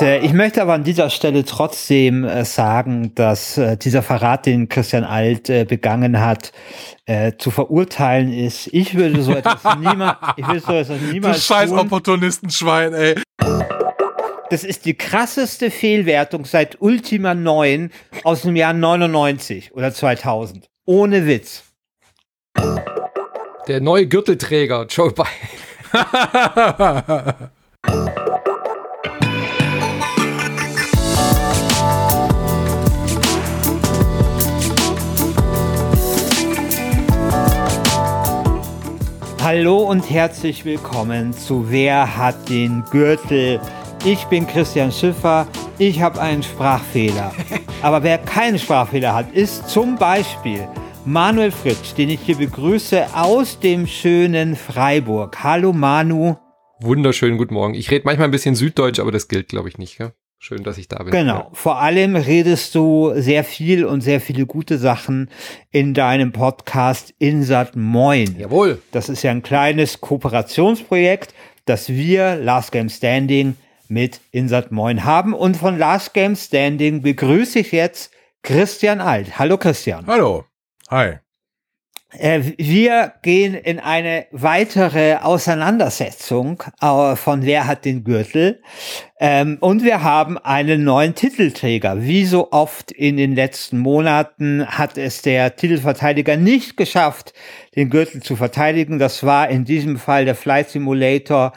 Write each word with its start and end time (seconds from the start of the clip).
Äh, 0.00 0.24
ich 0.24 0.32
möchte 0.32 0.60
aber 0.62 0.74
an 0.74 0.84
dieser 0.84 1.10
Stelle 1.10 1.44
trotzdem 1.44 2.24
äh, 2.24 2.44
sagen, 2.44 3.14
dass 3.14 3.58
äh, 3.58 3.76
dieser 3.76 4.02
Verrat, 4.02 4.46
den 4.46 4.68
Christian 4.68 5.04
Alt 5.04 5.46
begangen 5.68 6.20
hat, 6.20 6.52
zu 7.36 7.50
verurteilen 7.50 8.32
ist. 8.32 8.68
Ich 8.72 8.94
würde 8.94 9.22
so 9.22 9.34
etwas 9.34 9.62
niemals, 9.78 10.16
ich 10.36 10.46
würde 10.46 10.60
so 10.60 10.72
etwas 10.72 11.00
niemals. 11.12 11.36
Du 11.36 11.42
scheiß 11.42 11.70
Opportunistenschwein, 11.72 12.94
ey. 12.94 13.16
Das 14.48 14.64
ist 14.64 14.86
die 14.86 14.94
krasseste 14.94 15.70
Fehlwertung 15.70 16.46
seit 16.46 16.80
Ultima 16.80 17.34
9 17.34 17.90
aus 18.22 18.42
dem 18.42 18.56
Jahr 18.56 18.72
99 18.72 19.74
oder 19.74 19.92
2000. 19.92 20.66
Ohne 20.86 21.26
Witz. 21.26 21.64
Der 23.68 23.82
neue 23.82 24.06
Gürtelträger, 24.06 24.86
Joe 24.88 25.12
Biden. 25.12 25.28
Hallo 39.44 39.82
und 39.82 40.08
herzlich 40.08 40.64
willkommen 40.64 41.34
zu 41.34 41.70
Wer 41.70 42.16
hat 42.16 42.48
den 42.48 42.82
Gürtel? 42.90 43.60
Ich 44.02 44.24
bin 44.24 44.46
Christian 44.46 44.90
Schiffer, 44.90 45.46
ich 45.76 46.00
habe 46.00 46.18
einen 46.18 46.42
Sprachfehler. 46.42 47.30
Aber 47.82 48.02
wer 48.02 48.16
keinen 48.16 48.58
Sprachfehler 48.58 49.14
hat, 49.14 49.30
ist 49.34 49.68
zum 49.68 49.98
Beispiel 49.98 50.66
Manuel 51.04 51.50
Fritsch, 51.50 51.92
den 51.94 52.08
ich 52.08 52.20
hier 52.20 52.38
begrüße 52.38 53.14
aus 53.14 53.60
dem 53.60 53.86
schönen 53.86 54.56
Freiburg. 54.56 55.44
Hallo 55.44 55.74
Manu. 55.74 56.36
Wunderschönen 56.80 57.36
guten 57.36 57.52
Morgen. 57.52 57.74
Ich 57.74 57.90
rede 57.90 58.06
manchmal 58.06 58.28
ein 58.28 58.30
bisschen 58.30 58.54
Süddeutsch, 58.54 58.98
aber 58.98 59.12
das 59.12 59.28
gilt, 59.28 59.48
glaube 59.48 59.68
ich, 59.68 59.76
nicht. 59.76 59.98
Gell? 59.98 60.14
Schön, 60.38 60.62
dass 60.62 60.76
ich 60.76 60.88
da 60.88 61.02
bin. 61.02 61.10
Genau. 61.10 61.38
Ja. 61.38 61.50
Vor 61.52 61.78
allem 61.80 62.16
redest 62.16 62.74
du 62.74 63.12
sehr 63.16 63.44
viel 63.44 63.84
und 63.84 64.02
sehr 64.02 64.20
viele 64.20 64.44
gute 64.44 64.76
Sachen 64.76 65.30
in 65.70 65.94
deinem 65.94 66.32
Podcast 66.32 67.14
Insat 67.18 67.76
Moin. 67.76 68.36
Jawohl. 68.38 68.82
Das 68.92 69.08
ist 69.08 69.22
ja 69.22 69.30
ein 69.30 69.42
kleines 69.42 70.00
Kooperationsprojekt, 70.02 71.32
das 71.64 71.88
wir, 71.88 72.36
Last 72.36 72.72
Game 72.72 72.90
Standing, 72.90 73.56
mit 73.88 74.20
Insat 74.32 74.70
Moin 74.70 75.04
haben. 75.04 75.32
Und 75.32 75.56
von 75.56 75.78
Last 75.78 76.12
Game 76.12 76.36
Standing 76.36 77.00
begrüße 77.00 77.60
ich 77.60 77.72
jetzt 77.72 78.12
Christian 78.42 79.00
Alt. 79.00 79.38
Hallo 79.38 79.56
Christian. 79.56 80.06
Hallo. 80.06 80.44
Hi. 80.90 81.23
Äh, 82.18 82.52
wir 82.56 83.12
gehen 83.22 83.54
in 83.54 83.80
eine 83.80 84.26
weitere 84.30 85.16
Auseinandersetzung 85.16 86.62
äh, 86.80 87.16
von 87.16 87.44
Wer 87.44 87.66
hat 87.66 87.84
den 87.84 88.04
Gürtel. 88.04 88.62
Ähm, 89.18 89.58
und 89.60 89.82
wir 89.84 90.02
haben 90.02 90.38
einen 90.38 90.84
neuen 90.84 91.14
Titelträger. 91.14 92.02
Wie 92.02 92.24
so 92.24 92.52
oft 92.52 92.90
in 92.90 93.16
den 93.16 93.34
letzten 93.34 93.78
Monaten 93.78 94.66
hat 94.66 94.98
es 94.98 95.22
der 95.22 95.56
Titelverteidiger 95.56 96.36
nicht 96.36 96.76
geschafft, 96.76 97.32
den 97.74 97.90
Gürtel 97.90 98.22
zu 98.22 98.36
verteidigen. 98.36 98.98
Das 98.98 99.24
war 99.24 99.48
in 99.48 99.64
diesem 99.64 99.98
Fall 99.98 100.24
der 100.24 100.34
Flight 100.34 100.70
Simulator, 100.70 101.52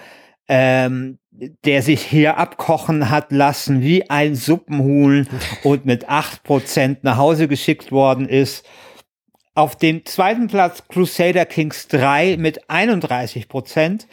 ähm, 0.47 1.19
der 1.65 1.83
sich 1.83 2.01
hier 2.01 2.37
abkochen 2.37 3.11
hat 3.11 3.31
lassen 3.31 3.81
wie 3.81 4.09
ein 4.09 4.33
Suppenhuhn 4.33 5.27
und 5.63 5.85
mit 5.85 6.09
acht 6.09 6.43
Prozent 6.43 7.03
nach 7.03 7.17
Hause 7.17 7.47
geschickt 7.47 7.91
worden 7.91 8.27
ist. 8.27 8.65
Auf 9.57 9.75
dem 9.75 10.05
zweiten 10.05 10.45
Platz 10.45 10.83
Crusader 10.87 11.47
Kings 11.47 11.87
3 11.87 12.37
mit 12.37 12.69
31 12.69 13.49
Prozent, 13.49 14.07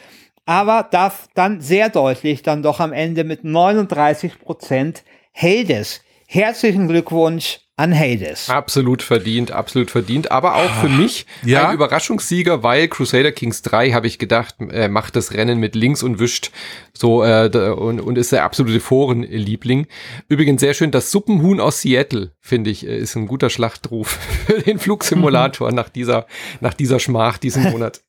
aber 0.47 0.87
darf 0.89 1.27
dann 1.35 1.61
sehr 1.61 1.89
deutlich 1.89 2.41
dann 2.41 2.63
doch 2.63 2.79
am 2.79 2.91
Ende 2.91 3.23
mit 3.23 3.43
39 3.43 4.39
Prozent 4.39 5.03
Hades. 5.35 6.01
Herzlichen 6.25 6.87
Glückwunsch 6.87 7.59
an 7.77 7.93
Hades. 7.93 8.49
Absolut 8.49 9.01
verdient, 9.01 9.51
absolut 9.51 9.91
verdient. 9.91 10.31
Aber 10.31 10.55
auch 10.55 10.69
für 10.75 10.87
mich 10.87 11.25
ja? 11.43 11.67
ein 11.67 11.75
Überraschungssieger, 11.75 12.63
weil 12.63 12.87
Crusader 12.87 13.33
Kings 13.33 13.61
3, 13.63 13.91
habe 13.91 14.07
ich 14.07 14.17
gedacht, 14.17 14.55
äh, 14.59 14.87
macht 14.87 15.15
das 15.15 15.33
Rennen 15.33 15.59
mit 15.59 15.75
links 15.75 16.01
und 16.01 16.19
wischt 16.19 16.51
so 16.93 17.23
äh, 17.25 17.49
und, 17.49 17.99
und 17.99 18.17
ist 18.17 18.31
der 18.31 18.45
absolute 18.45 18.79
Forenliebling. 18.79 19.87
Übrigens 20.29 20.61
sehr 20.61 20.73
schön, 20.73 20.91
das 20.91 21.11
Suppenhuhn 21.11 21.59
aus 21.59 21.81
Seattle, 21.81 22.31
finde 22.39 22.69
ich, 22.69 22.87
äh, 22.87 22.97
ist 22.97 23.15
ein 23.15 23.27
guter 23.27 23.49
Schlachtruf 23.49 24.19
für 24.45 24.61
den 24.61 24.79
Flugsimulator 24.79 25.71
nach 25.73 25.89
dieser, 25.89 26.27
nach 26.61 26.73
dieser 26.73 26.99
Schmach 26.99 27.37
diesen 27.37 27.63
Monat. 27.71 28.01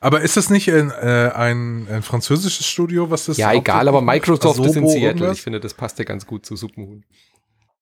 Aber 0.00 0.20
ist 0.20 0.36
das 0.36 0.50
nicht 0.50 0.70
ein, 0.70 0.90
äh, 0.90 1.32
ein, 1.34 1.88
ein 1.90 2.02
französisches 2.02 2.66
Studio, 2.66 3.10
was 3.10 3.24
das 3.24 3.38
Ja, 3.38 3.52
egal, 3.52 3.88
aber 3.88 4.02
Microsoft 4.02 4.60
ist 4.64 4.76
in 4.76 4.86
Seattle. 4.86 5.08
Irgendwas? 5.08 5.38
Ich 5.38 5.42
finde, 5.42 5.58
das 5.58 5.74
passt 5.74 5.98
ja 5.98 6.04
ganz 6.04 6.26
gut 6.26 6.46
zu 6.46 6.54
Suppenhuhn. 6.54 7.04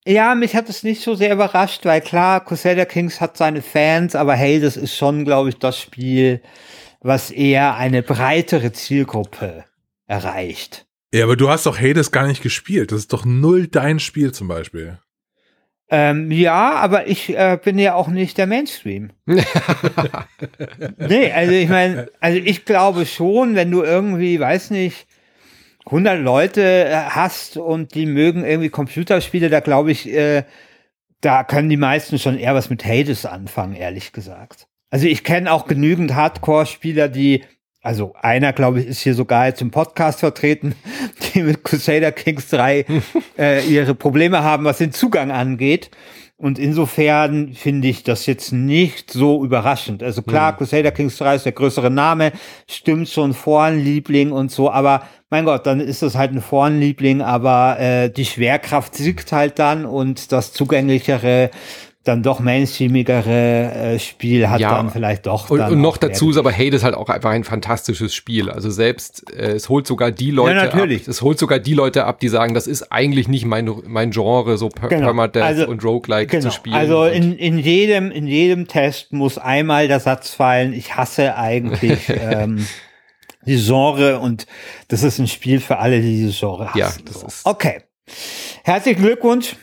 Ja, 0.05 0.35
mich 0.35 0.55
hat 0.55 0.67
es 0.67 0.83
nicht 0.83 1.01
so 1.01 1.15
sehr 1.15 1.33
überrascht, 1.33 1.85
weil 1.85 2.01
klar, 2.01 2.43
Crusader 2.43 2.85
Kings 2.85 3.21
hat 3.21 3.37
seine 3.37 3.61
Fans, 3.61 4.15
aber 4.15 4.35
hey, 4.35 4.59
das 4.59 4.75
ist 4.75 4.95
schon, 4.95 5.23
glaube 5.23 5.49
ich, 5.49 5.59
das 5.59 5.79
Spiel, 5.79 6.41
was 6.99 7.31
eher 7.31 7.75
eine 7.75 8.03
breitere 8.03 8.73
Zielgruppe 8.73 9.63
erreicht. 10.05 10.85
Ja, 11.13 11.23
aber 11.23 11.37
du 11.37 11.49
hast 11.49 11.65
doch 11.65 11.79
Hades 11.79 12.11
gar 12.11 12.27
nicht 12.27 12.41
gespielt. 12.41 12.91
Das 12.91 12.99
ist 12.99 13.13
doch 13.13 13.23
null 13.23 13.67
dein 13.67 13.99
Spiel 13.99 14.33
zum 14.33 14.47
Beispiel. 14.47 14.97
Ähm, 15.89 16.31
ja, 16.31 16.71
aber 16.71 17.07
ich 17.07 17.29
äh, 17.29 17.57
bin 17.63 17.77
ja 17.77 17.93
auch 17.93 18.07
nicht 18.07 18.37
der 18.37 18.47
Mainstream. 18.47 19.11
nee, 19.25 19.43
also 21.31 21.53
ich 21.53 21.69
meine, 21.69 22.09
also 22.19 22.39
ich 22.39 22.65
glaube 22.65 23.05
schon, 23.05 23.55
wenn 23.55 23.69
du 23.69 23.83
irgendwie, 23.83 24.39
weiß 24.39 24.71
nicht, 24.71 25.07
100 25.85 26.19
Leute 26.19 26.61
äh, 26.61 26.93
hast 27.09 27.57
und 27.57 27.93
die 27.95 28.05
mögen 28.05 28.45
irgendwie 28.45 28.69
Computerspiele, 28.69 29.49
da 29.49 29.59
glaube 29.59 29.91
ich, 29.91 30.09
äh, 30.09 30.43
da 31.21 31.43
können 31.43 31.69
die 31.69 31.77
meisten 31.77 32.19
schon 32.19 32.37
eher 32.37 32.55
was 32.55 32.69
mit 32.69 32.85
Hades 32.85 33.25
anfangen, 33.25 33.75
ehrlich 33.75 34.11
gesagt. 34.11 34.67
Also 34.89 35.07
ich 35.07 35.23
kenne 35.23 35.51
auch 35.51 35.65
genügend 35.65 36.13
Hardcore-Spieler, 36.13 37.07
die, 37.09 37.43
also 37.81 38.13
einer, 38.21 38.53
glaube 38.53 38.81
ich, 38.81 38.87
ist 38.87 39.01
hier 39.01 39.15
sogar 39.15 39.47
jetzt 39.47 39.61
im 39.61 39.71
Podcast 39.71 40.19
vertreten, 40.19 40.75
die 41.33 41.41
mit 41.43 41.63
Crusader 41.63 42.11
Kings 42.11 42.49
3 42.49 42.85
äh, 43.37 43.65
ihre 43.65 43.95
Probleme 43.95 44.43
haben, 44.43 44.65
was 44.65 44.77
den 44.77 44.91
Zugang 44.91 45.31
angeht. 45.31 45.91
Und 46.43 46.59
insofern 46.59 47.53
finde 47.53 47.87
ich 47.87 48.03
das 48.03 48.25
jetzt 48.25 48.51
nicht 48.51 49.09
so 49.09 49.45
überraschend. 49.45 50.03
Also 50.03 50.21
klar, 50.21 50.51
mhm. 50.51 50.57
Crusader 50.57 50.91
Kings 50.91 51.17
3 51.17 51.35
ist 51.35 51.45
der 51.45 51.53
größere 51.53 51.89
Name, 51.89 52.33
stimmt 52.67 53.07
schon 53.07 53.33
Liebling 53.81 54.33
und 54.33 54.51
so, 54.51 54.69
aber 54.69 55.03
mein 55.29 55.45
Gott, 55.45 55.65
dann 55.65 55.79
ist 55.79 56.01
das 56.01 56.17
halt 56.17 56.33
ein 56.33 56.41
Vornliebling, 56.41 57.21
aber 57.21 57.79
äh, 57.79 58.09
die 58.09 58.25
Schwerkraft 58.25 58.93
siegt 58.93 59.31
halt 59.31 59.57
dann 59.57 59.85
und 59.85 60.33
das 60.33 60.51
zugänglichere 60.51 61.49
dann 62.03 62.21
doch 62.21 62.41
mainstreamigere 62.41 63.71
äh, 63.93 63.99
Spiel 63.99 64.49
hat 64.49 64.59
ja, 64.59 64.75
dann 64.75 64.89
vielleicht 64.89 65.25
doch. 65.25 65.49
Und, 65.49 65.61
und 65.61 65.79
noch 65.79 65.95
dazu 65.95 66.31
ist 66.31 66.37
aber 66.37 66.51
Hades 66.51 66.83
halt 66.83 66.95
auch 66.95 67.07
einfach 67.07 67.29
ein 67.29 67.45
fantastisches 67.45 68.13
Spiel. 68.13 68.49
Also 68.49 68.69
selbst 68.69 69.31
äh, 69.33 69.51
es 69.51 69.69
holt 69.69 69.87
sogar 69.87 70.11
die 70.11 70.29
Leute 70.31 70.55
ja, 70.55 70.65
natürlich. 70.65 71.03
ab. 71.03 71.07
Es 71.07 71.21
holt 71.21 71.39
sogar 71.39 71.59
die 71.59 71.73
Leute 71.73 72.03
ab, 72.03 72.19
die 72.19 72.27
sagen, 72.27 72.53
das 72.53 72.67
ist 72.67 72.91
eigentlich 72.91 73.29
nicht 73.29 73.45
mein 73.45 73.71
mein 73.85 74.11
Genre, 74.11 74.57
so 74.57 74.67
per 74.67 74.89
genau. 74.89 75.05
Permadeath 75.05 75.43
also, 75.43 75.67
und 75.67 75.81
Roguelike 75.81 76.27
genau. 76.27 76.49
zu 76.49 76.51
spielen. 76.51 76.75
Also 76.75 77.05
in, 77.05 77.37
in 77.37 77.57
jedem 77.57 78.11
in 78.11 78.27
jedem 78.27 78.67
Test 78.67 79.13
muss 79.13 79.37
einmal 79.37 79.87
der 79.87 80.01
Satz 80.01 80.31
fallen: 80.31 80.73
Ich 80.73 80.95
hasse 80.95 81.37
eigentlich. 81.37 82.09
ähm, 82.09 82.65
die 83.45 83.57
Genre 83.57 84.19
und 84.19 84.47
das 84.87 85.03
ist 85.03 85.19
ein 85.19 85.27
Spiel 85.27 85.59
für 85.59 85.77
alle, 85.77 86.01
die 86.01 86.15
dieses 86.15 86.39
Genre 86.39 86.69
hassen. 86.69 86.77
Ja, 86.77 86.91
das 87.05 87.23
ist. 87.23 87.45
Okay. 87.45 87.81
Herzlichen 88.63 89.01
Glückwunsch. 89.01 89.55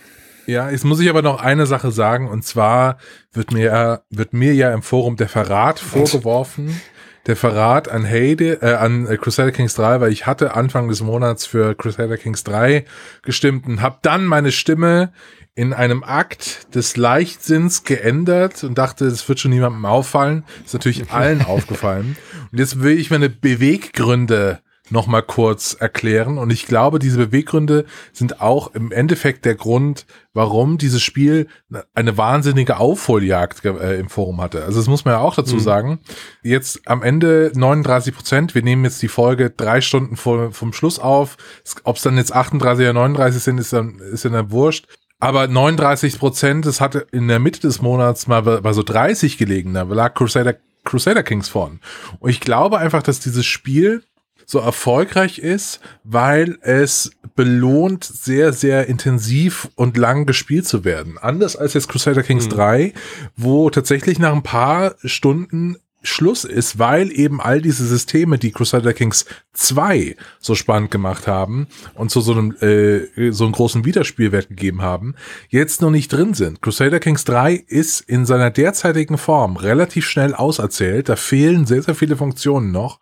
Ja, 0.51 0.69
jetzt 0.69 0.85
muss 0.85 0.99
ich 0.99 1.09
aber 1.09 1.23
noch 1.23 1.41
eine 1.41 1.65
Sache 1.65 1.93
sagen 1.93 2.29
und 2.29 2.43
zwar 2.43 2.99
wird 3.33 3.53
mir 3.53 4.03
wird 4.11 4.33
mir 4.33 4.53
ja 4.53 4.75
im 4.75 4.83
Forum 4.83 5.15
der 5.15 5.29
Verrat 5.29 5.79
vorgeworfen. 5.79 6.81
Der 7.29 7.37
Verrat 7.37 7.89
an 7.89 8.05
Hade, 8.05 8.61
äh, 8.61 8.75
an 8.75 9.07
Crusader 9.21 9.53
Kings 9.53 9.75
3, 9.75 10.01
weil 10.01 10.11
ich 10.11 10.27
hatte 10.27 10.57
Anfang 10.57 10.89
des 10.89 11.03
Monats 11.03 11.47
für 11.47 11.77
Crusader 11.77 12.17
Kings 12.17 12.43
3 12.43 12.85
gestimmt 13.23 13.69
und 13.69 13.81
habe 13.81 13.99
dann 14.03 14.25
meine 14.25 14.51
Stimme 14.51 15.13
in 15.55 15.73
einem 15.73 16.03
Akt 16.03 16.75
des 16.75 16.97
Leichtsinns 16.97 17.85
geändert 17.85 18.65
und 18.65 18.77
dachte, 18.77 19.05
es 19.05 19.29
wird 19.29 19.39
schon 19.39 19.53
niemandem 19.53 19.85
auffallen. 19.85 20.45
Ist 20.65 20.75
natürlich 20.75 21.13
allen 21.13 21.43
aufgefallen. 21.47 22.17
Und 22.51 22.59
jetzt 22.59 22.83
will 22.83 22.99
ich 22.99 23.13
meine 23.13 23.29
Beweggründe 23.29 24.61
nochmal 24.91 25.23
kurz 25.23 25.77
erklären. 25.79 26.39
Und 26.39 26.51
ich 26.51 26.67
glaube, 26.67 26.99
diese 26.99 27.19
Beweggründe 27.19 27.85
sind 28.13 28.41
auch 28.41 28.75
im 28.75 28.93
Endeffekt 28.93 29.45
der 29.45 29.55
Grund, 29.55 30.07
warum 30.33 30.79
dieses 30.79 31.03
Spiel 31.03 31.49
eine 31.95 32.17
wahnsinnige 32.17 32.79
Aufholjagd 32.79 33.65
äh, 33.65 33.99
im 33.99 34.09
Forum 34.09 34.41
hatte. 34.41 34.65
Also 34.65 34.79
das 34.79 34.89
muss 34.89 35.05
man 35.05 35.15
ja 35.15 35.21
auch 35.21 35.35
dazu 35.35 35.57
mhm. 35.57 35.61
sagen. 35.61 36.01
Jetzt 36.43 36.87
am 36.87 37.03
Ende 37.03 37.53
39 37.55 38.15
Prozent. 38.15 38.55
Wir 38.55 38.63
nehmen 38.63 38.85
jetzt 38.85 39.03
die 39.03 39.09
Folge 39.09 39.51
drei 39.51 39.81
Stunden 39.81 40.17
vor, 40.17 40.53
vom 40.53 40.73
Schluss 40.73 40.99
auf. 40.99 41.37
Ob 41.85 41.97
es 41.97 42.03
dann 42.03 42.17
jetzt 42.17 42.35
38 42.35 42.85
oder 42.85 42.93
39 42.93 43.43
sind, 43.43 43.59
ist 43.59 43.73
dann, 43.73 43.99
ist 43.99 44.25
dann 44.25 44.51
wurscht. 44.51 44.87
Aber 45.21 45.47
39 45.47 46.19
Prozent, 46.19 46.65
das 46.65 46.81
hatte 46.81 47.07
in 47.13 47.29
der 47.29 47.39
Mitte 47.39 47.61
des 47.61 47.83
Monats 47.83 48.27
mal 48.27 48.41
bei 48.41 48.73
so 48.73 48.83
30 48.83 49.37
gelegen. 49.37 49.75
Da 49.75 49.83
lag 49.83 50.15
Crusader, 50.15 50.57
Crusader 50.85 51.23
Kings 51.23 51.51
vorn. 51.51 51.81
Und 52.21 52.31
ich 52.31 52.41
glaube 52.41 52.79
einfach, 52.79 53.03
dass 53.03 53.21
dieses 53.21 53.45
Spiel 53.45 54.03
so 54.51 54.59
erfolgreich 54.59 55.39
ist, 55.39 55.81
weil 56.03 56.59
es 56.63 57.13
belohnt, 57.37 58.05
sehr, 58.05 58.53
sehr 58.53 58.89
intensiv 58.89 59.69
und 59.77 59.97
lang 59.97 60.27
gespielt 60.27 60.67
zu 60.67 60.85
werden. 60.85 61.19
Anders 61.19 61.57
als 61.57 61.75
jetzt 61.75 61.89
Crusader 61.89 62.23
Kings 62.23 62.47
mhm. 62.47 62.51
3, 62.51 62.93
wo 63.37 63.71
tatsächlich 63.71 64.19
nach 64.19 64.35
ein 64.35 64.43
paar 64.43 64.97
Stunden 65.05 65.77
Schluss 66.03 66.45
ist, 66.45 66.79
weil 66.79 67.13
eben 67.13 67.41
all 67.41 67.61
diese 67.61 67.87
Systeme, 67.87 68.39
die 68.39 68.53
Crusader 68.53 68.95
Kings 68.95 69.27
2 69.53 70.17
so 70.39 70.55
spannend 70.55 70.91
gemacht 70.91 71.27
haben 71.27 71.67
und 71.95 72.11
zu 72.11 72.21
so 72.21 72.33
einem 72.33 72.57
äh, 72.61 73.33
so 73.33 73.45
einen 73.45 73.53
großen 73.53 73.85
Wiederspielwert 73.85 74.49
gegeben 74.49 74.83
haben, 74.83 75.15
jetzt 75.49 75.83
noch 75.83 75.91
nicht 75.91 76.13
drin 76.13 76.33
sind. 76.35 76.63
Crusader 76.63 77.01
Kings 77.01 77.25
3 77.25 77.55
ist 77.55 78.01
in 78.01 78.25
seiner 78.25 78.51
derzeitigen 78.51 79.19
Form 79.19 79.57
relativ 79.57 80.07
schnell 80.07 80.35
auserzählt. 80.35 81.09
Da 81.09 81.17
fehlen 81.17 81.67
sehr, 81.67 81.83
sehr 81.83 81.95
viele 81.95 82.17
Funktionen 82.17 82.73
noch. 82.73 83.01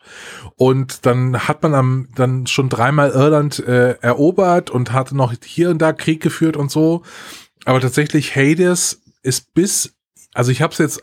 Und 0.57 1.07
dann 1.07 1.47
hat 1.47 1.63
man 1.63 1.75
am, 1.75 2.09
dann 2.17 2.47
schon 2.47 2.69
dreimal 2.69 3.11
Irland 3.11 3.61
äh, 3.61 3.93
erobert 4.01 4.71
und 4.71 4.93
hatte 4.93 5.17
noch 5.17 5.33
hier 5.45 5.71
und 5.71 5.79
da 5.79 5.93
Krieg 5.93 6.21
geführt 6.21 6.57
und 6.57 6.71
so. 6.71 7.03
Aber 7.65 7.81
tatsächlich 7.81 8.35
Hades 8.35 9.03
ist 9.23 9.55
bis 9.55 9.95
also 10.35 10.53
ich 10.53 10.63
habe 10.63 10.73
es 10.73 10.79
jetzt 10.79 11.03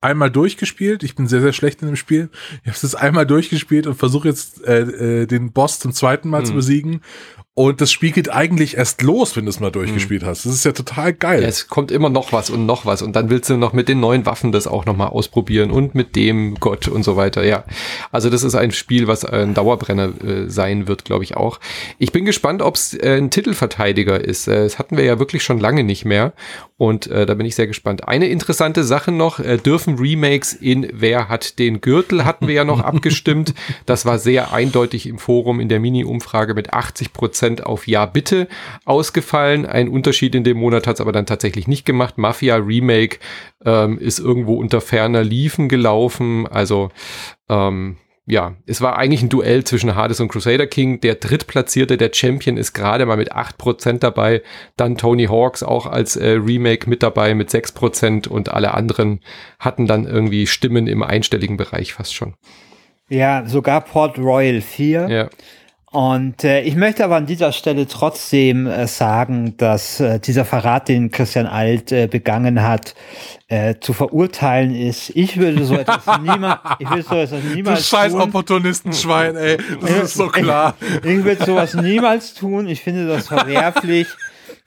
einmal 0.00 0.30
durchgespielt. 0.30 1.02
Ich 1.02 1.14
bin 1.14 1.26
sehr, 1.26 1.40
sehr 1.40 1.52
schlecht 1.52 1.82
in 1.82 1.88
dem 1.88 1.96
Spiel. 1.96 2.30
Ich 2.62 2.68
habe 2.68 2.76
es 2.76 2.82
jetzt 2.82 2.96
einmal 2.96 3.26
durchgespielt 3.26 3.86
und 3.86 3.96
versuche 3.96 4.28
jetzt 4.28 4.64
äh, 4.64 5.22
äh, 5.22 5.26
den 5.26 5.52
Boss 5.52 5.78
zum 5.78 5.92
zweiten 5.92 6.28
Mal 6.28 6.42
mhm. 6.42 6.46
zu 6.46 6.54
besiegen. 6.54 7.00
Und 7.58 7.80
das 7.80 7.90
Spiel 7.90 8.12
geht 8.12 8.30
eigentlich 8.30 8.76
erst 8.76 9.00
los, 9.00 9.34
wenn 9.34 9.46
du 9.46 9.48
es 9.48 9.60
mal 9.60 9.70
durchgespielt 9.70 10.22
mhm. 10.22 10.26
hast. 10.26 10.44
Das 10.44 10.52
ist 10.52 10.66
ja 10.66 10.72
total 10.72 11.14
geil. 11.14 11.40
Ja, 11.40 11.48
es 11.48 11.68
kommt 11.68 11.90
immer 11.90 12.10
noch 12.10 12.30
was 12.30 12.50
und 12.50 12.66
noch 12.66 12.84
was. 12.84 13.00
Und 13.00 13.16
dann 13.16 13.30
willst 13.30 13.48
du 13.48 13.56
noch 13.56 13.72
mit 13.72 13.88
den 13.88 13.98
neuen 13.98 14.26
Waffen 14.26 14.52
das 14.52 14.66
auch 14.66 14.84
nochmal 14.84 15.08
ausprobieren 15.08 15.70
und 15.70 15.94
mit 15.94 16.16
dem 16.16 16.56
Gott 16.56 16.86
und 16.86 17.02
so 17.02 17.16
weiter. 17.16 17.46
Ja. 17.46 17.64
Also 18.12 18.28
das 18.28 18.42
ist 18.42 18.54
ein 18.56 18.72
Spiel, 18.72 19.06
was 19.06 19.24
ein 19.24 19.54
Dauerbrenner 19.54 20.12
äh, 20.22 20.50
sein 20.50 20.86
wird, 20.86 21.06
glaube 21.06 21.24
ich 21.24 21.38
auch. 21.38 21.58
Ich 21.98 22.12
bin 22.12 22.26
gespannt, 22.26 22.60
ob 22.60 22.74
es 22.74 22.92
äh, 22.92 23.16
ein 23.16 23.30
Titelverteidiger 23.30 24.22
ist. 24.22 24.48
Äh, 24.48 24.64
das 24.64 24.78
hatten 24.78 24.98
wir 24.98 25.04
ja 25.04 25.18
wirklich 25.18 25.42
schon 25.42 25.58
lange 25.58 25.82
nicht 25.82 26.04
mehr. 26.04 26.34
Und 26.76 27.06
äh, 27.06 27.24
da 27.24 27.32
bin 27.32 27.46
ich 27.46 27.54
sehr 27.54 27.66
gespannt. 27.66 28.06
Eine 28.06 28.28
interessante 28.28 28.84
Sache 28.84 29.12
noch, 29.12 29.40
äh, 29.40 29.56
dürfen 29.56 29.98
Remakes 29.98 30.52
in 30.52 30.90
Wer 30.92 31.30
hat 31.30 31.58
den 31.58 31.80
Gürtel, 31.80 32.26
hatten 32.26 32.48
wir 32.48 32.54
ja 32.54 32.64
noch 32.64 32.80
abgestimmt. 32.84 33.54
Das 33.86 34.04
war 34.04 34.18
sehr 34.18 34.52
eindeutig 34.52 35.06
im 35.06 35.18
Forum 35.18 35.58
in 35.58 35.70
der 35.70 35.80
Mini-Umfrage 35.80 36.52
mit 36.52 36.74
80 36.74 37.14
Prozent 37.14 37.45
auf 37.64 37.86
Ja 37.86 38.06
bitte 38.06 38.48
ausgefallen. 38.84 39.66
Ein 39.66 39.88
Unterschied 39.88 40.34
in 40.34 40.44
dem 40.44 40.58
Monat 40.58 40.86
hat 40.86 40.96
es 40.96 41.00
aber 41.00 41.12
dann 41.12 41.26
tatsächlich 41.26 41.68
nicht 41.68 41.86
gemacht. 41.86 42.18
Mafia 42.18 42.56
Remake 42.56 43.18
ähm, 43.64 43.98
ist 43.98 44.18
irgendwo 44.18 44.54
unter 44.54 44.80
ferner 44.80 45.24
Liefen 45.24 45.68
gelaufen. 45.68 46.46
Also 46.46 46.90
ähm, 47.48 47.96
ja, 48.28 48.56
es 48.66 48.80
war 48.80 48.98
eigentlich 48.98 49.22
ein 49.22 49.28
Duell 49.28 49.62
zwischen 49.62 49.94
Hades 49.94 50.18
und 50.18 50.28
Crusader 50.28 50.66
King. 50.66 51.00
Der 51.00 51.14
drittplatzierte, 51.14 51.96
der 51.96 52.10
Champion, 52.12 52.56
ist 52.56 52.72
gerade 52.72 53.06
mal 53.06 53.16
mit 53.16 53.32
8% 53.32 53.98
dabei. 53.98 54.42
Dann 54.76 54.98
Tony 54.98 55.26
Hawks 55.26 55.62
auch 55.62 55.86
als 55.86 56.16
äh, 56.16 56.30
Remake 56.30 56.90
mit 56.90 57.04
dabei 57.04 57.34
mit 57.34 57.50
6% 57.50 58.26
und 58.26 58.48
alle 58.48 58.74
anderen 58.74 59.20
hatten 59.60 59.86
dann 59.86 60.06
irgendwie 60.06 60.48
Stimmen 60.48 60.88
im 60.88 61.04
einstelligen 61.04 61.56
Bereich 61.56 61.94
fast 61.94 62.14
schon. 62.14 62.34
Ja, 63.08 63.46
sogar 63.46 63.82
Port 63.82 64.18
Royal 64.18 64.60
4. 64.60 65.08
Ja. 65.08 65.30
Und 65.96 66.44
äh, 66.44 66.60
ich 66.60 66.76
möchte 66.76 67.06
aber 67.06 67.16
an 67.16 67.24
dieser 67.24 67.52
Stelle 67.52 67.86
trotzdem 67.86 68.66
äh, 68.66 68.86
sagen, 68.86 69.56
dass 69.56 69.98
äh, 69.98 70.20
dieser 70.20 70.44
Verrat, 70.44 70.88
den 70.88 71.10
Christian 71.10 71.46
Alt 71.46 71.90
äh, 71.90 72.06
begangen 72.06 72.62
hat, 72.62 72.94
äh, 73.48 73.76
zu 73.80 73.94
verurteilen 73.94 74.74
ist. 74.74 75.08
Ich 75.16 75.38
würde 75.38 75.64
so 75.64 75.74
etwas 75.74 76.04
niemals, 76.20 76.60
ich 76.80 76.90
würde 76.90 77.02
so 77.02 77.14
etwas 77.14 77.42
niemals 77.44 77.78
du 77.78 77.96
scheiß 77.96 78.12
Opportunistenschwein, 78.12 79.36
ey, 79.36 79.56
das 79.80 79.90
ist 79.90 80.14
so 80.16 80.26
klar. 80.26 80.74
Ich, 80.80 80.96
ich 81.12 81.24
würde 81.24 81.42
sowas 81.46 81.72
niemals 81.72 82.34
tun. 82.34 82.68
Ich 82.68 82.82
finde 82.82 83.06
das 83.06 83.28
verwerflich 83.28 84.06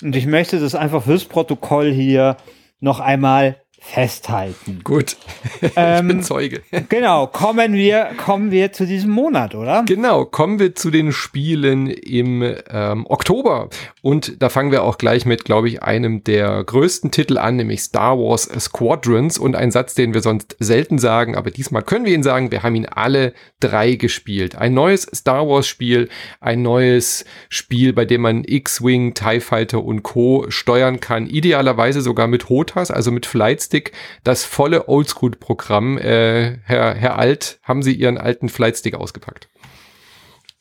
und 0.01 0.15
ich 0.15 0.25
möchte 0.25 0.59
das 0.59 0.73
einfach 0.73 1.03
fürs 1.03 1.25
Protokoll 1.25 1.91
hier 1.91 2.37
noch 2.79 2.99
einmal 2.99 3.57
festhalten. 3.79 4.81
Gut. 4.83 5.17
ich 5.61 5.71
ähm, 5.75 6.07
bin 6.07 6.23
Zeuge. 6.23 6.61
genau, 6.89 7.27
kommen 7.27 7.73
wir, 7.73 8.11
kommen 8.17 8.51
wir 8.51 8.71
zu 8.71 8.85
diesem 8.85 9.11
Monat, 9.11 9.55
oder? 9.55 9.83
Genau, 9.87 10.25
kommen 10.25 10.59
wir 10.59 10.75
zu 10.75 10.91
den 10.91 11.11
Spielen 11.11 11.87
im 11.87 12.55
ähm, 12.69 13.05
Oktober. 13.07 13.69
Und 14.01 14.41
da 14.41 14.49
fangen 14.49 14.71
wir 14.71 14.83
auch 14.83 14.97
gleich 14.97 15.25
mit, 15.25 15.45
glaube 15.45 15.69
ich, 15.69 15.81
einem 15.81 16.23
der 16.23 16.63
größten 16.63 17.11
Titel 17.11 17.37
an, 17.37 17.55
nämlich 17.55 17.81
Star 17.81 18.17
Wars 18.17 18.43
Squadrons. 18.43 19.37
Und 19.37 19.55
ein 19.55 19.71
Satz, 19.71 19.95
den 19.95 20.13
wir 20.13 20.21
sonst 20.21 20.55
selten 20.59 20.99
sagen, 20.99 21.35
aber 21.35 21.51
diesmal 21.51 21.81
können 21.83 22.05
wir 22.05 22.13
ihn 22.13 22.23
sagen, 22.23 22.51
wir 22.51 22.63
haben 22.63 22.75
ihn 22.75 22.85
alle 22.85 23.33
drei 23.59 23.95
gespielt. 23.95 24.55
Ein 24.55 24.73
neues 24.73 25.03
Star 25.13 25.47
Wars 25.47 25.67
Spiel, 25.67 26.09
ein 26.41 26.61
neues 26.61 27.25
Spiel, 27.47 27.93
bei 27.93 28.05
dem 28.05 28.21
man 28.21 28.43
X-Wing, 28.43 29.13
TIE 29.13 29.39
Fighter 29.39 29.83
und 29.83 30.03
Co. 30.03 30.45
steuern 30.49 30.99
kann. 30.99 31.27
Idealerweise 31.27 32.01
sogar 32.01 32.27
mit 32.27 32.49
HOTAS, 32.49 32.91
also 32.91 33.11
mit 33.11 33.25
Flights 33.25 33.68
Flightstick 33.69 33.91
das 34.23 34.43
volle 34.43 34.87
Oldschool-Programm. 34.87 35.97
Äh, 35.97 36.57
Herr, 36.63 36.95
Herr 36.95 37.17
Alt, 37.17 37.59
haben 37.63 37.83
Sie 37.83 37.93
Ihren 37.93 38.17
alten 38.17 38.49
Flightstick 38.49 38.95
ausgepackt? 38.95 39.49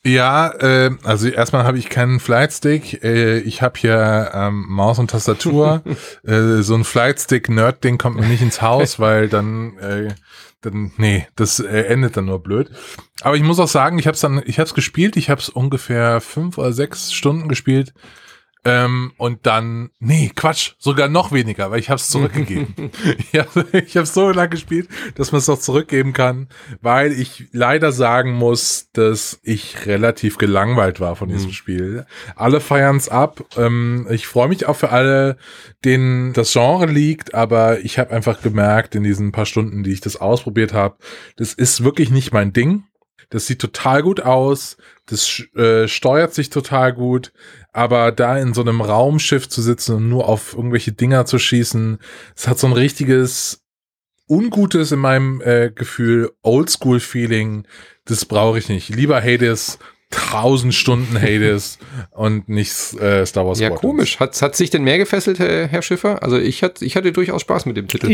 Ja, 0.04 0.50
äh, 0.60 0.90
also 1.02 1.28
erstmal 1.28 1.64
habe 1.64 1.78
ich 1.78 1.88
keinen 1.88 2.20
Flightstick. 2.20 3.02
Äh, 3.02 3.38
ich 3.40 3.62
habe 3.62 3.78
hier 3.78 4.30
ähm, 4.32 4.66
Maus 4.68 4.98
und 4.98 5.10
Tastatur. 5.10 5.82
äh, 6.26 6.62
so 6.62 6.74
ein 6.74 6.84
Flightstick-Nerd-Ding 6.84 7.98
kommt 7.98 8.16
mir 8.16 8.26
nicht 8.26 8.42
ins 8.42 8.62
Haus, 8.62 9.00
weil 9.00 9.28
dann, 9.28 9.76
äh, 9.78 10.14
dann 10.60 10.92
nee, 10.96 11.26
das 11.34 11.58
äh, 11.58 11.82
endet 11.82 12.16
dann 12.16 12.26
nur 12.26 12.42
blöd. 12.42 12.70
Aber 13.22 13.36
ich 13.36 13.42
muss 13.42 13.58
auch 13.58 13.68
sagen, 13.68 13.98
ich 13.98 14.06
habe 14.06 14.14
es 14.14 14.20
dann, 14.20 14.40
ich 14.46 14.58
habe 14.58 14.68
es 14.68 14.74
gespielt. 14.74 15.16
Ich 15.16 15.30
habe 15.30 15.40
es 15.40 15.48
ungefähr 15.48 16.20
fünf 16.20 16.58
oder 16.58 16.72
sechs 16.72 17.12
Stunden 17.12 17.48
gespielt. 17.48 17.92
Ähm, 18.64 19.12
und 19.16 19.46
dann, 19.46 19.90
nee, 20.00 20.30
Quatsch, 20.34 20.72
sogar 20.78 21.08
noch 21.08 21.32
weniger, 21.32 21.70
weil 21.70 21.78
ich 21.78 21.90
habe 21.90 21.98
es 21.98 22.08
zurückgegeben. 22.08 22.90
ich 23.72 23.96
habe 23.96 24.06
so 24.06 24.30
lange 24.30 24.50
gespielt, 24.50 24.88
dass 25.14 25.32
man 25.32 25.38
es 25.38 25.48
auch 25.48 25.58
zurückgeben 25.58 26.12
kann, 26.12 26.48
weil 26.80 27.12
ich 27.12 27.48
leider 27.52 27.92
sagen 27.92 28.32
muss, 28.32 28.90
dass 28.92 29.38
ich 29.42 29.86
relativ 29.86 30.38
gelangweilt 30.38 31.00
war 31.00 31.16
von 31.16 31.28
diesem 31.28 31.50
mhm. 31.50 31.54
Spiel. 31.54 32.06
Alle 32.36 32.60
feiern 32.60 32.96
es 32.96 33.08
ab. 33.08 33.44
Ähm, 33.56 34.06
ich 34.10 34.26
freue 34.26 34.48
mich 34.48 34.66
auch 34.66 34.76
für 34.76 34.90
alle, 34.90 35.36
denen 35.84 36.32
das 36.32 36.52
Genre 36.52 36.86
liegt, 36.86 37.34
aber 37.34 37.80
ich 37.80 37.98
habe 37.98 38.10
einfach 38.10 38.42
gemerkt 38.42 38.94
in 38.94 39.04
diesen 39.04 39.32
paar 39.32 39.46
Stunden, 39.46 39.84
die 39.84 39.92
ich 39.92 40.00
das 40.00 40.16
ausprobiert 40.16 40.72
habe, 40.72 40.96
das 41.36 41.54
ist 41.54 41.84
wirklich 41.84 42.10
nicht 42.10 42.32
mein 42.32 42.52
Ding. 42.52 42.84
Das 43.30 43.46
sieht 43.46 43.60
total 43.60 44.02
gut 44.02 44.20
aus. 44.20 44.76
Das 45.06 45.42
äh, 45.54 45.88
steuert 45.88 46.34
sich 46.34 46.50
total 46.50 46.92
gut. 46.92 47.32
Aber 47.72 48.12
da 48.12 48.38
in 48.38 48.54
so 48.54 48.62
einem 48.62 48.80
Raumschiff 48.80 49.48
zu 49.48 49.62
sitzen 49.62 49.96
und 49.96 50.08
nur 50.08 50.28
auf 50.28 50.54
irgendwelche 50.54 50.92
Dinger 50.92 51.26
zu 51.26 51.38
schießen, 51.38 51.98
es 52.34 52.48
hat 52.48 52.58
so 52.58 52.66
ein 52.66 52.72
richtiges 52.72 53.62
ungutes 54.28 54.92
in 54.92 54.98
meinem 54.98 55.40
äh, 55.42 55.70
Gefühl 55.74 56.30
Oldschool-Feeling. 56.42 57.66
Das 58.04 58.24
brauche 58.24 58.58
ich 58.58 58.68
nicht. 58.68 58.88
Lieber 58.88 59.22
Hades, 59.22 59.78
tausend 60.10 60.74
Stunden 60.74 61.20
Hades 61.20 61.78
und 62.10 62.48
nicht 62.48 62.94
äh, 63.00 63.26
Star 63.26 63.46
Wars. 63.46 63.60
Ja, 63.60 63.70
komisch. 63.70 64.20
Hat, 64.20 64.40
hat 64.40 64.56
sich 64.56 64.70
denn 64.70 64.84
mehr 64.84 64.98
gefesselt, 64.98 65.38
Herr, 65.38 65.66
Herr 65.66 65.82
Schiffer? 65.82 66.22
Also 66.22 66.38
ich, 66.38 66.62
hat, 66.62 66.82
ich 66.82 66.96
hatte 66.96 67.12
durchaus 67.12 67.42
Spaß 67.42 67.66
mit 67.66 67.76
dem 67.76 67.88
Titel. 67.88 68.06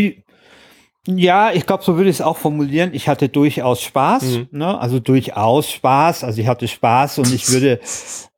Ja, 1.06 1.52
ich 1.52 1.66
glaube, 1.66 1.84
so 1.84 1.96
würde 1.96 2.08
ich 2.08 2.16
es 2.16 2.20
auch 2.22 2.38
formulieren. 2.38 2.90
Ich 2.94 3.08
hatte 3.08 3.28
durchaus 3.28 3.82
Spaß, 3.82 4.22
mhm. 4.22 4.48
ne? 4.52 4.80
also 4.80 5.00
durchaus 5.00 5.70
Spaß. 5.70 6.24
Also 6.24 6.40
ich 6.40 6.46
hatte 6.46 6.66
Spaß 6.66 7.18
und 7.18 7.34
ich 7.34 7.50
würde, 7.50 7.78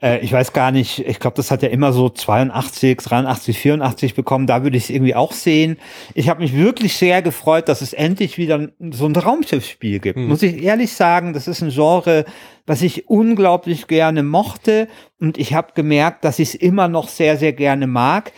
äh, 0.02 0.18
ich 0.18 0.32
weiß 0.32 0.52
gar 0.52 0.72
nicht, 0.72 0.98
ich 0.98 1.20
glaube, 1.20 1.36
das 1.36 1.52
hat 1.52 1.62
ja 1.62 1.68
immer 1.68 1.92
so 1.92 2.08
82, 2.08 2.98
83, 2.98 3.56
84 3.56 4.14
bekommen. 4.16 4.48
Da 4.48 4.64
würde 4.64 4.76
ich 4.76 4.84
es 4.84 4.90
irgendwie 4.90 5.14
auch 5.14 5.32
sehen. 5.32 5.78
Ich 6.14 6.28
habe 6.28 6.40
mich 6.40 6.56
wirklich 6.56 6.96
sehr 6.96 7.22
gefreut, 7.22 7.68
dass 7.68 7.82
es 7.82 7.92
endlich 7.92 8.36
wieder 8.36 8.68
so 8.90 9.06
ein 9.06 9.14
Raumschiffspiel 9.14 10.00
gibt. 10.00 10.18
Mhm. 10.18 10.26
Muss 10.26 10.42
ich 10.42 10.60
ehrlich 10.60 10.92
sagen, 10.92 11.34
das 11.34 11.46
ist 11.46 11.62
ein 11.62 11.70
Genre, 11.70 12.24
was 12.66 12.82
ich 12.82 13.08
unglaublich 13.08 13.86
gerne 13.86 14.24
mochte 14.24 14.88
und 15.20 15.38
ich 15.38 15.54
habe 15.54 15.68
gemerkt, 15.74 16.24
dass 16.24 16.40
ich 16.40 16.48
es 16.48 16.54
immer 16.56 16.88
noch 16.88 17.08
sehr, 17.08 17.36
sehr 17.36 17.52
gerne 17.52 17.86
mag. 17.86 18.32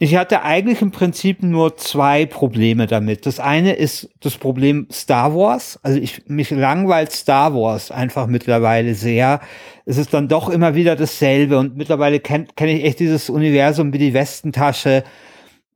Ich 0.00 0.14
hatte 0.14 0.42
eigentlich 0.42 0.80
im 0.80 0.92
Prinzip 0.92 1.42
nur 1.42 1.76
zwei 1.76 2.24
Probleme 2.24 2.86
damit. 2.86 3.26
Das 3.26 3.40
eine 3.40 3.72
ist 3.72 4.08
das 4.20 4.36
Problem 4.36 4.86
Star 4.92 5.34
Wars. 5.34 5.80
Also 5.82 5.98
ich, 5.98 6.28
mich 6.28 6.50
langweilt 6.50 7.10
Star 7.10 7.52
Wars 7.52 7.90
einfach 7.90 8.28
mittlerweile 8.28 8.94
sehr. 8.94 9.40
Es 9.86 9.96
ist 9.96 10.14
dann 10.14 10.28
doch 10.28 10.50
immer 10.50 10.76
wieder 10.76 10.94
dasselbe 10.94 11.58
und 11.58 11.76
mittlerweile 11.76 12.20
kenne 12.20 12.46
kenn 12.54 12.68
ich 12.68 12.84
echt 12.84 13.00
dieses 13.00 13.28
Universum 13.28 13.92
wie 13.92 13.98
die 13.98 14.14
Westentasche. 14.14 15.02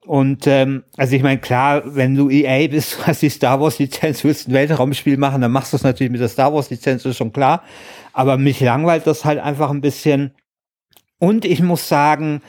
Und 0.07 0.47
ähm, 0.47 0.85
also 0.97 1.17
ich 1.17 1.23
meine, 1.25 1.41
klar, 1.41 1.83
wenn 1.85 2.15
du 2.15 2.31
EA 2.31 2.69
bist, 2.69 2.99
hast 3.07 3.23
die 3.23 3.29
Star 3.29 3.61
Wars 3.61 3.81
Lizenz, 3.81 4.23
willst 4.23 4.47
ein 4.49 4.55
Weltraumspiel 4.55 5.17
machen, 5.17 5.41
dann 5.41 5.51
machst 5.51 5.73
du 5.73 5.77
es 5.77 5.83
natürlich 5.83 6.13
mit 6.13 6.21
der 6.21 6.29
Star 6.29 6.55
Wars 6.55 6.71
Lizenz, 6.71 7.05
ist 7.05 7.17
schon 7.17 7.33
klar. 7.33 7.65
Aber 8.13 8.39
mich 8.39 8.61
langweilt 8.61 9.05
das 9.05 9.25
halt 9.25 9.41
einfach 9.41 9.71
ein 9.71 9.81
bisschen. 9.81 10.31
Und 11.19 11.45
ich 11.45 11.61
muss 11.61 11.89
sagen, 11.89 12.41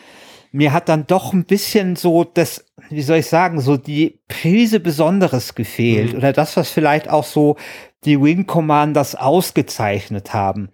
mir 0.53 0.71
hat 0.71 0.87
dann 0.87 1.07
doch 1.07 1.33
ein 1.33 1.45
bisschen 1.45 1.95
so 1.95 2.23
das, 2.23 2.63
wie 2.89 3.01
soll 3.01 3.17
ich 3.17 3.25
sagen, 3.25 3.59
so 3.59 3.75
die 3.75 4.19
Prise 4.27 4.79
Besonderes 4.79 5.55
gefehlt 5.55 6.11
mhm. 6.11 6.19
oder 6.19 6.31
das, 6.31 6.55
was 6.55 6.69
vielleicht 6.69 7.09
auch 7.09 7.23
so 7.23 7.57
die 8.05 8.21
Wing 8.21 8.45
Commanders 8.45 9.15
ausgezeichnet 9.15 10.33
haben. 10.33 10.69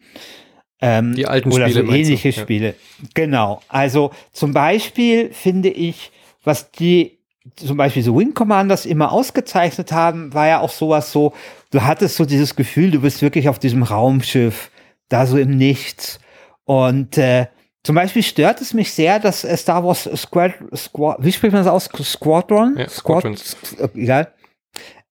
Ähm, 0.82 1.16
die 1.16 1.28
alten 1.28 1.52
oder 1.52 1.70
Spiele. 1.70 1.86
So 1.86 1.94
ähnliche 1.94 2.32
du? 2.32 2.40
Spiele. 2.40 2.68
Ja. 2.68 3.08
Genau. 3.14 3.62
Also 3.70 4.12
zum 4.34 4.54
Beispiel 4.54 5.32
finde 5.32 5.70
ich, 5.70 6.12
was 6.44 6.72
die 6.72 7.20
zum 7.56 7.78
Beispiel 7.78 8.04
so 8.04 8.18
Wing 8.18 8.34
Commanders 8.34 8.86
immer 8.86 9.14
ausgezeichnet 9.14 9.94
haben, 9.94 10.34
war 10.34 10.48
ja 10.48 10.60
auch 10.60 10.72
sowas 10.72 11.12
so, 11.14 11.34
du 11.72 11.84
hattest 11.84 12.18
so 12.18 12.26
dieses 12.26 12.58
Gefühl, 12.58 12.92
du 12.92 13.00
bist 13.00 13.22
wirklich 13.22 13.48
auf 13.48 13.60
diesem 13.60 13.84
Raumschiff, 13.84 14.72
da 15.08 15.26
so 15.26 15.38
im 15.38 15.58
Nichts. 15.58 16.20
Und 16.66 17.18
äh, 17.18 17.48
zum 17.90 17.96
Beispiel 17.96 18.22
stört 18.22 18.62
es 18.62 18.76
mich 18.76 18.94
sehr, 18.94 19.18
dass 19.18 19.44
äh, 19.44 19.58
Star 19.58 19.84
Wars 19.84 20.08
Squad, 20.16 20.54
Squad, 20.76 21.18
wie 21.22 21.32
spricht 21.32 21.54
man 21.54 21.66
das 21.66 21.74
aus? 21.74 21.90
Squadron? 22.04 22.76
Ja, 22.78 22.88
Squad, 22.88 23.36
Squad, 23.36 23.96
egal. 23.96 24.32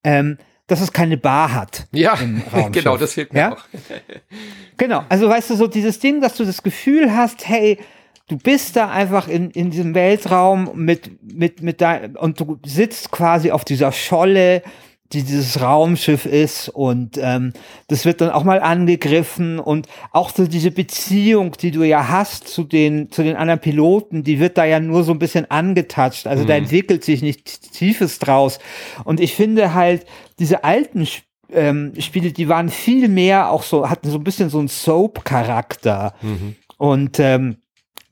Ähm, 0.01 0.37
dass 0.65 0.79
es 0.79 0.93
keine 0.93 1.17
Bar 1.17 1.53
hat. 1.53 1.87
Ja, 1.91 2.17
genau, 2.71 2.95
das 2.95 3.15
fehlt 3.15 3.33
mir 3.33 3.39
ja? 3.39 3.51
auch. 3.51 3.65
genau, 4.77 5.03
also 5.09 5.27
weißt 5.27 5.49
du, 5.49 5.55
so 5.55 5.67
dieses 5.67 5.99
Ding, 5.99 6.21
dass 6.21 6.37
du 6.37 6.45
das 6.45 6.63
Gefühl 6.63 7.13
hast, 7.13 7.49
hey, 7.49 7.79
du 8.29 8.37
bist 8.37 8.77
da 8.77 8.89
einfach 8.89 9.27
in, 9.27 9.51
in 9.51 9.71
diesem 9.71 9.93
Weltraum 9.93 10.71
mit, 10.75 11.21
mit, 11.21 11.61
mit 11.61 11.81
dein, 11.81 12.15
und 12.15 12.39
du 12.39 12.61
sitzt 12.65 13.11
quasi 13.11 13.51
auf 13.51 13.65
dieser 13.65 13.91
Scholle, 13.91 14.63
die 15.11 15.23
dieses 15.23 15.59
Raumschiff 15.59 16.25
ist 16.25 16.69
und 16.69 17.17
ähm, 17.19 17.53
das 17.87 18.05
wird 18.05 18.21
dann 18.21 18.29
auch 18.29 18.43
mal 18.43 18.59
angegriffen 18.59 19.57
und 19.57 19.87
auch 20.11 20.29
so 20.29 20.45
diese 20.45 20.69
Beziehung, 20.69 21.53
die 21.59 21.71
du 21.71 21.83
ja 21.83 22.09
hast 22.09 22.47
zu 22.47 22.63
den 22.63 23.11
zu 23.11 23.23
den 23.23 23.35
anderen 23.35 23.59
Piloten, 23.59 24.23
die 24.23 24.39
wird 24.39 24.57
da 24.57 24.65
ja 24.65 24.79
nur 24.79 25.03
so 25.03 25.11
ein 25.11 25.19
bisschen 25.19 25.49
angetatscht. 25.49 26.27
Also 26.27 26.43
mhm. 26.43 26.47
da 26.47 26.55
entwickelt 26.55 27.03
sich 27.03 27.23
nichts 27.23 27.59
Tiefes 27.59 28.19
draus. 28.19 28.59
Und 29.03 29.19
ich 29.19 29.33
finde 29.33 29.73
halt 29.73 30.05
diese 30.37 30.63
alten 30.63 31.07
ähm, 31.51 31.93
Spiele, 31.97 32.31
die 32.31 32.47
waren 32.47 32.69
viel 32.69 33.07
mehr 33.07 33.49
auch 33.49 33.63
so 33.63 33.89
hatten 33.89 34.09
so 34.09 34.17
ein 34.17 34.23
bisschen 34.23 34.49
so 34.49 34.59
einen 34.59 34.67
Soap-Charakter 34.67 36.13
mhm. 36.21 36.55
und 36.77 37.19
ähm, 37.19 37.57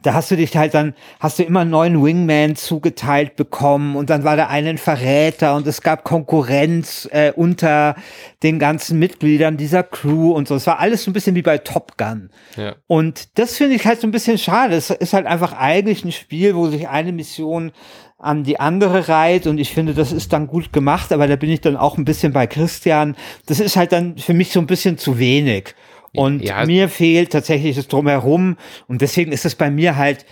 da 0.07 0.13
hast 0.13 0.31
du 0.31 0.37
dich 0.37 0.55
halt 0.55 0.73
dann, 0.73 0.93
hast 1.19 1.37
du 1.37 1.43
immer 1.43 1.59
einen 1.59 1.69
neuen 1.69 2.01
Wingman 2.01 2.55
zugeteilt 2.55 3.35
bekommen 3.35 3.97
und 3.97 4.09
dann 4.09 4.23
war 4.23 4.37
der 4.37 4.49
eine 4.49 4.69
ein 4.69 4.77
Verräter 4.77 5.53
und 5.53 5.67
es 5.67 5.81
gab 5.81 6.05
Konkurrenz 6.05 7.09
äh, 7.11 7.33
unter 7.35 7.95
den 8.41 8.57
ganzen 8.57 8.99
Mitgliedern 8.99 9.57
dieser 9.57 9.83
Crew 9.83 10.31
und 10.31 10.47
so. 10.47 10.55
Es 10.55 10.65
war 10.65 10.79
alles 10.79 11.03
so 11.03 11.11
ein 11.11 11.13
bisschen 11.13 11.35
wie 11.35 11.41
bei 11.41 11.57
Top 11.57 11.97
Gun. 11.97 12.29
Ja. 12.55 12.75
Und 12.87 13.37
das 13.37 13.57
finde 13.57 13.75
ich 13.75 13.85
halt 13.85 13.99
so 13.99 14.07
ein 14.07 14.11
bisschen 14.11 14.37
schade. 14.37 14.75
Es 14.75 14.91
ist 14.91 15.11
halt 15.11 15.25
einfach 15.25 15.51
eigentlich 15.51 16.05
ein 16.05 16.13
Spiel, 16.13 16.55
wo 16.55 16.69
sich 16.69 16.87
eine 16.87 17.11
Mission 17.11 17.73
an 18.17 18.45
die 18.45 18.61
andere 18.61 19.09
reiht 19.09 19.45
und 19.45 19.57
ich 19.57 19.73
finde, 19.73 19.93
das 19.93 20.13
ist 20.13 20.31
dann 20.31 20.47
gut 20.47 20.71
gemacht, 20.71 21.11
aber 21.11 21.27
da 21.27 21.35
bin 21.35 21.49
ich 21.49 21.59
dann 21.59 21.75
auch 21.75 21.97
ein 21.97 22.05
bisschen 22.05 22.31
bei 22.31 22.47
Christian. 22.47 23.17
Das 23.45 23.59
ist 23.59 23.75
halt 23.75 23.91
dann 23.91 24.17
für 24.17 24.33
mich 24.33 24.53
so 24.53 24.61
ein 24.61 24.67
bisschen 24.67 24.97
zu 24.97 25.19
wenig. 25.19 25.75
Und 26.13 26.43
ja. 26.43 26.65
mir 26.65 26.89
fehlt 26.89 27.31
tatsächlich 27.31 27.75
das 27.75 27.87
Drumherum. 27.87 28.57
Und 28.87 29.01
deswegen 29.01 29.31
ist 29.31 29.45
es 29.45 29.55
bei 29.55 29.69
mir 29.69 29.95
halt 29.95 30.25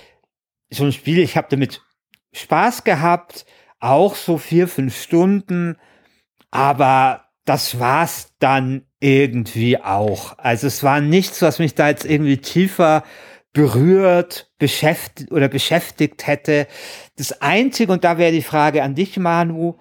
so 0.69 0.83
ein 0.83 0.91
Spiel, 0.91 1.19
ich 1.19 1.37
habe 1.37 1.47
damit 1.49 1.81
Spaß 2.33 2.83
gehabt, 2.83 3.45
auch 3.79 4.15
so 4.15 4.37
vier, 4.37 4.67
fünf 4.67 4.99
Stunden. 4.99 5.77
Aber 6.51 7.25
das 7.45 7.79
war's 7.79 8.33
dann 8.39 8.85
irgendwie 8.99 9.77
auch. 9.77 10.37
Also 10.39 10.67
es 10.67 10.83
war 10.83 11.01
nichts, 11.01 11.41
was 11.41 11.59
mich 11.59 11.75
da 11.75 11.89
jetzt 11.89 12.05
irgendwie 12.05 12.37
tiefer 12.37 13.03
berührt, 13.53 14.51
beschäftigt 14.57 15.31
oder 15.31 15.47
beschäftigt 15.47 16.27
hätte. 16.27 16.67
Das 17.15 17.41
Einzige, 17.41 17.91
und 17.91 18.03
da 18.03 18.17
wäre 18.17 18.31
die 18.31 18.41
Frage 18.41 18.83
an 18.83 18.95
dich, 18.95 19.17
Manu, 19.17 19.77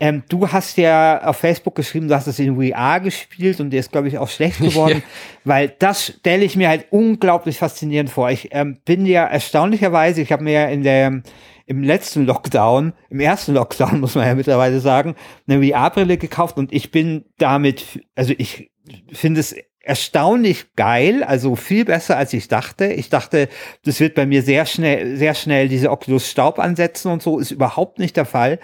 ähm, 0.00 0.24
du 0.28 0.50
hast 0.50 0.76
ja 0.76 1.22
auf 1.24 1.36
Facebook 1.36 1.74
geschrieben, 1.76 2.08
du 2.08 2.14
hast 2.14 2.26
es 2.26 2.38
in 2.38 2.56
VR 2.56 3.00
gespielt 3.00 3.60
und 3.60 3.70
der 3.70 3.80
ist, 3.80 3.92
glaube 3.92 4.08
ich, 4.08 4.18
auch 4.18 4.28
schlecht 4.28 4.58
geworden, 4.60 5.02
weil 5.44 5.74
das 5.78 6.14
stelle 6.18 6.44
ich 6.44 6.56
mir 6.56 6.68
halt 6.68 6.86
unglaublich 6.90 7.58
faszinierend 7.58 8.10
vor. 8.10 8.30
Ich 8.30 8.48
ähm, 8.52 8.78
bin 8.84 9.06
ja 9.06 9.24
erstaunlicherweise, 9.24 10.20
ich 10.20 10.32
habe 10.32 10.44
mir 10.44 10.52
ja 10.52 10.66
in 10.66 10.82
der 10.82 11.22
im 11.66 11.82
letzten 11.82 12.26
Lockdown, 12.26 12.92
im 13.08 13.20
ersten 13.20 13.54
Lockdown 13.54 14.00
muss 14.00 14.14
man 14.14 14.26
ja 14.26 14.34
mittlerweile 14.34 14.80
sagen, 14.80 15.14
eine 15.46 15.66
VR-Brille 15.66 16.18
gekauft 16.18 16.56
und 16.58 16.72
ich 16.72 16.90
bin 16.90 17.24
damit, 17.38 18.04
also 18.14 18.34
ich 18.36 18.70
finde 19.12 19.40
es 19.40 19.54
erstaunlich 19.80 20.74
geil, 20.76 21.22
also 21.22 21.56
viel 21.56 21.84
besser 21.84 22.16
als 22.16 22.32
ich 22.32 22.48
dachte. 22.48 22.86
Ich 22.86 23.10
dachte, 23.10 23.48
das 23.84 24.00
wird 24.00 24.14
bei 24.14 24.26
mir 24.26 24.42
sehr 24.42 24.66
schnell, 24.66 25.16
sehr 25.16 25.34
schnell 25.34 25.68
diese 25.68 25.90
Oculus 25.90 26.30
Staub 26.30 26.58
ansetzen 26.58 27.10
und 27.10 27.22
so, 27.22 27.38
ist 27.38 27.50
überhaupt 27.50 27.98
nicht 27.98 28.16
der 28.16 28.24
Fall. 28.24 28.58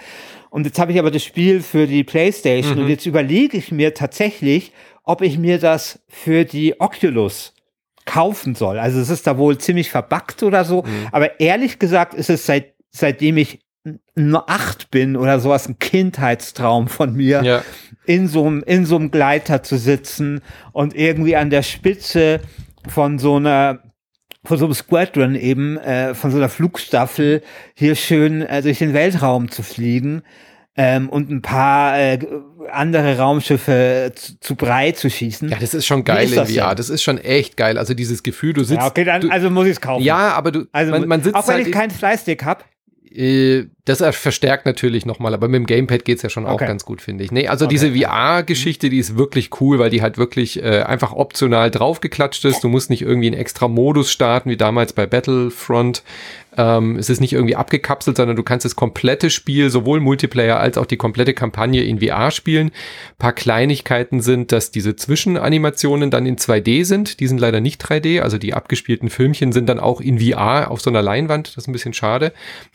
Und 0.50 0.66
jetzt 0.66 0.78
habe 0.78 0.92
ich 0.92 0.98
aber 0.98 1.10
das 1.10 1.24
Spiel 1.24 1.62
für 1.62 1.86
die 1.86 2.04
PlayStation 2.04 2.74
mhm. 2.74 2.82
und 2.82 2.88
jetzt 2.88 3.06
überlege 3.06 3.56
ich 3.56 3.72
mir 3.72 3.94
tatsächlich, 3.94 4.72
ob 5.04 5.22
ich 5.22 5.38
mir 5.38 5.58
das 5.58 6.00
für 6.08 6.44
die 6.44 6.80
Oculus 6.80 7.54
kaufen 8.04 8.54
soll. 8.54 8.78
Also 8.78 9.00
es 9.00 9.08
ist 9.08 9.26
da 9.26 9.38
wohl 9.38 9.58
ziemlich 9.58 9.90
verbackt 9.90 10.42
oder 10.42 10.64
so. 10.64 10.82
Mhm. 10.82 11.08
Aber 11.12 11.40
ehrlich 11.40 11.78
gesagt 11.78 12.14
ist 12.14 12.30
es 12.30 12.44
seit, 12.46 12.74
seitdem 12.90 13.36
ich 13.36 13.60
nur 14.14 14.50
acht 14.50 14.90
bin 14.90 15.16
oder 15.16 15.40
sowas 15.40 15.68
ein 15.68 15.78
Kindheitstraum 15.78 16.88
von 16.88 17.14
mir, 17.14 17.42
ja. 17.42 17.64
in 18.04 18.28
so 18.28 18.46
einem, 18.46 18.62
in 18.64 18.84
so 18.84 18.96
einem 18.96 19.10
Gleiter 19.10 19.62
zu 19.62 19.78
sitzen 19.78 20.42
und 20.72 20.94
irgendwie 20.94 21.36
an 21.36 21.50
der 21.50 21.62
Spitze 21.62 22.40
von 22.88 23.18
so 23.18 23.36
einer 23.36 23.80
von 24.44 24.56
so 24.58 24.64
einem 24.64 24.74
Squadron 24.74 25.34
eben, 25.34 25.76
äh, 25.78 26.14
von 26.14 26.30
so 26.30 26.38
einer 26.38 26.48
Flugstaffel 26.48 27.42
hier 27.74 27.94
schön 27.94 28.42
äh, 28.42 28.62
durch 28.62 28.78
den 28.78 28.94
Weltraum 28.94 29.50
zu 29.50 29.62
fliegen 29.62 30.22
ähm, 30.76 31.08
und 31.08 31.30
ein 31.30 31.42
paar 31.42 31.98
äh, 31.98 32.18
andere 32.70 33.18
Raumschiffe 33.18 34.12
zu, 34.14 34.40
zu 34.40 34.56
breit 34.56 34.96
zu 34.96 35.10
schießen. 35.10 35.48
Ja, 35.48 35.58
das 35.58 35.74
ist 35.74 35.84
schon 35.84 36.04
geil 36.04 36.24
ist 36.24 36.36
in 36.36 36.46
VR. 36.46 36.74
Das 36.74 36.88
ist 36.88 37.02
schon 37.02 37.18
echt 37.18 37.56
geil. 37.56 37.76
Also 37.76 37.92
dieses 37.94 38.22
Gefühl, 38.22 38.52
du 38.52 38.64
sitzt. 38.64 38.80
Ja, 38.80 38.86
okay, 38.86 39.04
dann, 39.04 39.30
also 39.30 39.50
muss 39.50 39.66
ich 39.66 39.72
es 39.72 39.80
kaufen. 39.80 40.02
Ja, 40.02 40.32
aber 40.32 40.52
du, 40.52 40.66
also, 40.72 40.92
man, 40.92 41.06
man 41.06 41.22
sitzt 41.22 41.36
auch 41.36 41.46
wenn 41.48 41.56
halt 41.56 41.66
ich 41.66 41.72
keinen 41.72 41.90
Fleißstick 41.90 42.44
habe. 42.44 42.64
Äh, 43.10 43.66
das 43.90 44.16
verstärkt 44.16 44.66
natürlich 44.66 45.06
nochmal, 45.06 45.34
aber 45.34 45.48
mit 45.48 45.58
dem 45.58 45.66
Gamepad 45.66 46.04
geht's 46.04 46.22
ja 46.22 46.30
schon 46.30 46.44
okay. 46.44 46.52
auch 46.52 46.58
ganz 46.58 46.84
gut, 46.84 47.02
finde 47.02 47.24
ich. 47.24 47.32
Nee, 47.32 47.48
also 47.48 47.66
okay. 47.66 47.74
diese 47.74 47.94
VR-Geschichte, 47.94 48.90
die 48.90 48.98
ist 48.98 49.16
wirklich 49.16 49.50
cool, 49.60 49.78
weil 49.78 49.90
die 49.90 50.02
halt 50.02 50.18
wirklich 50.18 50.62
äh, 50.62 50.82
einfach 50.82 51.12
optional 51.12 51.70
draufgeklatscht 51.70 52.44
ist. 52.44 52.62
Du 52.64 52.68
musst 52.68 52.90
nicht 52.90 53.02
irgendwie 53.02 53.28
einen 53.28 53.38
extra 53.38 53.68
Modus 53.68 54.10
starten, 54.10 54.50
wie 54.50 54.56
damals 54.56 54.92
bei 54.92 55.06
Battlefront. 55.06 56.02
Ähm, 56.56 56.96
es 56.96 57.08
ist 57.08 57.20
nicht 57.20 57.32
irgendwie 57.32 57.54
abgekapselt, 57.54 58.16
sondern 58.16 58.36
du 58.36 58.42
kannst 58.42 58.64
das 58.64 58.74
komplette 58.74 59.30
Spiel, 59.30 59.70
sowohl 59.70 60.00
Multiplayer 60.00 60.58
als 60.58 60.78
auch 60.78 60.86
die 60.86 60.96
komplette 60.96 61.32
Kampagne 61.32 61.84
in 61.84 62.00
VR 62.00 62.30
spielen. 62.30 62.68
Ein 62.68 63.18
paar 63.18 63.32
Kleinigkeiten 63.32 64.20
sind, 64.20 64.50
dass 64.50 64.70
diese 64.70 64.96
Zwischenanimationen 64.96 66.10
dann 66.10 66.26
in 66.26 66.36
2D 66.36 66.84
sind. 66.84 67.20
Die 67.20 67.28
sind 67.28 67.38
leider 67.38 67.60
nicht 67.60 67.84
3D, 67.84 68.20
also 68.20 68.36
die 68.36 68.52
abgespielten 68.54 69.10
Filmchen 69.10 69.52
sind 69.52 69.68
dann 69.68 69.78
auch 69.78 70.00
in 70.00 70.18
VR 70.18 70.70
auf 70.70 70.80
so 70.80 70.90
einer 70.90 71.02
Leinwand. 71.02 71.48
Das 71.48 71.64
ist 71.64 71.68
ein 71.68 71.72
bisschen 71.72 71.94
schade. 71.94 72.32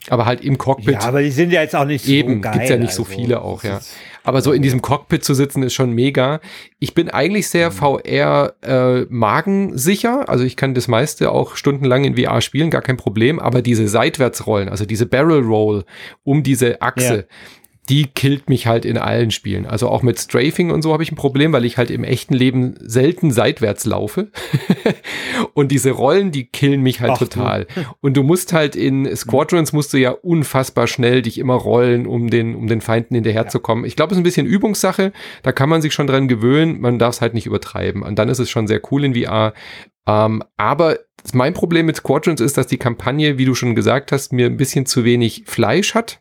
Aber 0.08 0.24
halt 0.24 0.40
im 0.42 0.56
Cockpit. 0.56 0.94
Ja, 0.94 1.00
aber 1.06 1.22
die 1.22 1.30
sind 1.30 1.52
ja 1.52 1.62
jetzt 1.62 1.74
auch 1.74 1.84
nicht 1.84 2.04
so 2.04 2.12
Eben, 2.12 2.40
geil. 2.42 2.52
gibt's 2.54 2.70
ja 2.70 2.76
nicht 2.76 2.88
also, 2.90 3.04
so 3.04 3.08
viele 3.08 3.42
auch, 3.42 3.64
ja. 3.64 3.80
Aber 4.24 4.42
so 4.42 4.52
in 4.52 4.60
diesem 4.60 4.82
Cockpit 4.82 5.24
zu 5.24 5.34
sitzen 5.34 5.62
ist 5.62 5.74
schon 5.74 5.92
mega. 5.92 6.40
Ich 6.80 6.94
bin 6.94 7.08
eigentlich 7.08 7.48
sehr 7.48 7.70
VR 7.70 8.54
äh, 8.60 9.02
magensicher. 9.08 10.28
Also 10.28 10.42
ich 10.42 10.56
kann 10.56 10.74
das 10.74 10.88
meiste 10.88 11.30
auch 11.30 11.54
stundenlang 11.54 12.02
in 12.02 12.16
VR 12.16 12.40
spielen, 12.40 12.70
gar 12.70 12.82
kein 12.82 12.96
Problem. 12.96 13.38
Aber 13.38 13.62
diese 13.62 13.86
Seitwärtsrollen, 13.86 14.68
also 14.68 14.84
diese 14.84 15.06
Barrel 15.06 15.44
Roll 15.44 15.84
um 16.24 16.42
diese 16.42 16.82
Achse, 16.82 17.16
ja 17.16 17.24
die 17.88 18.06
killt 18.06 18.48
mich 18.48 18.66
halt 18.66 18.84
in 18.84 18.98
allen 18.98 19.30
Spielen. 19.30 19.64
Also 19.64 19.88
auch 19.88 20.02
mit 20.02 20.18
Strafing 20.18 20.70
und 20.70 20.82
so 20.82 20.92
habe 20.92 21.02
ich 21.02 21.12
ein 21.12 21.16
Problem, 21.16 21.52
weil 21.52 21.64
ich 21.64 21.78
halt 21.78 21.90
im 21.90 22.02
echten 22.02 22.34
Leben 22.34 22.74
selten 22.80 23.30
seitwärts 23.30 23.84
laufe. 23.84 24.28
und 25.54 25.70
diese 25.70 25.92
Rollen, 25.92 26.32
die 26.32 26.46
killen 26.46 26.80
mich 26.80 27.00
halt 27.00 27.12
Ach, 27.12 27.18
total. 27.18 27.66
Du. 27.66 27.80
Und 28.00 28.16
du 28.16 28.24
musst 28.24 28.52
halt 28.52 28.74
in 28.74 29.14
Squadrons 29.14 29.72
musst 29.72 29.92
du 29.92 29.98
ja 29.98 30.10
unfassbar 30.10 30.88
schnell 30.88 31.22
dich 31.22 31.38
immer 31.38 31.54
rollen, 31.54 32.06
um 32.06 32.28
den, 32.28 32.56
um 32.56 32.66
den 32.66 32.80
Feinden 32.80 33.14
hinterherzukommen. 33.14 33.84
Ja. 33.84 33.88
Ich 33.88 33.96
glaube, 33.96 34.12
es 34.12 34.16
ist 34.16 34.20
ein 34.20 34.24
bisschen 34.24 34.46
Übungssache. 34.46 35.12
Da 35.42 35.52
kann 35.52 35.68
man 35.68 35.80
sich 35.80 35.94
schon 35.94 36.08
dran 36.08 36.26
gewöhnen. 36.26 36.80
Man 36.80 36.98
darf 36.98 37.14
es 37.14 37.20
halt 37.20 37.34
nicht 37.34 37.46
übertreiben. 37.46 38.02
Und 38.02 38.18
dann 38.18 38.28
ist 38.28 38.40
es 38.40 38.50
schon 38.50 38.66
sehr 38.66 38.80
cool 38.90 39.04
in 39.04 39.14
VR. 39.14 39.54
Ähm, 40.08 40.42
aber 40.56 40.98
mein 41.32 41.54
Problem 41.54 41.86
mit 41.86 41.96
Squadrons 41.96 42.40
ist, 42.40 42.56
dass 42.56 42.66
die 42.66 42.78
Kampagne, 42.78 43.38
wie 43.38 43.44
du 43.44 43.54
schon 43.54 43.74
gesagt 43.74 44.10
hast, 44.12 44.32
mir 44.32 44.46
ein 44.46 44.56
bisschen 44.56 44.86
zu 44.86 45.04
wenig 45.04 45.44
Fleisch 45.46 45.94
hat. 45.94 46.20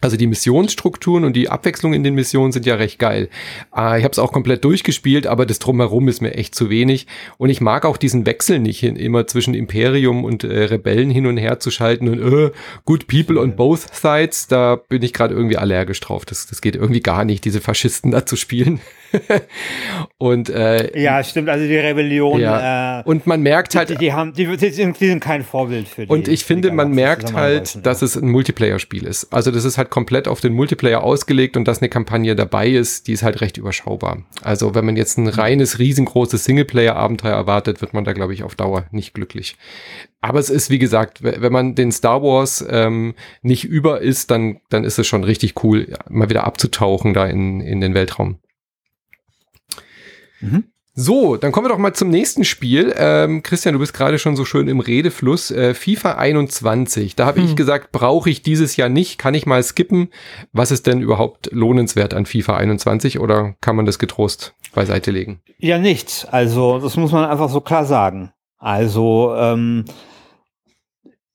Also 0.00 0.16
die 0.16 0.26
Missionsstrukturen 0.26 1.24
und 1.24 1.34
die 1.34 1.50
Abwechslung 1.50 1.92
in 1.92 2.02
den 2.02 2.14
Missionen 2.14 2.52
sind 2.52 2.64
ja 2.64 2.76
recht 2.76 2.98
geil. 2.98 3.28
Äh, 3.76 3.98
ich 3.98 4.04
habe 4.04 4.12
es 4.12 4.18
auch 4.18 4.32
komplett 4.32 4.64
durchgespielt, 4.64 5.26
aber 5.26 5.44
das 5.44 5.58
drumherum 5.58 6.08
ist 6.08 6.22
mir 6.22 6.34
echt 6.34 6.54
zu 6.54 6.70
wenig. 6.70 7.06
Und 7.36 7.50
ich 7.50 7.60
mag 7.60 7.84
auch 7.84 7.98
diesen 7.98 8.24
Wechsel 8.24 8.60
nicht, 8.60 8.80
hin, 8.80 8.96
immer 8.96 9.26
zwischen 9.26 9.52
Imperium 9.52 10.24
und 10.24 10.44
äh, 10.44 10.64
Rebellen 10.64 11.10
hin 11.10 11.26
und 11.26 11.36
her 11.36 11.60
zu 11.60 11.70
schalten 11.70 12.08
und 12.08 12.20
äh, 12.20 12.50
good 12.86 13.08
people 13.08 13.38
on 13.38 13.56
both 13.56 13.94
sides. 13.94 14.46
Da 14.46 14.76
bin 14.76 15.02
ich 15.02 15.12
gerade 15.12 15.34
irgendwie 15.34 15.58
allergisch 15.58 16.00
drauf. 16.00 16.24
Das, 16.24 16.46
das 16.46 16.62
geht 16.62 16.76
irgendwie 16.76 17.00
gar 17.00 17.24
nicht, 17.24 17.44
diese 17.44 17.60
Faschisten 17.60 18.10
da 18.10 18.24
zu 18.24 18.36
spielen. 18.36 18.80
und 20.18 20.48
äh, 20.48 21.00
ja, 21.00 21.22
stimmt, 21.22 21.48
also 21.48 21.66
die 21.66 21.76
Rebellion. 21.76 22.40
Ja. 22.40 23.00
Äh, 23.00 23.02
und 23.04 23.26
man 23.26 23.40
merkt 23.42 23.74
halt, 23.74 23.90
die, 23.90 23.96
die, 23.96 24.12
haben, 24.12 24.32
die, 24.32 24.56
die, 24.56 24.70
sind, 24.70 25.20
kein 25.20 25.42
Vorbild 25.42 25.88
für 25.88 26.06
die. 26.06 26.12
Und 26.12 26.28
ich 26.28 26.44
finde, 26.44 26.70
man 26.70 26.92
merkt 26.92 27.32
halt, 27.32 27.84
dass 27.84 28.02
es 28.02 28.16
ein 28.16 28.28
Multiplayer-Spiel 28.28 29.06
ist. 29.06 29.32
Also 29.32 29.50
das 29.50 29.64
ist 29.64 29.78
halt 29.78 29.90
komplett 29.90 30.28
auf 30.28 30.40
den 30.40 30.52
Multiplayer 30.52 31.02
ausgelegt 31.02 31.56
und 31.56 31.66
dass 31.66 31.80
eine 31.80 31.88
Kampagne 31.88 32.36
dabei 32.36 32.68
ist, 32.68 33.06
die 33.06 33.12
ist 33.12 33.22
halt 33.22 33.40
recht 33.40 33.56
überschaubar. 33.56 34.22
Also 34.42 34.74
wenn 34.74 34.84
man 34.84 34.96
jetzt 34.96 35.18
ein 35.18 35.28
reines, 35.28 35.78
riesengroßes 35.78 36.44
Singleplayer-Abenteuer 36.44 37.34
erwartet, 37.34 37.80
wird 37.80 37.94
man 37.94 38.04
da, 38.04 38.12
glaube 38.12 38.34
ich, 38.34 38.42
auf 38.42 38.54
Dauer 38.54 38.86
nicht 38.90 39.14
glücklich. 39.14 39.56
Aber 40.22 40.38
es 40.38 40.50
ist, 40.50 40.68
wie 40.68 40.78
gesagt, 40.78 41.22
wenn 41.22 41.52
man 41.52 41.74
den 41.74 41.92
Star 41.92 42.22
Wars 42.22 42.64
ähm, 42.68 43.14
nicht 43.42 43.64
über 43.64 44.02
ist, 44.02 44.30
dann, 44.30 44.60
dann 44.68 44.84
ist 44.84 44.98
es 44.98 45.06
schon 45.06 45.24
richtig 45.24 45.64
cool, 45.64 45.94
mal 46.10 46.28
wieder 46.28 46.44
abzutauchen 46.44 47.14
da 47.14 47.26
in, 47.26 47.60
in 47.60 47.80
den 47.80 47.94
Weltraum. 47.94 48.38
Mhm. 50.40 50.64
So, 50.92 51.36
dann 51.36 51.52
kommen 51.52 51.66
wir 51.66 51.70
doch 51.70 51.78
mal 51.78 51.94
zum 51.94 52.10
nächsten 52.10 52.44
Spiel. 52.44 52.92
Ähm, 52.96 53.42
Christian, 53.42 53.74
du 53.74 53.78
bist 53.78 53.94
gerade 53.94 54.18
schon 54.18 54.34
so 54.34 54.44
schön 54.44 54.66
im 54.68 54.80
Redefluss. 54.80 55.50
Äh, 55.50 55.72
FIFA 55.72 56.16
21. 56.16 57.14
Da 57.14 57.26
habe 57.26 57.40
hm. 57.40 57.46
ich 57.46 57.56
gesagt, 57.56 57.92
brauche 57.92 58.28
ich 58.28 58.42
dieses 58.42 58.76
Jahr 58.76 58.88
nicht, 58.88 59.16
kann 59.16 59.34
ich 59.34 59.46
mal 59.46 59.62
skippen. 59.62 60.08
Was 60.52 60.72
ist 60.72 60.86
denn 60.86 61.00
überhaupt 61.00 61.48
lohnenswert 61.52 62.12
an 62.12 62.26
FIFA 62.26 62.56
21 62.56 63.20
oder 63.20 63.54
kann 63.60 63.76
man 63.76 63.86
das 63.86 63.98
getrost 63.98 64.54
beiseite 64.74 65.12
legen? 65.12 65.40
Ja, 65.58 65.78
nichts. 65.78 66.24
Also, 66.24 66.80
das 66.80 66.96
muss 66.96 67.12
man 67.12 67.24
einfach 67.24 67.50
so 67.50 67.60
klar 67.60 67.86
sagen. 67.86 68.32
Also, 68.58 69.32
ähm, 69.36 69.84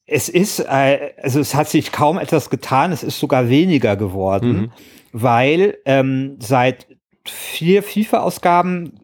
es 0.05 0.29
ist, 0.29 0.59
äh, 0.59 1.13
also 1.21 1.39
es 1.39 1.55
hat 1.55 1.69
sich 1.69 1.91
kaum 1.91 2.19
etwas 2.19 2.49
getan, 2.49 2.91
es 2.91 3.03
ist 3.03 3.19
sogar 3.19 3.49
weniger 3.49 3.95
geworden, 3.95 4.49
mhm. 4.51 4.71
weil 5.11 5.77
ähm, 5.85 6.37
seit 6.39 6.87
vier 7.29 7.83
FIFA-Ausgaben 7.83 8.99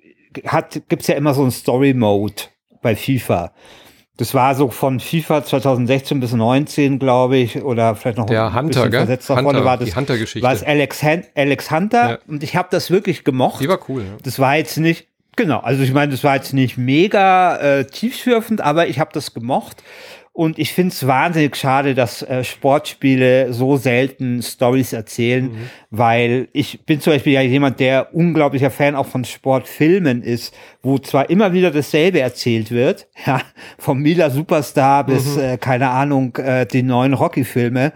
hat, 0.46 0.82
gibt's 0.88 1.08
ja 1.08 1.16
immer 1.16 1.34
so 1.34 1.42
einen 1.42 1.52
Story-Mode 1.52 2.44
bei 2.82 2.96
FIFA. 2.96 3.52
Das 4.18 4.34
war 4.34 4.54
so 4.56 4.70
von 4.70 5.00
FIFA 5.00 5.44
2016 5.44 6.20
bis 6.20 6.34
19, 6.34 7.00
glaube 7.00 7.38
ich, 7.38 7.64
oder 7.64 7.96
vielleicht 7.96 8.18
noch 8.18 8.28
der 8.28 8.46
ein 8.46 8.54
Hunter, 8.54 8.84
bisschen 8.84 8.92
versetzt 8.92 9.28
gell? 9.28 9.38
Hunter, 9.38 9.66
war 9.66 9.78
das, 9.78 9.90
die 9.90 9.96
Hunter-Geschichte. 9.96 10.46
War 10.46 10.54
es 10.54 10.64
Alex, 10.64 11.02
Han 11.02 11.24
Alex 11.36 11.72
Hunter 11.72 12.10
ja. 12.10 12.20
und 12.28 12.44
ich 12.44 12.56
habe 12.56 12.68
das 12.72 12.92
wirklich 12.92 13.24
gemocht. 13.24 13.62
Die 13.62 13.70
war 13.70 13.80
cool. 13.90 14.02
Ja. 14.02 14.18
Das 14.22 14.38
war 14.38 14.58
jetzt 14.58 14.78
nicht, 14.78 15.08
genau, 15.36 15.60
also 15.60 15.82
ich 15.82 15.94
meine, 15.94 16.12
das 16.12 16.24
war 16.24 16.36
jetzt 16.36 16.54
nicht 16.54 16.78
mega 16.78 17.58
äh, 17.58 17.86
tiefschürfend, 17.86 18.62
aber 18.62 18.88
ich 18.88 19.00
habe 19.00 19.12
das 19.14 19.34
gemocht. 19.34 19.82
Und 20.34 20.60
ich 20.60 20.72
finde 20.72 20.94
es 20.94 21.06
wahnsinnig 21.06 21.58
schade, 21.58 21.94
dass 21.94 22.22
äh, 22.22 22.46
Sportspiele 22.46 23.52
so 23.52 23.76
selten 23.76 24.42
Stories 24.42 24.94
erzählen, 24.94 25.46
mhm. 25.46 25.70
weil 25.90 26.48
ich 26.54 26.86
bin 26.86 27.02
zum 27.02 27.12
Beispiel 27.14 27.34
ja 27.34 27.42
jemand, 27.42 27.82
der 27.82 28.16
unglaublicher 28.16 28.72
Fan 28.72 28.96
auch 28.96 29.08
von 29.08 29.26
Sportfilmen 29.26 30.24
ist, 30.24 30.56
wo 30.82 30.98
zwar 31.00 31.30
immer 31.30 31.52
wieder 31.52 31.70
dasselbe 31.70 32.22
erzählt 32.22 32.72
wird, 32.72 33.08
ja, 33.26 33.42
vom 33.78 34.00
Mila 34.00 34.30
Superstar 34.30 35.06
bis, 35.06 35.36
mhm. 35.36 35.42
äh, 35.42 35.58
keine 35.58 35.90
Ahnung, 35.90 36.34
äh, 36.38 36.66
die 36.66 36.84
neuen 36.84 37.14
Rocky-Filme, 37.14 37.92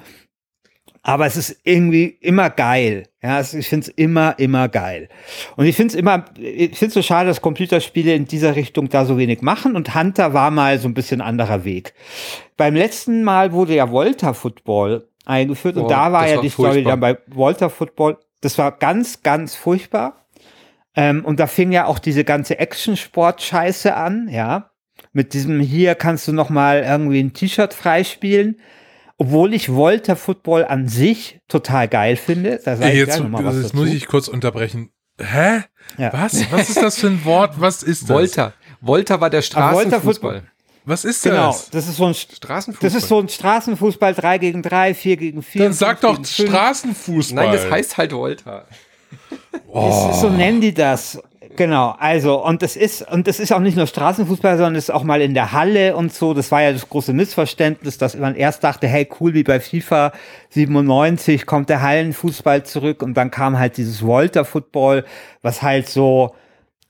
aber 1.08 1.28
es 1.28 1.38
ist 1.38 1.62
irgendwie 1.64 2.18
immer 2.20 2.50
geil. 2.50 3.04
Ja, 3.22 3.40
ich 3.40 3.68
finde 3.68 3.86
es 3.86 3.88
immer, 3.90 4.40
immer 4.40 4.68
geil. 4.70 5.08
Und 5.56 5.68
ich 5.68 5.76
finde 5.76 5.94
es 5.94 5.96
immer, 5.96 6.26
ich 6.36 6.80
finde 6.80 6.88
es 6.88 6.94
so 6.96 7.04
schade, 7.04 7.30
dass 7.30 7.42
Computerspiele 7.42 8.16
in 8.16 8.26
dieser 8.26 8.56
Richtung 8.56 8.90
da 8.90 9.06
so 9.06 9.20
wenig 9.20 9.44
machen. 9.44 9.76
Und 9.76 9.94
Hunter 9.94 10.34
war 10.34 10.50
mal 10.50 10.80
so 10.80 10.88
ein 10.88 10.96
bisschen 10.96 11.22
anderer 11.22 11.64
Weg. 11.64 11.94
Beim 12.58 12.74
letzten 12.74 13.24
Mal 13.24 13.52
wurde 13.52 13.76
ja 13.76 13.92
Volta 13.92 14.34
Football 14.34 15.08
eingeführt 15.26 15.78
oh, 15.78 15.84
und 15.84 15.92
da 15.92 16.12
war 16.12 16.28
ja 16.28 16.38
war 16.38 16.42
die 16.42 16.50
furchtbar. 16.50 16.74
Story 16.74 16.84
dann 16.84 17.00
bei 17.00 17.18
Volta 17.28 17.70
Football. 17.70 18.18
Das 18.42 18.58
war 18.58 18.72
ganz, 18.72 19.22
ganz 19.22 19.54
furchtbar. 19.54 20.26
Ähm, 20.96 21.24
und 21.24 21.40
da 21.40 21.46
fing 21.46 21.72
ja 21.72 21.86
auch 21.86 22.00
diese 22.00 22.24
ganze 22.24 22.58
Action-Sport-Scheiße 22.58 23.96
an, 23.96 24.28
ja. 24.32 24.72
Mit 25.14 25.34
diesem 25.34 25.60
hier 25.60 25.94
kannst 25.94 26.28
du 26.28 26.34
noch 26.34 26.50
mal 26.50 26.82
irgendwie 26.82 27.20
ein 27.20 27.34
T-Shirt 27.34 27.76
freispielen 27.76 28.58
obwohl 29.18 29.54
ich 29.54 29.74
Volta 29.74 30.16
Football 30.16 30.66
an 30.66 30.88
sich 30.88 31.40
total 31.48 31.88
geil 31.88 32.16
finde. 32.16 32.60
Da 32.64 32.76
sag 32.76 32.94
jetzt, 32.94 33.18
ich 33.18 33.28
mal 33.28 33.46
was 33.46 33.56
jetzt 33.62 33.74
muss 33.74 33.90
ich 33.90 34.08
kurz 34.08 34.28
unterbrechen. 34.28 34.92
Hä? 35.20 35.62
Ja. 35.98 36.12
Was? 36.12 36.52
Was 36.52 36.70
ist 36.70 36.82
das 36.82 36.98
für 36.98 37.08
ein 37.08 37.24
Wort? 37.24 37.60
Was 37.60 37.84
ist 37.84 38.04
das? 38.04 38.10
Volta. 38.10 38.54
Volta 38.82 39.22
war 39.22 39.30
der 39.30 39.42
Straßenfußball. 39.42 40.44
Was 40.84 41.04
ist 41.04 41.26
das? 41.26 41.32
Genau, 41.32 41.56
das 41.72 41.88
ist 41.88 41.98
so 41.98 42.06
ein 42.06 42.14
Straßenfußball. 42.14 42.90
Das 42.90 43.02
ist 43.02 43.08
so 43.08 43.20
ein 43.20 43.28
Straßenfußball 43.28 44.14
3 44.14 44.38
gegen 44.38 44.62
3, 44.62 44.94
4 44.94 45.18
gegen 45.18 45.42
4. 45.42 45.64
Dann 45.64 45.74
sag 45.74 46.02
doch 46.02 46.24
Straßenfußball. 46.24 47.46
Nein, 47.46 47.54
das 47.56 47.72
heißt 47.72 47.98
halt 47.98 48.12
Volta. 48.12 48.66
Oh. 49.68 50.14
so 50.14 50.30
nennen 50.30 50.62
die 50.62 50.74
das. 50.74 51.20
Genau, 51.58 51.96
also 52.00 52.44
und 52.44 52.62
das 52.62 52.76
ist 52.76 53.02
und 53.10 53.28
das 53.28 53.40
ist 53.40 53.54
auch 53.54 53.60
nicht 53.60 53.78
nur 53.78 53.88
Straßenfußball, 53.88 54.58
sondern 54.58 54.76
es 54.76 54.86
ist 54.86 54.90
auch 54.90 55.04
mal 55.04 55.22
in 55.22 55.34
der 55.34 55.54
Halle 55.54 55.96
und 55.96 56.14
so. 56.14 56.34
Das 56.34 56.52
war 56.52 56.62
ja 56.62 56.74
das 56.74 56.90
große 56.90 57.14
Missverständnis, 57.14 57.98
dass 57.98 58.18
man 58.18 58.36
erst 58.36 58.64
dachte, 58.64 58.88
hey 58.88 59.08
cool, 59.20 59.34
wie 59.34 59.44
bei 59.44 59.62
FIFA 59.62 60.12
97 60.50 61.46
kommt 61.46 61.70
der 61.70 61.82
Hallenfußball 61.82 62.64
zurück 62.64 63.02
und 63.02 63.14
dann 63.14 63.32
kam 63.32 63.58
halt 63.58 63.78
dieses 63.78 64.06
Volta 64.06 64.44
Football, 64.44 65.06
was 65.44 65.62
halt 65.62 65.88
so 65.88 66.36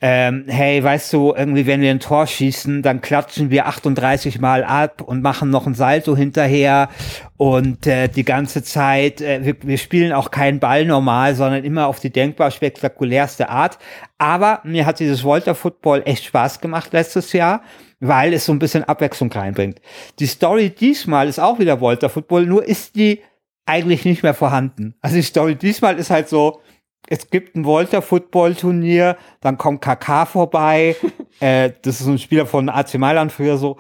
ähm, 0.01 0.43
hey, 0.47 0.83
weißt 0.83 1.13
du, 1.13 1.33
irgendwie, 1.35 1.65
wenn 1.65 1.79
wir 1.79 1.89
ein 1.89 2.01
Tor 2.01 2.27
schießen, 2.27 2.81
dann 2.81 2.99
klatschen 2.99 3.49
wir 3.49 3.65
38 3.67 4.39
Mal 4.41 4.65
ab 4.65 5.01
und 5.01 5.21
machen 5.21 5.49
noch 5.49 5.65
ein 5.67 5.73
Salto 5.73 6.17
hinterher 6.17 6.89
und 7.37 7.87
äh, 7.87 8.09
die 8.09 8.25
ganze 8.25 8.61
Zeit, 8.61 9.21
äh, 9.21 9.45
wir, 9.45 9.55
wir 9.61 9.77
spielen 9.77 10.11
auch 10.11 10.31
keinen 10.31 10.59
Ball 10.59 10.85
normal, 10.85 11.33
sondern 11.33 11.63
immer 11.63 11.87
auf 11.87 12.01
die 12.01 12.09
denkbar 12.09 12.51
spektakulärste 12.51 13.47
Art. 13.49 13.79
Aber 14.17 14.59
mir 14.65 14.85
hat 14.85 14.99
dieses 14.99 15.23
Volta 15.23 15.53
Football 15.53 16.03
echt 16.05 16.25
Spaß 16.25 16.59
gemacht 16.59 16.91
letztes 16.91 17.31
Jahr, 17.31 17.61
weil 18.01 18.33
es 18.33 18.45
so 18.45 18.51
ein 18.51 18.59
bisschen 18.59 18.83
Abwechslung 18.83 19.31
reinbringt. 19.31 19.79
Die 20.19 20.27
Story 20.27 20.71
diesmal 20.71 21.29
ist 21.29 21.39
auch 21.39 21.57
wieder 21.57 21.79
Volta 21.79 22.09
Football, 22.09 22.45
nur 22.45 22.65
ist 22.65 22.97
die 22.97 23.21
eigentlich 23.65 24.03
nicht 24.03 24.23
mehr 24.23 24.33
vorhanden. 24.33 24.95
Also 25.01 25.15
die 25.15 25.21
Story 25.21 25.55
diesmal 25.55 25.97
ist 25.97 26.09
halt 26.09 26.27
so, 26.27 26.61
es 27.09 27.29
gibt 27.29 27.55
ein 27.55 27.65
Volta 27.65 28.01
Football 28.01 28.55
Turnier, 28.55 29.17
dann 29.41 29.57
kommt 29.57 29.81
KK 29.81 30.25
vorbei, 30.25 30.95
äh, 31.39 31.71
das 31.81 32.01
ist 32.01 32.07
ein 32.07 32.19
Spieler 32.19 32.45
von 32.45 32.69
AC 32.69 32.95
Mailand 32.95 33.31
früher 33.31 33.57
so. 33.57 33.77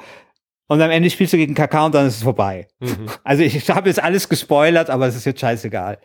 Und 0.67 0.81
am 0.81 0.89
Ende 0.89 1.11
spielst 1.11 1.33
du 1.33 1.37
gegen 1.37 1.53
KK 1.53 1.85
und 1.85 1.95
dann 1.95 2.07
ist 2.07 2.17
es 2.17 2.23
vorbei. 2.23 2.67
Mhm. 2.79 3.07
Also 3.23 3.43
ich, 3.43 3.55
ich 3.55 3.69
habe 3.69 3.87
jetzt 3.87 4.01
alles 4.01 4.29
gespoilert, 4.29 4.89
aber 4.89 5.07
es 5.07 5.15
ist 5.15 5.25
jetzt 5.25 5.39
scheißegal. 5.39 5.99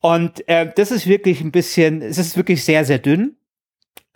Und 0.00 0.46
äh, 0.48 0.70
das 0.74 0.90
ist 0.90 1.06
wirklich 1.06 1.40
ein 1.40 1.52
bisschen, 1.52 2.02
es 2.02 2.18
ist 2.18 2.36
wirklich 2.36 2.64
sehr, 2.64 2.84
sehr 2.84 2.98
dünn. 2.98 3.36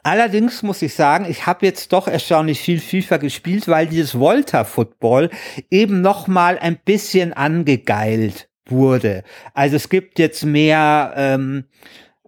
Allerdings 0.04 0.64
muss 0.64 0.82
ich 0.82 0.94
sagen, 0.94 1.26
ich 1.28 1.46
habe 1.46 1.64
jetzt 1.64 1.92
doch 1.92 2.08
erstaunlich 2.08 2.60
viel 2.60 2.80
FIFA 2.80 3.18
gespielt, 3.18 3.68
weil 3.68 3.86
dieses 3.86 4.18
Volta 4.18 4.64
Football 4.64 5.30
eben 5.70 6.00
noch 6.00 6.26
mal 6.26 6.58
ein 6.58 6.76
bisschen 6.76 7.32
angegeilt 7.32 8.48
wurde. 8.66 9.22
Also 9.54 9.76
es 9.76 9.88
gibt 9.88 10.18
jetzt 10.18 10.44
mehr 10.44 11.14
ähm, 11.16 11.64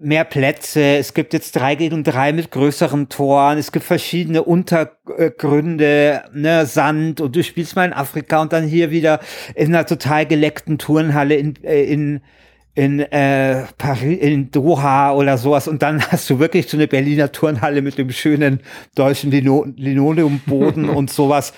mehr 0.01 0.25
Plätze, 0.25 0.97
es 0.97 1.15
gibt 1.15 1.33
jetzt 1.33 1.53
drei 1.53 1.77
gegen 1.77 2.03
drei 2.03 2.33
mit 2.33 2.51
größeren 2.51 3.09
Toren, 3.09 3.59
es 3.59 3.71
gibt 3.71 3.85
verschiedene 3.85 4.43
Untergründe, 4.43 6.25
ne, 6.33 6.67
Sand 6.67 7.21
und 7.21 7.37
du 7.37 7.45
spielst 7.45 7.77
mal 7.77 7.87
in 7.87 7.93
Afrika 7.93 8.43
und 8.43 8.53
dann 8.53 8.67
hier 8.67 8.91
wieder 8.91 9.21
in 9.55 9.69
einer 9.69 9.87
total 9.87 10.27
geleckten 10.27 10.79
Turnhalle 10.79 11.37
in, 11.37 11.63
äh, 11.65 11.85
in 11.85 12.21
in 12.77 12.99
äh, 12.99 13.63
Paris, 13.79 14.19
in 14.19 14.51
Doha 14.51 15.13
oder 15.13 15.39
sowas. 15.39 15.69
Und 15.69 15.83
dann 15.83 16.03
hast 16.11 16.29
du 16.29 16.39
wirklich 16.39 16.69
so 16.69 16.77
eine 16.77 16.89
Berliner 16.89 17.31
Turnhalle 17.31 17.83
mit 17.83 17.99
dem 17.99 18.11
schönen 18.11 18.61
deutschen 18.95 19.31
Lino 19.31 19.65
Linoleumboden 19.77 20.89
und 20.89 21.11
sowas. 21.11 21.53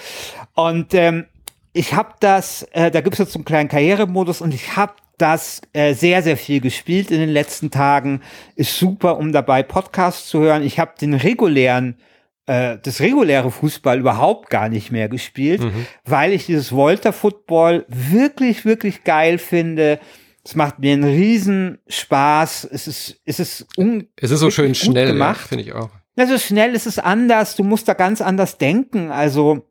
Und 0.54 0.92
ähm, 0.94 1.24
ich 1.72 1.94
habe 1.94 2.10
das, 2.20 2.64
äh, 2.72 2.90
da 2.90 3.00
gibt's 3.00 3.18
jetzt 3.18 3.32
so 3.32 3.38
einen 3.38 3.44
kleinen 3.44 3.68
Karrieremodus 3.68 4.40
und 4.40 4.52
ich 4.52 4.76
habe 4.76 4.92
das 5.18 5.62
äh, 5.72 5.94
sehr, 5.94 6.22
sehr 6.22 6.36
viel 6.36 6.60
gespielt 6.60 7.10
in 7.10 7.20
den 7.20 7.28
letzten 7.28 7.70
Tagen. 7.70 8.22
Ist 8.54 8.78
super, 8.78 9.18
um 9.18 9.32
dabei 9.32 9.62
Podcasts 9.62 10.28
zu 10.28 10.40
hören. 10.40 10.62
Ich 10.62 10.78
habe 10.78 10.92
den 11.00 11.14
regulären, 11.14 11.96
äh, 12.46 12.78
das 12.82 13.00
reguläre 13.00 13.50
Fußball 13.50 13.98
überhaupt 13.98 14.50
gar 14.50 14.68
nicht 14.68 14.92
mehr 14.92 15.08
gespielt, 15.08 15.62
mhm. 15.62 15.86
weil 16.04 16.32
ich 16.32 16.46
dieses 16.46 16.72
Volta 16.72 17.12
Football 17.12 17.86
wirklich, 17.88 18.64
wirklich 18.64 19.04
geil 19.04 19.38
finde. 19.38 19.98
Es 20.44 20.54
macht 20.54 20.78
mir 20.78 20.92
einen 20.92 21.04
riesen 21.04 21.78
Spaß. 21.88 22.68
Es 22.70 22.86
ist, 22.86 23.20
es 23.24 23.40
ist, 23.40 23.66
un 23.76 24.08
es 24.16 24.30
ist 24.30 24.40
so 24.40 24.50
schön 24.50 24.74
schnell 24.74 25.08
gemacht, 25.08 25.40
ja, 25.42 25.48
finde 25.48 25.64
ich 25.64 25.72
auch. 25.72 25.90
Es 26.14 26.30
ist 26.30 26.44
schnell, 26.44 26.74
es 26.74 26.86
ist 26.86 26.98
anders. 26.98 27.56
Du 27.56 27.64
musst 27.64 27.88
da 27.88 27.94
ganz 27.94 28.20
anders 28.20 28.56
denken. 28.56 29.10
Also 29.10 29.66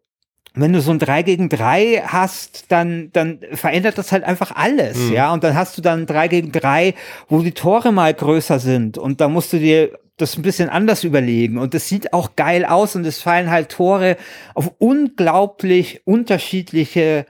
wenn 0.56 0.74
du 0.74 0.82
so 0.82 0.92
ein 0.92 1.00
3 1.00 1.24
gegen 1.24 1.50
3 1.50 2.04
hast, 2.06 2.72
dann, 2.72 3.10
dann 3.12 3.40
verändert 3.54 3.98
das 3.98 4.12
halt 4.12 4.24
einfach 4.24 4.52
alles, 4.56 4.98
mhm. 4.98 5.14
ja. 5.14 5.34
Und 5.34 5.44
dann 5.44 5.56
hast 5.56 5.78
du 5.78 5.82
dann 5.82 6.06
3 6.06 6.28
gegen 6.28 6.52
3, 6.52 6.94
wo 7.28 7.42
die 7.42 7.52
Tore 7.52 7.92
mal 7.92 8.14
größer 8.14 8.60
sind. 8.60 8.98
Und 8.98 9.22
da 9.22 9.28
musst 9.28 9.54
du 9.54 9.60
dir 9.60 9.98
das 10.18 10.38
ein 10.38 10.44
bisschen 10.44 10.70
anders 10.70 11.04
überlegen. 11.04 11.58
Und 11.58 11.74
das 11.74 11.90
sieht 11.90 12.14
auch 12.14 12.36
geil 12.36 12.66
aus 12.66 12.96
und 12.96 13.06
es 13.06 13.22
fallen 13.22 13.52
halt 13.52 13.70
Tore 13.70 14.18
auf 14.54 14.72
unglaublich 14.78 16.02
unterschiedliche 16.06 17.26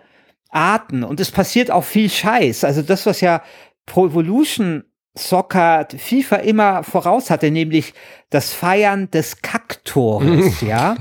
Arten. 0.50 1.04
Und 1.04 1.20
es 1.20 1.32
passiert 1.32 1.72
auch 1.72 1.84
viel 1.84 2.10
Scheiß. 2.10 2.64
Also 2.64 2.82
das, 2.82 3.06
was 3.06 3.22
ja 3.22 3.42
Pro 3.86 4.08
Evolution 4.08 4.84
Soccer 5.18 5.88
FIFA 5.98 6.38
immer 6.38 6.84
voraus 6.84 7.30
hatte, 7.30 7.50
nämlich 7.50 7.94
das 8.32 8.54
Feiern 8.54 9.10
des 9.12 9.42
Kacktores, 9.42 10.60
ja. 10.68 10.96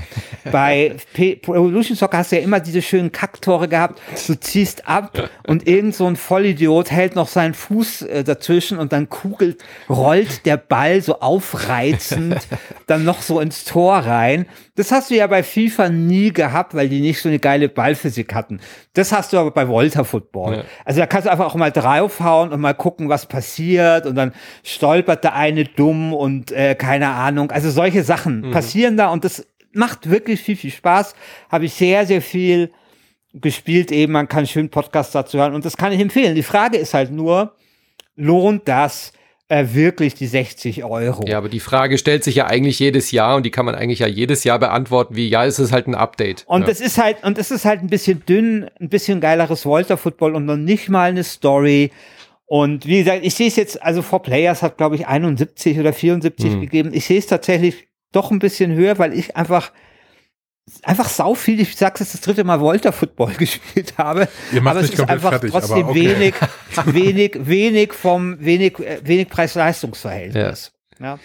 Bei 0.52 0.94
P 1.14 1.40
Evolution 1.42 1.96
Soccer 1.96 2.18
hast 2.18 2.32
du 2.32 2.36
ja 2.36 2.42
immer 2.42 2.60
diese 2.60 2.82
schönen 2.82 3.12
Kacktore 3.12 3.66
gehabt. 3.66 4.00
Du 4.26 4.34
ziehst 4.38 4.86
ab 4.86 5.30
und 5.46 5.66
irgend 5.66 5.94
so 5.94 6.06
ein 6.06 6.16
Vollidiot 6.16 6.90
hält 6.90 7.16
noch 7.16 7.28
seinen 7.28 7.54
Fuß 7.54 8.02
äh, 8.02 8.24
dazwischen 8.24 8.78
und 8.78 8.92
dann 8.92 9.08
kugelt, 9.08 9.64
rollt 9.88 10.44
der 10.44 10.58
Ball 10.58 11.00
so 11.00 11.20
aufreizend 11.20 12.36
dann 12.86 13.04
noch 13.04 13.22
so 13.22 13.40
ins 13.40 13.64
Tor 13.64 13.96
rein. 13.96 14.46
Das 14.76 14.92
hast 14.92 15.10
du 15.10 15.14
ja 15.14 15.26
bei 15.26 15.42
FIFA 15.42 15.88
nie 15.88 16.32
gehabt, 16.32 16.74
weil 16.74 16.88
die 16.88 17.00
nicht 17.00 17.20
so 17.20 17.28
eine 17.28 17.38
geile 17.38 17.68
Ballphysik 17.68 18.34
hatten. 18.34 18.60
Das 18.92 19.12
hast 19.12 19.32
du 19.32 19.38
aber 19.38 19.50
bei 19.50 19.66
Volta 19.66 20.04
Football. 20.04 20.56
Ja. 20.56 20.64
Also 20.84 21.00
da 21.00 21.06
kannst 21.06 21.26
du 21.26 21.32
einfach 21.32 21.46
auch 21.46 21.54
mal 21.54 21.72
draufhauen 21.72 22.52
und 22.52 22.60
mal 22.60 22.74
gucken, 22.74 23.08
was 23.08 23.26
passiert 23.26 24.03
und 24.06 24.14
dann 24.14 24.32
stolpert 24.62 25.24
der 25.24 25.34
eine 25.34 25.64
dumm 25.64 26.12
und 26.12 26.52
äh, 26.52 26.74
keine 26.74 27.08
Ahnung. 27.08 27.50
Also 27.50 27.70
solche 27.70 28.02
Sachen 28.02 28.42
mhm. 28.42 28.50
passieren 28.50 28.96
da 28.96 29.10
und 29.10 29.24
das 29.24 29.46
macht 29.72 30.10
wirklich 30.10 30.40
viel, 30.40 30.56
viel 30.56 30.70
Spaß. 30.70 31.14
Habe 31.50 31.66
ich 31.66 31.74
sehr, 31.74 32.06
sehr 32.06 32.22
viel 32.22 32.70
gespielt 33.32 33.90
eben. 33.90 34.12
Man 34.12 34.28
kann 34.28 34.46
schön 34.46 34.70
Podcasts 34.70 35.12
dazu 35.12 35.38
hören 35.38 35.54
und 35.54 35.64
das 35.64 35.76
kann 35.76 35.92
ich 35.92 36.00
empfehlen. 36.00 36.34
Die 36.34 36.42
Frage 36.42 36.78
ist 36.78 36.94
halt 36.94 37.10
nur, 37.10 37.54
lohnt 38.16 38.68
das? 38.68 39.12
äh, 39.48 39.66
wirklich 39.72 40.14
die 40.14 40.26
60 40.26 40.84
Euro. 40.84 41.24
Ja, 41.26 41.38
aber 41.38 41.48
die 41.48 41.60
Frage 41.60 41.98
stellt 41.98 42.24
sich 42.24 42.36
ja 42.36 42.46
eigentlich 42.46 42.78
jedes 42.78 43.10
Jahr 43.10 43.36
und 43.36 43.44
die 43.44 43.50
kann 43.50 43.66
man 43.66 43.74
eigentlich 43.74 43.98
ja 43.98 44.06
jedes 44.06 44.44
Jahr 44.44 44.58
beantworten, 44.58 45.16
wie 45.16 45.28
ja, 45.28 45.44
es 45.44 45.58
ist 45.58 45.72
halt 45.72 45.86
ein 45.86 45.94
Update. 45.94 46.44
Und 46.46 46.62
ja. 46.62 46.68
es 46.68 46.80
ist 46.80 46.98
halt, 46.98 47.22
und 47.22 47.38
es 47.38 47.50
ist 47.50 47.64
halt 47.64 47.80
ein 47.80 47.88
bisschen 47.88 48.24
dünn, 48.26 48.70
ein 48.80 48.88
bisschen 48.88 49.20
geileres 49.20 49.66
Volta 49.66 49.96
Football 49.96 50.34
und 50.34 50.46
noch 50.46 50.56
nicht 50.56 50.88
mal 50.88 51.10
eine 51.10 51.24
Story. 51.24 51.90
Und 52.46 52.86
wie 52.86 52.98
gesagt, 52.98 53.24
ich 53.24 53.34
sehe 53.34 53.48
es 53.48 53.56
jetzt, 53.56 53.82
also 53.82 54.02
For 54.02 54.22
Players 54.22 54.62
hat, 54.62 54.76
glaube 54.76 54.96
ich, 54.96 55.06
71 55.06 55.78
oder 55.78 55.92
74 55.92 56.52
mhm. 56.52 56.60
gegeben. 56.60 56.90
Ich 56.92 57.06
sehe 57.06 57.18
es 57.18 57.26
tatsächlich 57.26 57.88
doch 58.12 58.30
ein 58.30 58.38
bisschen 58.38 58.74
höher, 58.74 58.98
weil 58.98 59.12
ich 59.12 59.36
einfach 59.36 59.72
einfach 60.82 61.08
sau 61.08 61.34
viel, 61.34 61.60
ich 61.60 61.76
sag's 61.76 62.00
jetzt 62.00 62.14
das 62.14 62.20
dritte 62.22 62.44
Mal 62.44 62.60
Volta 62.60 62.92
Football 62.92 63.32
gespielt 63.38 63.94
habe. 63.98 64.28
Ihr 64.52 64.62
macht 64.62 64.76
aber 64.76 64.84
es 64.84 64.90
ist 64.90 65.00
einfach 65.08 65.30
fertig, 65.30 65.50
trotzdem 65.50 65.88
okay. 65.88 65.94
wenig, 65.94 66.34
wenig, 66.86 67.36
wenig 67.40 67.92
vom, 67.92 68.42
wenig, 68.42 68.78
äh, 68.78 69.00
wenig 69.02 69.28
Preis-Leistungs-Verhältnis. 69.28 70.72
Ja. 70.98 71.06
ja. 71.06 71.18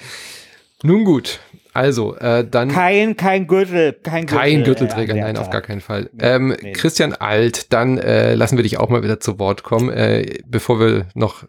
Nun 0.83 1.03
gut. 1.03 1.39
Also, 1.73 2.15
äh, 2.17 2.45
dann. 2.49 2.69
Kein, 2.69 3.15
kein 3.15 3.47
Gürtel, 3.47 3.93
kein 3.93 4.25
Gürtel. 4.25 4.37
Kein 4.37 4.63
Gürtelträger, 4.63 5.15
äh, 5.15 5.21
nein, 5.21 5.37
auf 5.37 5.49
gar 5.49 5.61
keinen 5.61 5.81
Fall. 5.81 6.09
Ähm, 6.19 6.55
nee. 6.61 6.73
Christian 6.73 7.13
Alt, 7.13 7.71
dann 7.73 7.97
äh, 7.97 8.35
lassen 8.35 8.57
wir 8.57 8.63
dich 8.63 8.79
auch 8.79 8.89
mal 8.89 9.03
wieder 9.03 9.19
zu 9.19 9.39
Wort 9.39 9.63
kommen, 9.63 9.89
äh, 9.89 10.39
bevor 10.45 10.79
wir 10.79 11.05
noch 11.13 11.45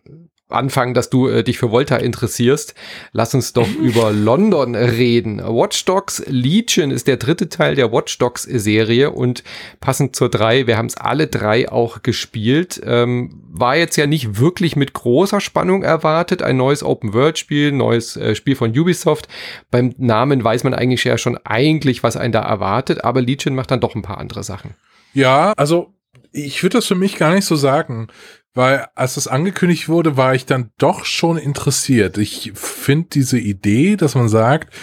anfangen, 0.52 0.94
dass 0.94 1.10
du 1.10 1.28
äh, 1.28 1.42
dich 1.42 1.58
für 1.58 1.70
Volta 1.70 1.96
interessierst. 1.96 2.74
Lass 3.12 3.34
uns 3.34 3.52
doch 3.52 3.68
über 3.82 4.12
London 4.12 4.74
reden. 4.74 5.38
Watch 5.38 5.84
Dogs 5.84 6.22
Legion 6.26 6.90
ist 6.90 7.06
der 7.06 7.16
dritte 7.16 7.48
Teil 7.48 7.74
der 7.74 7.92
Watch 7.92 8.18
Dogs 8.18 8.42
Serie 8.42 9.10
und 9.10 9.42
passend 9.80 10.16
zur 10.16 10.28
drei, 10.28 10.66
wir 10.66 10.76
haben 10.76 10.86
es 10.86 10.96
alle 10.96 11.26
drei 11.26 11.70
auch 11.70 12.02
gespielt. 12.02 12.80
Ähm, 12.84 13.42
war 13.52 13.76
jetzt 13.76 13.96
ja 13.96 14.06
nicht 14.06 14.38
wirklich 14.38 14.76
mit 14.76 14.92
großer 14.92 15.40
Spannung 15.40 15.82
erwartet. 15.82 16.42
Ein 16.42 16.56
neues 16.56 16.82
Open 16.82 17.14
World 17.14 17.38
Spiel, 17.38 17.72
neues 17.72 18.16
äh, 18.16 18.34
Spiel 18.34 18.56
von 18.56 18.70
Ubisoft. 18.70 19.28
Beim 19.70 19.94
Namen 19.98 20.42
weiß 20.42 20.64
man 20.64 20.74
eigentlich 20.74 21.04
ja 21.04 21.18
schon 21.18 21.38
eigentlich, 21.44 22.02
was 22.02 22.16
einen 22.16 22.32
da 22.32 22.40
erwartet, 22.40 23.04
aber 23.04 23.20
Legion 23.20 23.54
macht 23.54 23.70
dann 23.70 23.80
doch 23.80 23.94
ein 23.94 24.02
paar 24.02 24.18
andere 24.18 24.44
Sachen. 24.44 24.74
Ja, 25.12 25.52
also 25.56 25.92
ich 26.32 26.62
würde 26.62 26.78
das 26.78 26.86
für 26.86 26.94
mich 26.94 27.16
gar 27.16 27.34
nicht 27.34 27.44
so 27.44 27.56
sagen 27.56 28.08
weil 28.54 28.86
als 28.94 29.14
das 29.14 29.28
angekündigt 29.28 29.88
wurde, 29.88 30.16
war 30.16 30.34
ich 30.34 30.46
dann 30.46 30.70
doch 30.78 31.04
schon 31.04 31.36
interessiert. 31.36 32.18
Ich 32.18 32.52
finde 32.54 33.08
diese 33.10 33.38
Idee, 33.38 33.96
dass 33.96 34.14
man 34.14 34.28
sagt, 34.28 34.74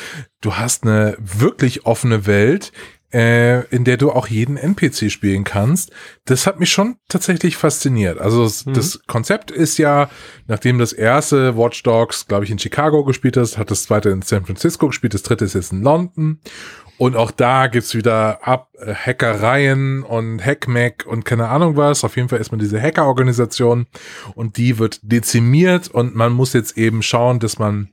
du 0.42 0.56
hast 0.56 0.84
eine 0.84 1.18
wirklich 1.20 1.86
offene 1.86 2.26
Welt, 2.26 2.72
äh, 3.14 3.66
in 3.68 3.84
der 3.84 3.98
du 3.98 4.12
auch 4.12 4.28
jeden 4.28 4.58
NPC 4.58 5.10
spielen 5.12 5.44
kannst. 5.44 5.92
Das 6.26 6.46
hat 6.46 6.60
mich 6.60 6.72
schon 6.72 6.98
tatsächlich 7.08 7.56
fasziniert. 7.56 8.20
Also 8.20 8.44
das, 8.44 8.66
mhm. 8.66 8.74
das 8.74 9.00
Konzept 9.08 9.52
ist 9.52 9.78
ja, 9.78 10.10
nachdem 10.48 10.78
das 10.78 10.94
erste 10.94 11.58
Watch 11.58 11.84
Dogs, 11.84 12.28
glaube 12.28 12.46
ich, 12.46 12.52
in 12.52 12.60
Chicago 12.60 13.04
gespielt 13.06 13.38
ist, 13.38 13.58
hat 13.58 13.72
das 13.72 13.84
zweite 13.84 14.10
in 14.10 14.22
San 14.22 14.46
Francisco 14.46 14.88
gespielt, 14.88 15.14
das 15.14 15.24
dritte 15.24 15.46
ist 15.46 15.56
jetzt 15.56 15.72
in 15.72 15.84
London. 15.84 16.40
Und 16.98 17.16
auch 17.16 17.30
da 17.30 17.68
gibt's 17.68 17.94
wieder 17.94 18.46
Ab 18.46 18.70
äh, 18.80 18.94
Hackereien 18.94 20.04
und 20.04 20.44
Hackmack 20.44 21.06
und 21.06 21.26
keine 21.26 21.48
Ahnung 21.48 21.78
was. 21.78 22.04
Auf 22.04 22.16
jeden 22.16 22.28
Fall 22.28 22.40
ist 22.40 22.52
man 22.52 22.60
diese 22.60 22.82
Hackerorganisation 22.82 23.86
und 24.34 24.58
die 24.58 24.80
wird 24.80 25.00
dezimiert 25.04 25.88
und 25.90 26.16
man 26.16 26.34
muss 26.34 26.54
jetzt 26.54 26.78
eben 26.78 27.04
schauen, 27.04 27.40
dass 27.40 27.60
man 27.60 27.90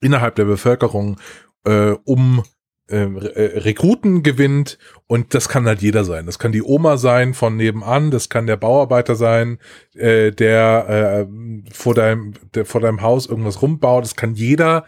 innerhalb 0.00 0.34
der 0.36 0.44
Bevölkerung 0.44 1.18
äh, 1.64 1.92
um 2.04 2.44
äh, 2.90 3.04
äh, 3.04 3.58
Rekruten 3.60 4.22
gewinnt 4.22 4.78
und 5.06 5.34
das 5.34 5.48
kann 5.48 5.66
halt 5.66 5.82
jeder 5.82 6.04
sein. 6.04 6.26
Das 6.26 6.38
kann 6.38 6.52
die 6.52 6.62
Oma 6.62 6.96
sein 6.96 7.34
von 7.34 7.56
nebenan, 7.56 8.10
das 8.10 8.28
kann 8.28 8.46
der 8.46 8.56
Bauarbeiter 8.56 9.14
sein, 9.14 9.58
äh, 9.94 10.32
der 10.32 11.26
äh, 11.28 11.72
vor 11.72 11.94
deinem 11.94 12.34
der 12.54 12.64
vor 12.64 12.80
deinem 12.80 13.02
Haus 13.02 13.26
irgendwas 13.26 13.62
rumbaut. 13.62 14.04
Das 14.04 14.16
kann 14.16 14.34
jeder 14.34 14.84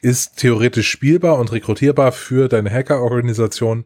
ist 0.00 0.36
theoretisch 0.38 0.90
spielbar 0.90 1.38
und 1.38 1.52
rekrutierbar 1.52 2.12
für 2.12 2.48
deine 2.48 2.70
Hackerorganisation. 2.70 3.84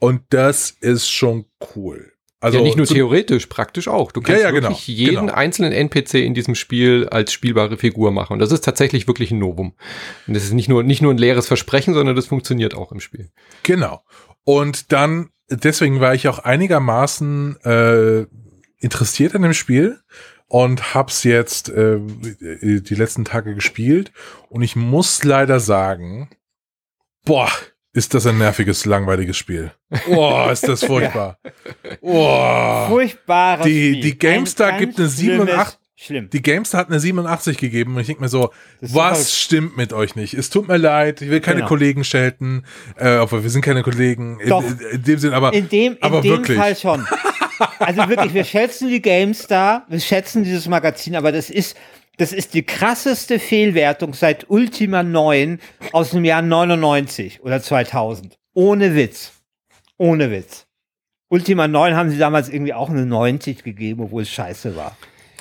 Und 0.00 0.22
das 0.30 0.70
ist 0.70 1.08
schon 1.08 1.46
cool. 1.74 2.12
Also 2.46 2.58
ja, 2.58 2.64
nicht 2.64 2.76
nur 2.76 2.86
theoretisch, 2.86 3.46
praktisch 3.46 3.88
auch. 3.88 4.12
Du 4.12 4.20
kannst 4.20 4.40
ja, 4.40 4.50
ja, 4.50 4.54
wirklich 4.54 4.86
genau, 4.86 4.98
jeden 4.98 5.20
genau. 5.26 5.34
einzelnen 5.34 5.72
NPC 5.72 6.14
in 6.14 6.32
diesem 6.32 6.54
Spiel 6.54 7.08
als 7.10 7.32
spielbare 7.32 7.76
Figur 7.76 8.12
machen. 8.12 8.34
Und 8.34 8.38
das 8.38 8.52
ist 8.52 8.62
tatsächlich 8.64 9.08
wirklich 9.08 9.32
ein 9.32 9.40
Novum. 9.40 9.74
Und 10.28 10.34
das 10.34 10.44
ist 10.44 10.52
nicht 10.52 10.68
nur, 10.68 10.84
nicht 10.84 11.02
nur 11.02 11.12
ein 11.12 11.18
leeres 11.18 11.48
Versprechen, 11.48 11.92
sondern 11.92 12.14
das 12.14 12.26
funktioniert 12.26 12.76
auch 12.76 12.92
im 12.92 13.00
Spiel. 13.00 13.32
Genau. 13.64 14.04
Und 14.44 14.92
dann, 14.92 15.30
deswegen 15.50 15.98
war 15.98 16.14
ich 16.14 16.28
auch 16.28 16.38
einigermaßen 16.38 17.56
äh, 17.64 18.26
interessiert 18.78 19.34
an 19.34 19.42
dem 19.42 19.54
Spiel 19.54 19.98
und 20.46 20.94
hab's 20.94 21.24
jetzt 21.24 21.68
äh, 21.68 21.98
die 21.98 22.94
letzten 22.94 23.24
Tage 23.24 23.56
gespielt 23.56 24.12
und 24.48 24.62
ich 24.62 24.76
muss 24.76 25.24
leider 25.24 25.58
sagen, 25.58 26.30
boah, 27.24 27.50
ist 27.96 28.12
das 28.12 28.26
ein 28.26 28.36
nerviges, 28.36 28.84
langweiliges 28.84 29.36
Spiel. 29.38 29.72
Boah, 30.06 30.52
ist 30.52 30.68
das 30.68 30.84
furchtbar. 30.84 31.38
Boah. 32.02 32.86
Furchtbares 32.88 33.64
die, 33.64 33.88
Spiel. 33.88 34.00
Die 34.02 34.18
GameStar 34.18 34.74
ein 34.74 34.80
gibt 34.80 34.98
eine 34.98 35.08
87. 35.08 35.78
Schlimm. 35.98 36.28
Die 36.28 36.42
GameStar 36.42 36.80
hat 36.82 36.90
eine 36.90 37.00
87 37.00 37.56
gegeben 37.56 37.94
und 37.94 38.02
ich 38.02 38.06
denke 38.06 38.20
mir 38.20 38.28
so, 38.28 38.52
was 38.82 39.40
stimmt 39.40 39.78
mit 39.78 39.94
euch 39.94 40.14
nicht? 40.14 40.34
Es 40.34 40.50
tut 40.50 40.68
mir 40.68 40.76
leid, 40.76 41.22
ich 41.22 41.30
will 41.30 41.40
keine 41.40 41.60
genau. 41.60 41.68
Kollegen 41.68 42.04
schelten, 42.04 42.66
äh, 42.98 43.16
obwohl 43.16 43.42
wir 43.42 43.48
sind 43.48 43.62
keine 43.62 43.82
Kollegen 43.82 44.38
Doch. 44.46 44.62
In, 44.62 44.78
in 44.92 45.02
dem 45.02 45.18
Sinn, 45.18 45.32
aber 45.32 45.54
in 45.54 45.70
dem, 45.70 45.94
in 45.94 46.02
aber 46.02 46.20
dem 46.20 46.32
wirklich. 46.32 46.58
Fall 46.58 46.76
schon. 46.76 47.06
Also 47.78 48.10
wirklich, 48.10 48.34
wir 48.34 48.44
schätzen 48.44 48.90
die 48.90 49.00
GameStar, 49.00 49.86
wir 49.88 50.00
schätzen 50.00 50.44
dieses 50.44 50.68
Magazin, 50.68 51.16
aber 51.16 51.32
das 51.32 51.48
ist, 51.48 51.74
das 52.16 52.32
ist 52.32 52.54
die 52.54 52.62
krasseste 52.62 53.38
Fehlwertung 53.38 54.14
seit 54.14 54.48
Ultima 54.50 55.02
9 55.02 55.60
aus 55.92 56.10
dem 56.10 56.24
Jahr 56.24 56.42
99 56.42 57.42
oder 57.42 57.60
2000. 57.60 58.38
Ohne 58.54 58.94
Witz. 58.94 59.32
Ohne 59.98 60.30
Witz. 60.30 60.66
Ultima 61.28 61.68
9 61.68 61.94
haben 61.94 62.10
sie 62.10 62.18
damals 62.18 62.48
irgendwie 62.48 62.74
auch 62.74 62.88
eine 62.88 63.04
90 63.04 63.62
gegeben, 63.64 64.02
obwohl 64.04 64.22
es 64.22 64.30
scheiße 64.30 64.76
war. 64.76 64.96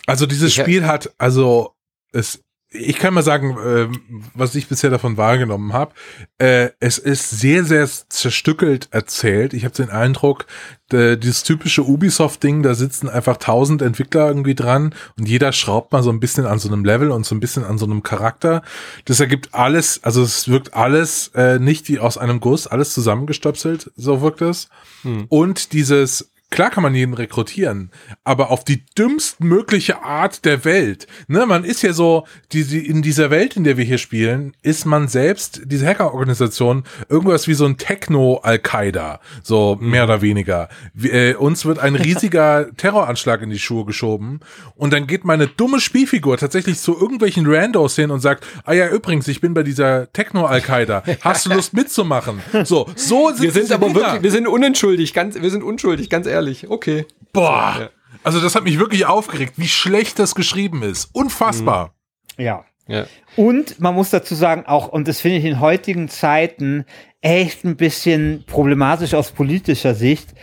Also 0.08 0.26
dieses 0.26 0.54
Spiel 0.54 0.86
hat, 0.86 1.14
also 1.18 1.76
es 2.12 2.45
ich 2.80 2.98
kann 2.98 3.14
mal 3.14 3.24
sagen, 3.24 3.58
äh, 3.58 3.88
was 4.34 4.56
ich 4.56 4.68
bisher 4.68 4.90
davon 4.90 5.18
wahrgenommen 5.18 5.74
habe. 5.74 5.94
Äh, 6.38 6.70
es 6.80 6.98
ist 6.98 7.30
sehr, 7.30 7.64
sehr 7.64 7.88
zerstückelt 7.88 8.90
erzählt. 8.92 9.54
Ich 9.54 9.66
habe 9.66 9.76
den 9.76 9.90
Eindruck, 9.90 10.46
dieses 10.92 11.42
typische 11.42 11.84
Ubisoft-Ding, 11.84 12.62
da 12.62 12.76
sitzen 12.76 13.10
einfach 13.10 13.38
tausend 13.38 13.82
Entwickler 13.82 14.28
irgendwie 14.28 14.54
dran 14.54 14.94
und 15.18 15.28
jeder 15.28 15.52
schraubt 15.52 15.92
mal 15.92 16.04
so 16.04 16.12
ein 16.12 16.20
bisschen 16.20 16.46
an 16.46 16.60
so 16.60 16.68
einem 16.68 16.86
Level 16.86 17.10
und 17.10 17.26
so 17.26 17.34
ein 17.34 17.40
bisschen 17.40 17.64
an 17.64 17.80
so 17.80 17.86
einem 17.86 18.04
Charakter. 18.04 18.62
Das 19.06 19.20
ergibt 19.20 19.56
alles, 19.56 20.04
also 20.04 20.22
es 20.22 20.48
wirkt 20.48 20.76
alles 20.76 21.32
äh, 21.34 21.58
nicht 21.58 21.90
wie 21.90 21.98
aus 21.98 22.20
einem 22.20 22.40
Guss, 22.40 22.68
alles 22.68 22.94
zusammengestöpselt, 22.94 23.92
so 23.96 24.22
wirkt 24.22 24.42
es. 24.42 24.70
Hm. 25.02 25.26
Und 25.28 25.74
dieses 25.74 26.30
Klar 26.56 26.70
kann 26.70 26.84
man 26.84 26.96
jeden 26.96 27.14
rekrutieren, 27.14 27.92
aber 28.24 28.50
auf 28.50 28.64
die 28.64 28.86
dümmstmögliche 28.98 30.02
Art 30.04 30.46
der 30.46 30.64
Welt. 30.64 31.06
Ne, 31.28 31.46
man 31.46 31.66
ist 31.66 31.82
ja 31.82 31.92
so, 31.92 32.24
die, 32.54 32.64
die, 32.64 32.88
in 32.88 33.02
dieser 33.02 33.30
Welt, 33.30 33.58
in 33.58 33.66
der 33.66 33.76
wir 33.76 33.84
hier 33.84 33.98
spielen, 33.98 34.54
ist 34.62 34.86
man 34.86 35.10
selbst, 35.10 35.64
diese 35.66 35.86
Hackerorganisation, 35.86 36.86
irgendwas 37.10 37.50
wie 37.50 37.56
so 37.56 37.66
ein 37.66 37.76
Techno-Al-Qaida, 37.76 39.20
so 39.44 39.78
mehr 39.82 40.06
oder 40.06 40.22
weniger. 40.22 40.70
Wir, 40.94 41.14
äh, 41.14 41.34
uns 41.34 41.66
wird 41.66 41.80
ein 41.80 41.96
riesiger 41.96 42.68
Terroranschlag 42.78 43.42
in 43.42 43.50
die 43.50 43.60
Schuhe 43.60 43.84
geschoben 43.84 44.40
und 44.76 44.94
dann 44.94 45.08
geht 45.08 45.26
meine 45.26 45.48
dumme 45.48 45.82
Spielfigur 45.82 46.38
tatsächlich 46.38 46.80
zu 46.80 46.98
irgendwelchen 46.98 47.46
Randos 47.48 47.98
hin 47.98 48.12
und 48.12 48.22
sagt, 48.22 48.48
ah 48.64 48.72
ja, 48.72 48.88
übrigens, 48.88 49.28
ich 49.28 49.42
bin 49.42 49.54
bei 49.54 49.64
dieser 49.64 50.10
Techno-Al-Qaida. 50.14 51.04
Hast 51.20 51.48
du 51.48 51.50
Lust 51.54 51.74
mitzumachen? 51.74 52.40
So, 52.64 52.88
so 52.96 53.32
sind 53.34 53.44
wir 53.44 53.52
sind 53.52 53.74
aber 53.74 53.88
Dinger. 53.88 54.00
wirklich, 54.00 54.24
wir 54.24 54.32
sind 54.32 54.48
unentschuldig, 54.48 55.14
ganz, 55.14 55.36
wir 55.36 55.52
sind 55.52 55.62
unschuldig, 55.62 56.10
ganz 56.10 56.28
ehrlich 56.28 56.45
ehrlich, 56.46 56.70
okay. 56.70 57.06
Boah. 57.34 57.76
Ja. 57.80 57.90
Also 58.24 58.40
das 58.40 58.56
hat 58.56 58.64
mich 58.64 58.80
wirklich 58.80 59.06
aufgeregt, 59.06 59.54
wie 59.58 59.68
schlecht 59.68 60.20
das 60.20 60.36
geschrieben 60.36 60.84
ist. 60.84 61.10
Unfassbar. 61.14 61.94
Ja. 62.38 62.66
ja. 62.88 63.06
Und 63.36 63.80
man 63.80 63.94
muss 63.94 64.10
dazu 64.10 64.36
sagen, 64.36 64.66
auch, 64.66 64.88
und 64.88 65.08
das 65.08 65.20
finde 65.20 65.40
ich 65.40 65.46
in 65.46 65.60
heutigen 65.60 66.08
Zeiten 66.08 66.86
echt 67.22 67.66
ein 67.66 67.76
bisschen 67.76 68.44
problematisch 68.48 69.14
aus 69.14 69.32
politischer 69.32 69.96
Sicht, 69.96 70.34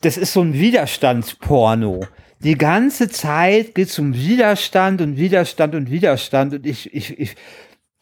das 0.00 0.16
ist 0.16 0.32
so 0.32 0.40
ein 0.40 0.54
Widerstandsporno. 0.54 2.06
Die 2.40 2.58
ganze 2.58 3.08
Zeit 3.08 3.74
geht 3.74 3.88
es 3.88 3.98
um 3.98 4.14
Widerstand 4.14 5.00
und 5.00 5.16
Widerstand 5.16 5.76
und 5.76 5.90
Widerstand. 5.90 6.54
Und 6.54 6.66
ich, 6.66 6.92
ich, 6.92 7.18
ich, 7.18 7.36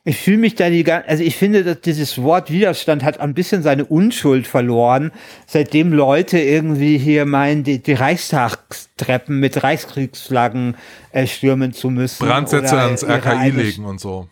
ich 0.05 0.19
fühle 0.19 0.39
mich 0.39 0.55
da 0.55 0.71
die 0.71 0.83
ganze, 0.83 1.09
also 1.09 1.23
ich 1.23 1.37
finde, 1.37 1.63
dass 1.63 1.81
dieses 1.83 2.23
Wort 2.23 2.51
Widerstand 2.51 3.05
hat 3.05 3.21
ein 3.21 3.35
bisschen 3.35 3.63
seine 3.63 3.85
Unschuld 3.85 4.47
verloren, 4.47 5.13
seitdem 5.47 5.93
Leute 5.93 6.39
irgendwie 6.39 6.97
hier 6.99 7.27
meinen, 7.27 7.65
die, 7.65 7.83
die 7.83 7.93
Reichstagstreppen 7.93 9.39
mit 9.39 9.63
Reichskriegsflaggen 9.63 10.77
äh, 11.13 11.27
stürmen 11.27 11.73
zu 11.73 11.91
müssen. 11.91 12.25
Brandsätze 12.27 12.79
ans 12.79 13.05
RKI 13.05 13.51
legen 13.51 13.85
und 13.85 14.01
so. 14.01 14.29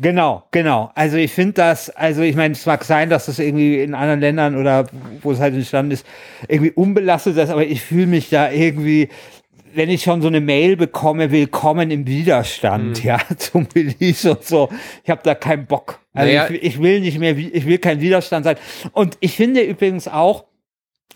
Genau, 0.00 0.44
genau. 0.52 0.92
Also 0.94 1.16
ich 1.16 1.32
finde 1.32 1.54
das, 1.54 1.90
also 1.90 2.22
ich 2.22 2.36
meine, 2.36 2.52
es 2.52 2.64
mag 2.64 2.84
sein, 2.84 3.10
dass 3.10 3.26
das 3.26 3.40
irgendwie 3.40 3.82
in 3.82 3.94
anderen 3.94 4.20
Ländern 4.20 4.56
oder 4.56 4.86
wo 5.22 5.32
es 5.32 5.40
halt 5.40 5.54
entstanden 5.54 5.90
ist, 5.90 6.06
irgendwie 6.46 6.70
unbelastet 6.70 7.36
ist, 7.36 7.50
aber 7.50 7.66
ich 7.66 7.82
fühle 7.82 8.06
mich 8.06 8.30
da 8.30 8.52
irgendwie 8.52 9.08
wenn 9.78 9.90
ich 9.90 10.02
schon 10.02 10.20
so 10.20 10.26
eine 10.26 10.40
Mail 10.40 10.76
bekomme, 10.76 11.30
willkommen 11.30 11.92
im 11.92 12.04
Widerstand, 12.04 12.98
mhm. 12.98 13.08
ja, 13.08 13.20
zum 13.38 13.68
Release 13.76 14.28
und 14.28 14.44
so, 14.44 14.68
ich 15.04 15.08
habe 15.08 15.20
da 15.22 15.36
keinen 15.36 15.66
Bock. 15.66 16.00
Also 16.12 16.26
naja. 16.26 16.50
ich, 16.50 16.62
ich, 16.64 16.82
will 16.82 16.98
nicht 16.98 17.16
mehr, 17.20 17.38
ich 17.38 17.64
will 17.64 17.78
kein 17.78 18.00
Widerstand 18.00 18.44
sein. 18.44 18.56
Und 18.90 19.16
ich 19.20 19.36
finde 19.36 19.60
übrigens 19.60 20.08
auch, 20.08 20.46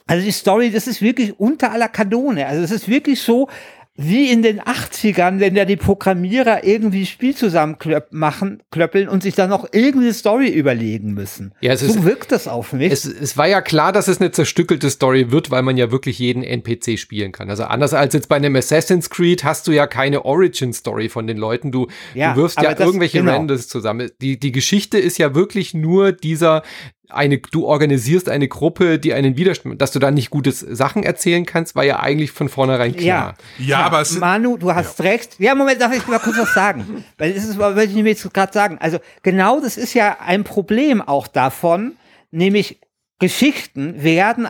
also 0.06 0.24
die 0.24 0.30
Story, 0.30 0.70
das 0.70 0.86
ist 0.86 1.02
wirklich 1.02 1.38
unter 1.40 1.72
aller 1.72 1.88
Kanone. 1.88 2.46
Also 2.46 2.62
es 2.62 2.70
ist 2.70 2.88
wirklich 2.88 3.20
so, 3.20 3.48
wie 3.94 4.30
in 4.30 4.40
den 4.40 4.58
80ern, 4.58 5.38
wenn 5.38 5.54
da 5.54 5.66
die 5.66 5.76
Programmierer 5.76 6.64
irgendwie 6.64 7.04
Spiel 7.04 7.36
zusammen 7.36 7.76
machen, 8.10 8.62
klöppeln 8.70 9.06
und 9.06 9.22
sich 9.22 9.34
dann 9.34 9.50
noch 9.50 9.68
irgendwie 9.70 10.06
eine 10.06 10.14
Story 10.14 10.48
überlegen 10.48 11.12
müssen. 11.12 11.52
Ja, 11.60 11.76
so 11.76 11.84
ist, 11.84 12.02
wirkt 12.02 12.32
das 12.32 12.48
auf 12.48 12.72
mich. 12.72 12.90
Es, 12.90 13.04
es, 13.04 13.36
war 13.36 13.48
ja 13.48 13.60
klar, 13.60 13.92
dass 13.92 14.08
es 14.08 14.18
eine 14.18 14.30
zerstückelte 14.30 14.88
Story 14.88 15.30
wird, 15.30 15.50
weil 15.50 15.62
man 15.62 15.76
ja 15.76 15.90
wirklich 15.90 16.18
jeden 16.18 16.42
NPC 16.42 16.98
spielen 16.98 17.32
kann. 17.32 17.50
Also 17.50 17.64
anders 17.64 17.92
als 17.92 18.14
jetzt 18.14 18.30
bei 18.30 18.36
einem 18.36 18.56
Assassin's 18.56 19.10
Creed 19.10 19.44
hast 19.44 19.66
du 19.66 19.72
ja 19.72 19.86
keine 19.86 20.24
Origin-Story 20.24 21.10
von 21.10 21.26
den 21.26 21.36
Leuten. 21.36 21.70
Du, 21.70 21.88
ja, 22.14 22.32
du 22.32 22.40
wirfst 22.40 22.62
ja 22.62 22.72
das, 22.72 22.86
irgendwelche 22.86 23.18
genau. 23.18 23.32
Randoms 23.32 23.68
zusammen. 23.68 24.10
Die, 24.22 24.40
die 24.40 24.52
Geschichte 24.52 24.98
ist 24.98 25.18
ja 25.18 25.34
wirklich 25.34 25.74
nur 25.74 26.12
dieser 26.12 26.62
eine, 27.08 27.38
du 27.38 27.66
organisierst 27.66 28.28
eine 28.28 28.48
Gruppe, 28.48 28.98
die 28.98 29.12
einen 29.12 29.36
Widerstand, 29.36 29.80
dass 29.80 29.92
du 29.92 29.98
da 29.98 30.10
nicht 30.10 30.30
gute 30.30 30.52
Sachen 30.52 31.02
erzählen 31.02 31.44
kannst, 31.44 31.74
war 31.74 31.84
ja 31.84 32.00
eigentlich 32.00 32.32
von 32.32 32.48
vornherein 32.48 32.96
klar. 32.96 33.34
Ja, 33.58 33.64
ja, 33.64 33.80
aber 33.80 34.00
es 34.00 34.18
Manu, 34.18 34.56
du 34.56 34.74
hast 34.74 34.98
ja. 34.98 35.04
recht. 35.04 35.38
Ja, 35.38 35.54
Moment, 35.54 35.80
darf 35.80 35.94
ich 35.94 36.06
mal 36.06 36.18
kurz 36.18 36.38
was 36.38 36.54
sagen? 36.54 37.04
Weil 37.18 37.32
das 37.34 37.44
ist, 37.44 37.58
wollte 37.58 37.82
ich 37.82 37.94
mir 37.94 38.10
jetzt 38.10 38.32
gerade 38.32 38.52
sagen. 38.52 38.78
Also 38.80 38.98
genau, 39.22 39.60
das 39.60 39.76
ist 39.76 39.94
ja 39.94 40.18
ein 40.20 40.44
Problem 40.44 41.02
auch 41.02 41.26
davon, 41.26 41.96
nämlich 42.30 42.80
Geschichten 43.18 44.02
werden 44.02 44.48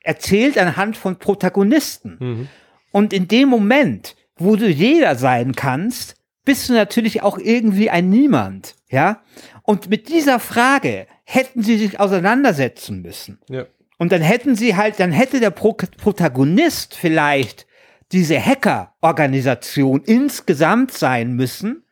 erzählt 0.00 0.58
anhand 0.58 0.96
von 0.96 1.16
Protagonisten. 1.16 2.16
Mhm. 2.20 2.48
Und 2.92 3.12
in 3.12 3.26
dem 3.26 3.48
Moment, 3.48 4.14
wo 4.36 4.56
du 4.56 4.68
jeder 4.68 5.16
sein 5.16 5.54
kannst, 5.54 6.16
bist 6.44 6.68
du 6.68 6.74
natürlich 6.74 7.22
auch 7.22 7.38
irgendwie 7.38 7.88
ein 7.90 8.10
Niemand, 8.10 8.76
ja? 8.90 9.22
Und 9.62 9.88
mit 9.88 10.08
dieser 10.08 10.38
Frage 10.38 11.06
hätten 11.24 11.62
sie 11.62 11.78
sich 11.78 11.98
auseinandersetzen 11.98 13.02
müssen. 13.02 13.38
Ja. 13.48 13.66
Und 13.98 14.12
dann 14.12 14.22
hätten 14.22 14.56
sie 14.56 14.76
halt, 14.76 15.00
dann 15.00 15.12
hätte 15.12 15.40
der 15.40 15.50
Pro 15.50 15.72
Protagonist 15.72 16.94
vielleicht 16.94 17.66
diese 18.12 18.38
Hacker-Organisation 18.38 20.02
insgesamt 20.04 20.92
sein 20.92 21.32
müssen. 21.32 21.84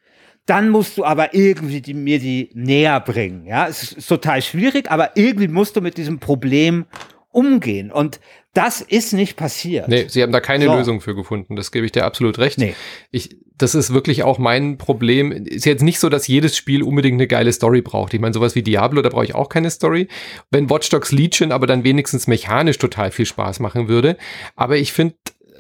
Dann 0.47 0.71
musst 0.71 0.99
du 0.99 1.05
aber 1.05 1.35
irgendwie 1.35 1.81
die, 1.81 1.95
mir 1.95 2.19
die 2.19 2.51
näher 2.55 3.01
bringen. 3.01 3.47
Ja, 3.47 3.69
es 3.69 3.93
ist 3.93 4.09
total 4.09 4.43
schwierig, 4.43 4.91
aber 4.91 5.17
irgendwie 5.17 5.49
musst 5.49 5.77
du 5.77 5.81
mit 5.81 5.97
diesem 5.97 6.19
Problem 6.19 6.87
umgehen. 7.33 7.91
Und 7.91 8.21
das 8.55 8.83
ist 8.83 9.13
nicht 9.13 9.37
passiert. 9.37 9.89
Nee, 9.89 10.07
sie 10.09 10.23
haben 10.23 10.33
da 10.33 10.41
keine 10.41 10.67
so. 10.67 10.77
Lösung 10.77 11.01
für 11.01 11.15
gefunden. 11.15 11.57
Das 11.57 11.73
gebe 11.73 11.87
ich 11.87 11.93
dir 11.93 12.05
absolut 12.05 12.39
recht. 12.39 12.59
Nee. 12.59 12.75
Ich, 13.11 13.37
das 13.57 13.75
ist 13.75 13.95
wirklich 13.95 14.23
auch 14.23 14.39
mein 14.39 14.77
Problem. 14.77 15.33
Ist 15.33 15.65
jetzt 15.65 15.83
nicht 15.83 15.99
so, 15.99 16.11
dass 16.11 16.29
jedes 16.29 16.57
Spiel 16.57 16.83
unbedingt 16.83 17.15
eine 17.15 17.27
geile 17.27 17.53
Story 17.53 17.81
braucht. 17.81 18.13
Ich 18.13 18.21
meine, 18.21 18.35
sowas 18.35 18.55
wie 18.55 18.63
Diablo, 18.63 19.01
da 19.01 19.09
brauche 19.09 19.25
ich 19.25 19.35
auch 19.35 19.49
keine 19.49 19.71
Story. 19.71 20.09
Wenn 20.51 20.69
Watch 20.69 20.91
Dogs 20.91 21.13
Legion 21.13 21.51
aber 21.51 21.67
dann 21.67 21.83
wenigstens 21.83 22.27
mechanisch 22.27 22.79
total 22.79 23.11
viel 23.11 23.27
Spaß 23.27 23.61
machen 23.61 23.89
würde. 23.89 24.19
Aber 24.55 24.77
ich 24.77 24.93
finde, 24.93 25.15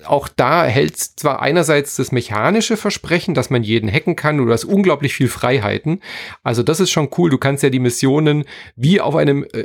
auch 0.07 0.29
da 0.29 0.65
hält 0.65 0.97
zwar 0.97 1.43
einerseits 1.43 1.97
das 1.97 2.13
mechanische 2.13 2.77
Versprechen, 2.77 3.35
dass 3.35 3.51
man 3.51 3.63
jeden 3.63 3.91
hacken 3.91 4.17
kann, 4.17 4.39
du 4.39 4.51
hast 4.51 4.65
unglaublich 4.65 5.15
viel 5.15 5.29
Freiheiten. 5.29 6.01
Also 6.43 6.63
das 6.63 6.81
ist 6.81 6.91
schon 6.91 7.09
cool. 7.19 7.31
Du 7.31 7.39
kannst 7.39 7.63
ja 7.63 7.71
die 7.71 7.79
Missionen 7.79 8.45
wie 8.77 9.01
auf 9.01 9.17
einem 9.17 9.45
äh, 9.53 9.61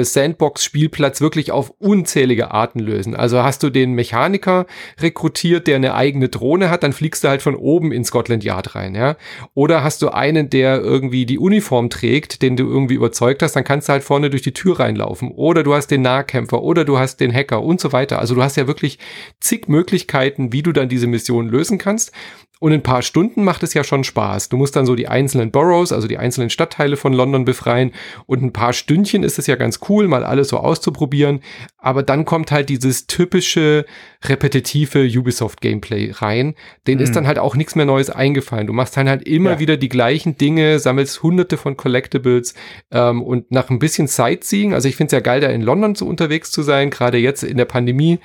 äh, 0.00 0.04
Sandbox-Spielplatz 0.04 1.20
wirklich 1.20 1.52
auf 1.52 1.70
unzählige 1.78 2.50
Arten 2.50 2.80
lösen. 2.80 3.14
Also 3.14 3.42
hast 3.42 3.62
du 3.62 3.70
den 3.70 3.94
Mechaniker 3.94 4.66
rekrutiert, 4.98 5.66
der 5.66 5.76
eine 5.76 5.94
eigene 5.94 6.28
Drohne 6.28 6.70
hat, 6.70 6.82
dann 6.82 6.92
fliegst 6.92 7.24
du 7.24 7.28
halt 7.28 7.42
von 7.42 7.54
oben 7.54 7.92
in 7.92 8.04
Scotland 8.04 8.44
Yard 8.44 8.74
rein, 8.74 8.94
ja. 8.94 9.16
Oder 9.54 9.82
hast 9.82 10.02
du 10.02 10.08
einen, 10.08 10.50
der 10.50 10.80
irgendwie 10.80 11.26
die 11.26 11.38
Uniform 11.38 11.90
trägt, 11.90 12.42
den 12.42 12.56
du 12.56 12.64
irgendwie 12.64 12.94
überzeugt 12.94 13.42
hast, 13.42 13.56
dann 13.56 13.64
kannst 13.64 13.88
du 13.88 13.92
halt 13.92 14.04
vorne 14.04 14.30
durch 14.30 14.42
die 14.42 14.52
Tür 14.52 14.80
reinlaufen. 14.80 15.30
Oder 15.30 15.62
du 15.62 15.74
hast 15.74 15.88
den 15.88 16.02
Nahkämpfer 16.02 16.62
oder 16.62 16.84
du 16.84 16.98
hast 16.98 17.20
den 17.20 17.32
Hacker 17.32 17.62
und 17.62 17.80
so 17.80 17.92
weiter. 17.92 18.18
Also 18.18 18.34
du 18.34 18.42
hast 18.42 18.56
ja 18.56 18.66
wirklich 18.66 18.98
zig 19.40 19.59
zig 19.60 19.68
Möglichkeiten, 19.68 20.52
wie 20.52 20.62
du 20.62 20.72
dann 20.72 20.88
diese 20.88 21.06
Mission 21.06 21.48
lösen 21.48 21.78
kannst. 21.78 22.12
Und 22.62 22.72
in 22.72 22.80
ein 22.80 22.82
paar 22.82 23.00
Stunden 23.00 23.42
macht 23.42 23.62
es 23.62 23.72
ja 23.72 23.84
schon 23.84 24.04
Spaß. 24.04 24.50
Du 24.50 24.58
musst 24.58 24.76
dann 24.76 24.84
so 24.84 24.94
die 24.94 25.08
einzelnen 25.08 25.50
Boroughs, 25.50 25.92
also 25.92 26.06
die 26.06 26.18
einzelnen 26.18 26.50
Stadtteile 26.50 26.98
von 26.98 27.14
London 27.14 27.46
befreien. 27.46 27.92
Und 28.26 28.42
ein 28.42 28.52
paar 28.52 28.74
Stündchen 28.74 29.22
ist 29.22 29.38
es 29.38 29.46
ja 29.46 29.56
ganz 29.56 29.80
cool, 29.88 30.08
mal 30.08 30.24
alles 30.24 30.48
so 30.48 30.58
auszuprobieren. 30.58 31.40
Aber 31.78 32.02
dann 32.02 32.26
kommt 32.26 32.52
halt 32.52 32.68
dieses 32.68 33.06
typische, 33.06 33.86
repetitive 34.26 35.06
Ubisoft-Gameplay 35.06 36.10
rein. 36.10 36.54
Den 36.86 36.98
mhm. 36.98 37.04
ist 37.04 37.16
dann 37.16 37.26
halt 37.26 37.38
auch 37.38 37.56
nichts 37.56 37.76
mehr 37.76 37.86
Neues 37.86 38.10
eingefallen. 38.10 38.66
Du 38.66 38.74
machst 38.74 38.94
dann 38.94 39.08
halt 39.08 39.26
immer 39.26 39.52
ja. 39.52 39.58
wieder 39.58 39.76
die 39.78 39.88
gleichen 39.88 40.36
Dinge, 40.36 40.78
sammelst 40.80 41.22
hunderte 41.22 41.56
von 41.56 41.78
Collectibles 41.78 42.52
ähm, 42.90 43.22
und 43.22 43.50
nach 43.50 43.70
ein 43.70 43.78
bisschen 43.78 44.06
Sightseeing. 44.06 44.74
Also 44.74 44.86
ich 44.86 44.96
finde 44.96 45.06
es 45.06 45.12
ja 45.12 45.20
geil, 45.20 45.40
da 45.40 45.48
in 45.48 45.62
London 45.62 45.94
so 45.94 46.06
unterwegs 46.06 46.50
zu 46.50 46.60
sein, 46.60 46.90
gerade 46.90 47.16
jetzt 47.16 47.42
in 47.42 47.56
der 47.56 47.64
Pandemie 47.64 48.18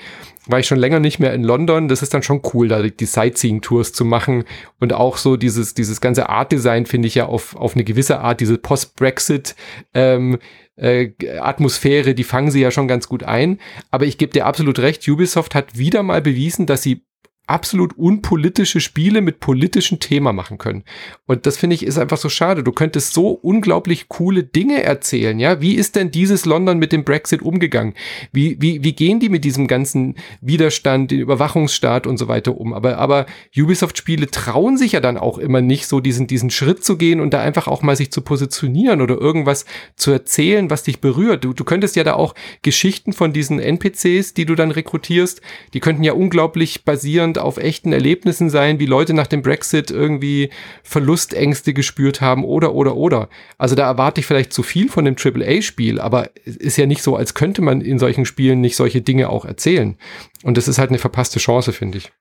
war 0.48 0.60
ich 0.60 0.68
schon 0.68 0.78
länger 0.78 1.00
nicht 1.00 1.20
mehr 1.20 1.34
in 1.34 1.44
London. 1.44 1.88
Das 1.88 2.02
ist 2.02 2.14
dann 2.14 2.24
schon 2.24 2.42
cool, 2.54 2.68
da 2.68 2.82
die 2.82 3.06
Sightseeing-Tours 3.06 3.94
zu 3.94 4.06
machen. 4.06 4.44
Und 4.80 4.94
auch 4.94 5.18
so 5.18 5.38
dieses, 5.38 5.74
dieses 5.74 6.02
ganze 6.02 6.30
Art-Design 6.30 6.86
finde 6.86 7.08
ich 7.08 7.16
ja 7.16 7.26
auf, 7.26 7.56
auf 7.56 7.76
eine 7.76 7.84
gewisse 7.84 8.20
Art, 8.20 8.40
diese 8.40 8.58
Post-Brexit, 8.58 9.56
ähm, 9.94 10.40
äh, 10.76 11.12
Atmosphäre, 11.40 12.14
die 12.16 12.24
fangen 12.24 12.52
sie 12.52 12.62
ja 12.62 12.72
schon 12.72 12.88
ganz 12.88 13.08
gut 13.08 13.24
ein. 13.24 13.60
Aber 13.92 14.06
ich 14.06 14.18
gebe 14.18 14.34
dir 14.34 14.46
absolut 14.46 14.80
recht, 14.80 15.08
Ubisoft 15.08 15.56
hat 15.56 15.78
wieder 15.78 16.04
mal 16.04 16.22
bewiesen, 16.22 16.66
dass 16.66 16.84
sie 16.84 17.06
absolut 17.48 17.98
unpolitische 17.98 18.82
Spiele 18.82 19.22
mit 19.22 19.40
politischem 19.40 20.00
Thema 20.00 20.34
machen 20.34 20.58
können. 20.58 20.84
Und 21.28 21.46
das 21.46 21.58
finde 21.58 21.76
ich 21.76 21.86
ist 21.86 21.98
einfach 21.98 22.18
so 22.18 22.30
schade. 22.30 22.64
Du 22.64 22.72
könntest 22.72 23.14
so 23.14 23.30
unglaublich 23.30 24.08
coole 24.08 24.44
Dinge 24.44 24.82
erzählen, 24.84 25.40
ja? 25.40 25.62
Wie 25.62 25.76
ist 25.76 25.96
denn 25.96 26.12
dieses 26.12 26.46
London 26.46 26.80
mit 26.80 26.92
dem 26.92 27.04
Brexit 27.04 27.42
umgegangen? 27.42 27.94
Wie, 28.32 28.58
wie, 28.60 28.84
wie 28.84 28.94
gehen 28.94 29.20
die 29.20 29.30
mit 29.30 29.44
diesem 29.44 29.68
ganzen 29.68 30.16
Widerstand, 30.42 31.12
den 31.12 31.20
Überwachungsstaat 31.20 32.08
und 32.08 32.18
so 32.18 32.28
weiter 32.28 32.58
um? 32.58 32.74
Aber, 32.74 32.98
aber 32.98 33.26
Ubisoft-Spiele 33.56 34.28
trauen 34.28 34.78
sich 34.78 34.94
ja 34.94 35.00
dann 35.00 35.18
auch 35.18 35.38
immer 35.38 35.62
nicht, 35.62 35.88
so 35.88 36.00
diesen, 36.00 36.28
diesen 36.28 36.50
Schritt 36.50 36.84
zu 36.84 36.98
gehen 36.98 37.20
und 37.20 37.34
da 37.34 37.42
einfach 37.42 37.68
auch 37.68 37.84
mal 37.84 37.96
sich 37.96 38.12
zu 38.12 38.22
positionieren 38.22 39.02
oder 39.02 39.20
irgendwas 39.20 39.66
zu 39.96 40.12
erzählen, 40.12 40.70
was 40.70 40.84
dich 40.84 41.00
berührt. 41.00 41.44
Du, 41.44 41.54
du 41.54 41.64
könntest 41.64 41.96
ja 41.96 42.04
da 42.04 42.16
auch 42.16 42.34
Geschichten 42.64 43.14
von 43.14 43.34
diesen 43.34 43.60
NPCs, 43.60 44.34
die 44.34 44.46
du 44.46 44.56
dann 44.56 44.72
rekrutierst, 44.72 45.42
die 45.74 45.80
könnten 45.80 46.04
ja 46.04 46.14
unglaublich 46.14 46.84
basieren 46.84 47.35
basierend 47.36 47.38
auf 47.38 47.58
echten 47.58 47.94
Erlebnissen 47.94 48.50
sein, 48.50 48.80
wie 48.80 48.86
Leute 48.86 49.14
nach 49.14 49.28
dem 49.28 49.42
Brexit 49.42 49.92
irgendwie 49.92 50.50
Verlustängste 50.84 51.74
gespürt 51.74 52.22
haben 52.22 52.44
oder 52.44 52.74
oder 52.74 52.96
oder. 52.96 53.30
Also 53.58 53.76
da 53.76 53.86
erwarte 53.86 54.22
ich 54.22 54.28
vielleicht 54.28 54.54
zu 54.54 54.64
viel 54.64 54.90
von 54.90 55.06
dem 55.06 55.16
AAA-Spiel, 55.16 56.00
aber 56.00 56.30
es 56.46 56.56
ist 56.56 56.78
ja 56.78 56.86
nicht 56.86 57.04
so, 57.04 57.16
als 57.16 57.34
könnte 57.34 57.62
man 57.62 57.82
in 57.82 58.00
solchen 58.00 58.26
Spielen 58.26 58.62
nicht 58.62 58.76
solche 58.76 59.02
Dinge 59.02 59.30
auch 59.30 59.46
erzählen. 59.46 59.98
Und 60.44 60.58
das 60.58 60.68
ist 60.68 60.78
halt 60.78 60.90
eine 60.90 61.00
verpasste 61.00 61.40
Chance, 61.40 61.74
finde 61.74 62.00
ich. 62.00 62.12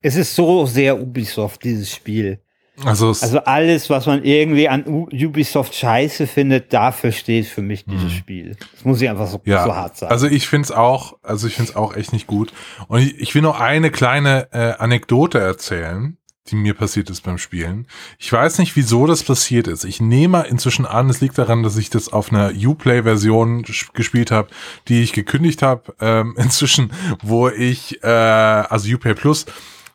Es 0.00 0.16
ist 0.16 0.34
so 0.34 0.66
sehr 0.66 1.00
Ubisoft, 1.00 1.64
dieses 1.64 1.90
Spiel. 1.90 2.40
Also, 2.84 3.08
also 3.08 3.38
alles, 3.38 3.88
was 3.88 4.06
man 4.06 4.24
irgendwie 4.24 4.68
an 4.68 4.84
Ubisoft 4.86 5.74
scheiße 5.74 6.26
findet, 6.26 6.72
dafür 6.72 7.12
steht 7.12 7.46
für 7.46 7.62
mich 7.62 7.84
dieses 7.84 8.04
mhm. 8.04 8.10
Spiel. 8.10 8.56
Das 8.72 8.84
muss 8.84 9.00
ich 9.00 9.08
einfach 9.08 9.28
so, 9.28 9.40
ja, 9.44 9.64
so 9.64 9.74
hart 9.74 9.96
sagen. 9.96 10.10
Also 10.10 10.26
ich 10.26 10.48
finde 10.48 10.64
es 10.64 10.70
auch, 10.72 11.16
also 11.22 11.46
ich 11.46 11.54
finde 11.54 11.70
es 11.70 11.76
auch 11.76 11.94
echt 11.94 12.12
nicht 12.12 12.26
gut. 12.26 12.52
Und 12.88 13.00
ich, 13.00 13.18
ich 13.20 13.34
will 13.34 13.42
noch 13.42 13.60
eine 13.60 13.90
kleine 13.90 14.48
äh, 14.52 14.72
Anekdote 14.78 15.38
erzählen, 15.38 16.16
die 16.48 16.56
mir 16.56 16.74
passiert 16.74 17.08
ist 17.10 17.22
beim 17.22 17.38
Spielen. 17.38 17.86
Ich 18.18 18.30
weiß 18.30 18.58
nicht, 18.58 18.76
wieso 18.76 19.06
das 19.06 19.22
passiert 19.22 19.66
ist. 19.66 19.84
Ich 19.84 20.00
nehme 20.00 20.46
inzwischen 20.46 20.84
an, 20.84 21.08
es 21.08 21.20
liegt 21.20 21.38
daran, 21.38 21.62
dass 21.62 21.76
ich 21.76 21.90
das 21.90 22.12
auf 22.12 22.32
einer 22.32 22.50
Uplay-Version 22.50 23.62
gespielt 23.94 24.30
habe, 24.30 24.48
die 24.88 25.02
ich 25.02 25.12
gekündigt 25.12 25.62
habe. 25.62 25.94
Ähm, 26.00 26.34
inzwischen, 26.38 26.92
wo 27.22 27.48
ich, 27.48 28.02
äh, 28.02 28.08
also 28.08 28.92
Uplay 28.92 29.14
Plus, 29.14 29.46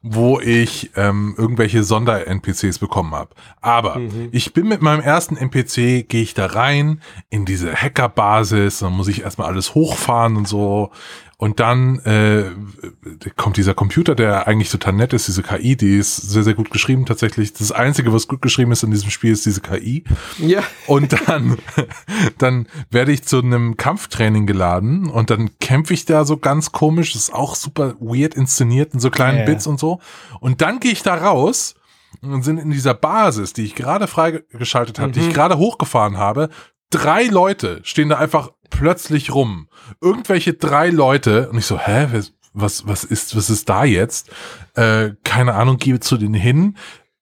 wo 0.02 0.40
ich 0.40 0.92
ähm, 0.96 1.36
irgendwelche 1.38 1.84
Sonder-NPCs 1.84 2.80
bekommen 2.80 3.14
habe. 3.14 3.36
Aber 3.62 3.98
mhm. 3.98 4.30
ich 4.32 4.54
bin 4.54 4.68
mit 4.68 4.82
meinem 4.82 5.02
ersten 5.02 5.36
NPC, 5.36 6.08
gehe 6.08 6.22
ich 6.22 6.34
da 6.34 6.46
rein 6.46 7.02
in 7.30 7.46
diese 7.46 7.74
Hackerbasis, 7.74 8.80
dann 8.80 8.94
muss 8.94 9.10
ich 9.10 9.24
erstmal 9.24 9.48
alles 9.48 9.76
hochfahren 9.76 10.38
und 10.38 10.48
so. 10.48 10.92
Und 11.42 11.62
dann 11.62 12.00
äh, 12.00 12.52
kommt 13.38 13.56
dieser 13.56 13.74
Computer, 13.74 14.14
der 14.14 14.46
eigentlich 14.46 14.70
total 14.70 14.92
nett 14.92 15.14
ist, 15.14 15.30
diese 15.30 15.42
KI, 15.42 15.78
die 15.78 15.96
ist 15.96 16.18
sehr, 16.18 16.44
sehr 16.44 16.54
gut 16.54 16.70
geschrieben 16.70 17.06
tatsächlich. 17.06 17.54
Das 17.54 17.72
Einzige, 17.72 18.12
was 18.12 18.28
gut 18.28 18.42
geschrieben 18.42 18.74
ist 18.74 18.84
in 18.84 18.92
diesem 18.92 19.10
Spiel, 19.10 19.32
ist 19.32 19.46
diese 19.46 19.62
KI. 19.62 20.04
Ja. 20.38 20.62
Und 20.86 21.16
dann, 21.30 21.58
dann 22.38 22.68
werde 22.92 23.14
ich 23.14 23.24
zu 23.24 23.40
einem 23.40 23.78
Kampftraining 23.78 24.48
geladen 24.48 25.10
und 25.10 25.30
dann 25.30 25.58
kämpfe 25.60 25.94
ich 25.94 26.04
da 26.04 26.26
so 26.26 26.36
ganz 26.36 26.74
komisch. 26.74 27.14
Das 27.14 27.22
ist 27.30 27.34
auch 27.34 27.56
super 27.56 27.96
weird 28.02 28.36
inszeniert 28.36 28.94
in 28.94 29.00
so 29.00 29.10
kleinen 29.10 29.40
ja, 29.40 29.46
Bits 29.46 29.66
und 29.66 29.80
so. 29.80 30.02
Und 30.42 30.60
dann 30.60 30.82
gehe 30.82 30.92
ich 30.92 31.04
da 31.04 31.16
raus 31.16 31.76
und 32.20 32.44
sind 32.44 32.58
in 32.58 32.72
dieser 32.72 32.96
Basis, 32.96 33.54
die 33.54 33.64
ich 33.64 33.76
gerade 33.76 34.08
freigeschaltet 34.08 35.00
habe, 35.00 35.08
mhm. 35.08 35.14
die 35.14 35.20
ich 35.22 35.28
mhm. 35.28 35.34
gerade 35.34 35.58
hochgefahren 35.58 36.18
habe, 36.18 36.50
drei 36.90 37.28
Leute 37.28 37.80
stehen 37.84 38.10
da 38.10 38.18
einfach 38.18 38.52
plötzlich 38.70 39.34
rum. 39.34 39.68
Irgendwelche 40.02 40.54
drei 40.54 40.90
Leute 40.90 41.50
und 41.50 41.58
ich 41.58 41.66
so, 41.66 41.80
hä, 41.80 42.08
was, 42.54 42.88
was 42.88 43.04
ist, 43.04 43.36
was 43.36 43.50
ist 43.50 43.70
da 43.70 43.84
jetzt? 43.84 44.32
Äh, 44.76 45.12
keine 45.24 45.54
Ahnung, 45.56 45.78
gebe 45.78 46.00
zu 46.00 46.18
denen 46.18 46.34
hin. 46.34 46.78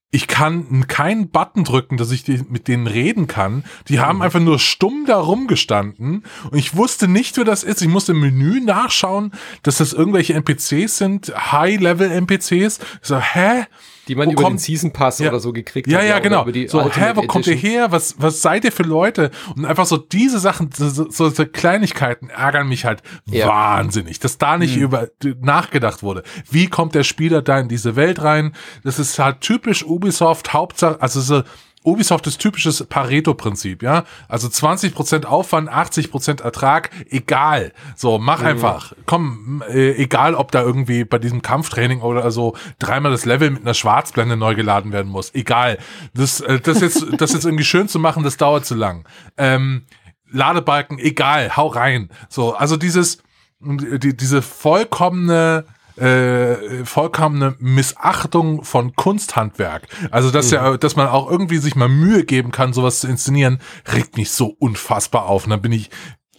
Ich 0.10 0.28
kann 0.28 0.88
keinen 0.88 1.32
Button 1.32 1.66
drücken, 1.66 1.98
dass 1.98 2.12
ich 2.12 2.24
die, 2.24 2.42
mit 2.50 2.70
denen 2.70 2.88
reden 2.88 3.28
kann. 3.28 3.66
Die 3.90 4.00
haben 4.00 4.18
mhm. 4.18 4.22
einfach 4.22 4.40
nur 4.40 4.58
stumm 4.58 5.06
da 5.06 5.18
rumgestanden 5.20 6.24
und 6.50 6.58
ich 6.58 6.78
wusste 6.78 7.10
nicht, 7.10 7.36
wer 7.36 7.44
das 7.44 7.64
ist. 7.64 7.82
Ich 7.82 7.90
musste 7.90 8.14
im 8.14 8.22
Menü 8.22 8.62
nachschauen, 8.62 9.34
dass 9.64 9.78
das 9.78 9.92
irgendwelche 9.92 10.34
NPCs 10.34 10.98
sind, 10.98 11.34
High-Level-NPCs. 11.52 12.80
Ich 12.80 12.80
so, 13.02 13.20
hä? 13.20 13.66
Die 14.08 14.16
man 14.16 14.28
wo 14.28 14.32
über 14.32 14.44
kommt, 14.44 14.56
den 14.56 14.60
Season 14.60 14.94
Pass 14.94 15.20
ja, 15.20 15.30
oder 15.30 15.40
so 15.40 15.54
gekriegt 15.54 15.88
ja, 15.88 16.00
hat. 16.00 16.06
Ja, 16.06 16.10
ja, 16.12 16.20
genau. 16.20 16.46
So, 16.68 16.90
hä, 16.90 17.12
wo 17.16 17.24
kommt 17.24 17.48
ihr 17.48 17.56
her? 17.56 17.92
Was, 17.92 18.16
was 18.18 18.42
seid 18.42 18.64
ihr 18.66 18.72
für 18.72 18.84
Leute? 18.84 19.32
Und 19.56 19.66
einfach 19.66 19.86
so 19.86 19.98
diese 19.98 20.40
Sachen, 20.40 20.70
so, 20.74 20.90
so, 20.90 21.30
so 21.30 21.46
Kleinigkeiten 21.46 22.30
ärgern 22.30 22.68
mich 22.68 22.86
halt 22.86 23.02
ja. 23.26 23.48
wahnsinnig, 23.48 24.20
dass 24.20 24.38
da 24.38 24.58
nicht 24.58 24.78
mhm. 24.78 24.84
über 24.84 25.08
nachgedacht 25.42 26.04
wurde. 26.04 26.24
Wie 26.50 26.68
kommt 26.68 26.96
der 26.96 27.04
Spieler 27.04 27.42
da 27.42 27.60
in 27.60 27.68
diese 27.68 27.96
Welt 27.96 28.22
rein? 28.22 28.54
Das 28.84 29.00
ist 29.00 29.20
halt 29.20 29.42
typisch 29.42 29.86
Ubisoft, 29.86 30.54
Hauptsache, 30.54 31.02
also 31.02 31.22
so 31.22 31.44
Ubisoft 31.88 32.28
ist 32.28 32.40
typisches 32.40 32.84
Pareto-Prinzip, 32.84 33.82
ja. 33.82 34.04
Also 34.28 34.50
20% 34.50 35.24
Aufwand, 35.24 35.72
80% 35.72 36.44
Ertrag, 36.44 36.90
egal. 37.10 37.72
So, 37.96 38.20
mach 38.20 38.42
mhm. 38.42 38.48
einfach. 38.48 38.94
Komm, 39.06 39.64
äh, 39.70 39.92
egal 39.92 40.36
ob 40.36 40.52
da 40.52 40.62
irgendwie 40.62 41.06
bei 41.06 41.18
diesem 41.18 41.42
Kampftraining 41.42 42.02
oder 42.02 42.30
so 42.30 42.58
dreimal 42.78 43.12
das 43.12 43.24
Level 43.24 43.52
mit 43.52 43.62
einer 43.62 43.74
Schwarzblende 43.74 44.36
neu 44.36 44.54
geladen 44.54 44.92
werden 44.92 45.10
muss. 45.10 45.34
Egal. 45.34 45.78
Das, 46.14 46.42
äh, 46.42 46.60
das 46.60 46.82
jetzt, 46.82 47.06
das 47.22 47.32
jetzt 47.32 47.46
irgendwie 47.46 47.64
schön 47.64 47.88
zu 47.88 48.00
machen, 48.00 48.24
das 48.24 48.36
dauert 48.36 48.66
zu 48.66 48.76
lang. 48.76 49.08
Ähm, 49.38 49.86
Ladebalken, 50.30 51.00
egal, 51.00 51.56
hau 51.56 51.68
rein. 51.68 52.10
So, 52.28 52.54
also 52.54 52.76
dieses, 52.76 53.24
die, 53.62 54.16
diese 54.16 54.42
vollkommene 54.42 55.64
äh, 55.98 56.86
vollkommene 56.86 57.56
Missachtung 57.60 58.64
von 58.64 58.96
Kunsthandwerk. 58.96 59.88
Also 60.12 60.32
dass 60.32 60.48
mhm. 60.48 60.54
ja, 60.54 60.78
dass 60.78 60.96
man 60.96 61.08
auch 61.08 61.30
irgendwie 61.30 61.58
sich 61.58 61.76
mal 61.76 61.90
Mühe 61.90 62.24
geben 62.24 62.52
kann, 62.52 62.74
sowas 62.74 63.00
zu 63.02 63.08
inszenieren, 63.08 63.60
regt 63.94 64.18
mich 64.18 64.32
so 64.32 64.56
unfassbar 64.60 65.28
auf. 65.28 65.46
Und 65.46 65.52
dann 65.52 65.62
bin 65.62 65.72
ich, 65.72 65.90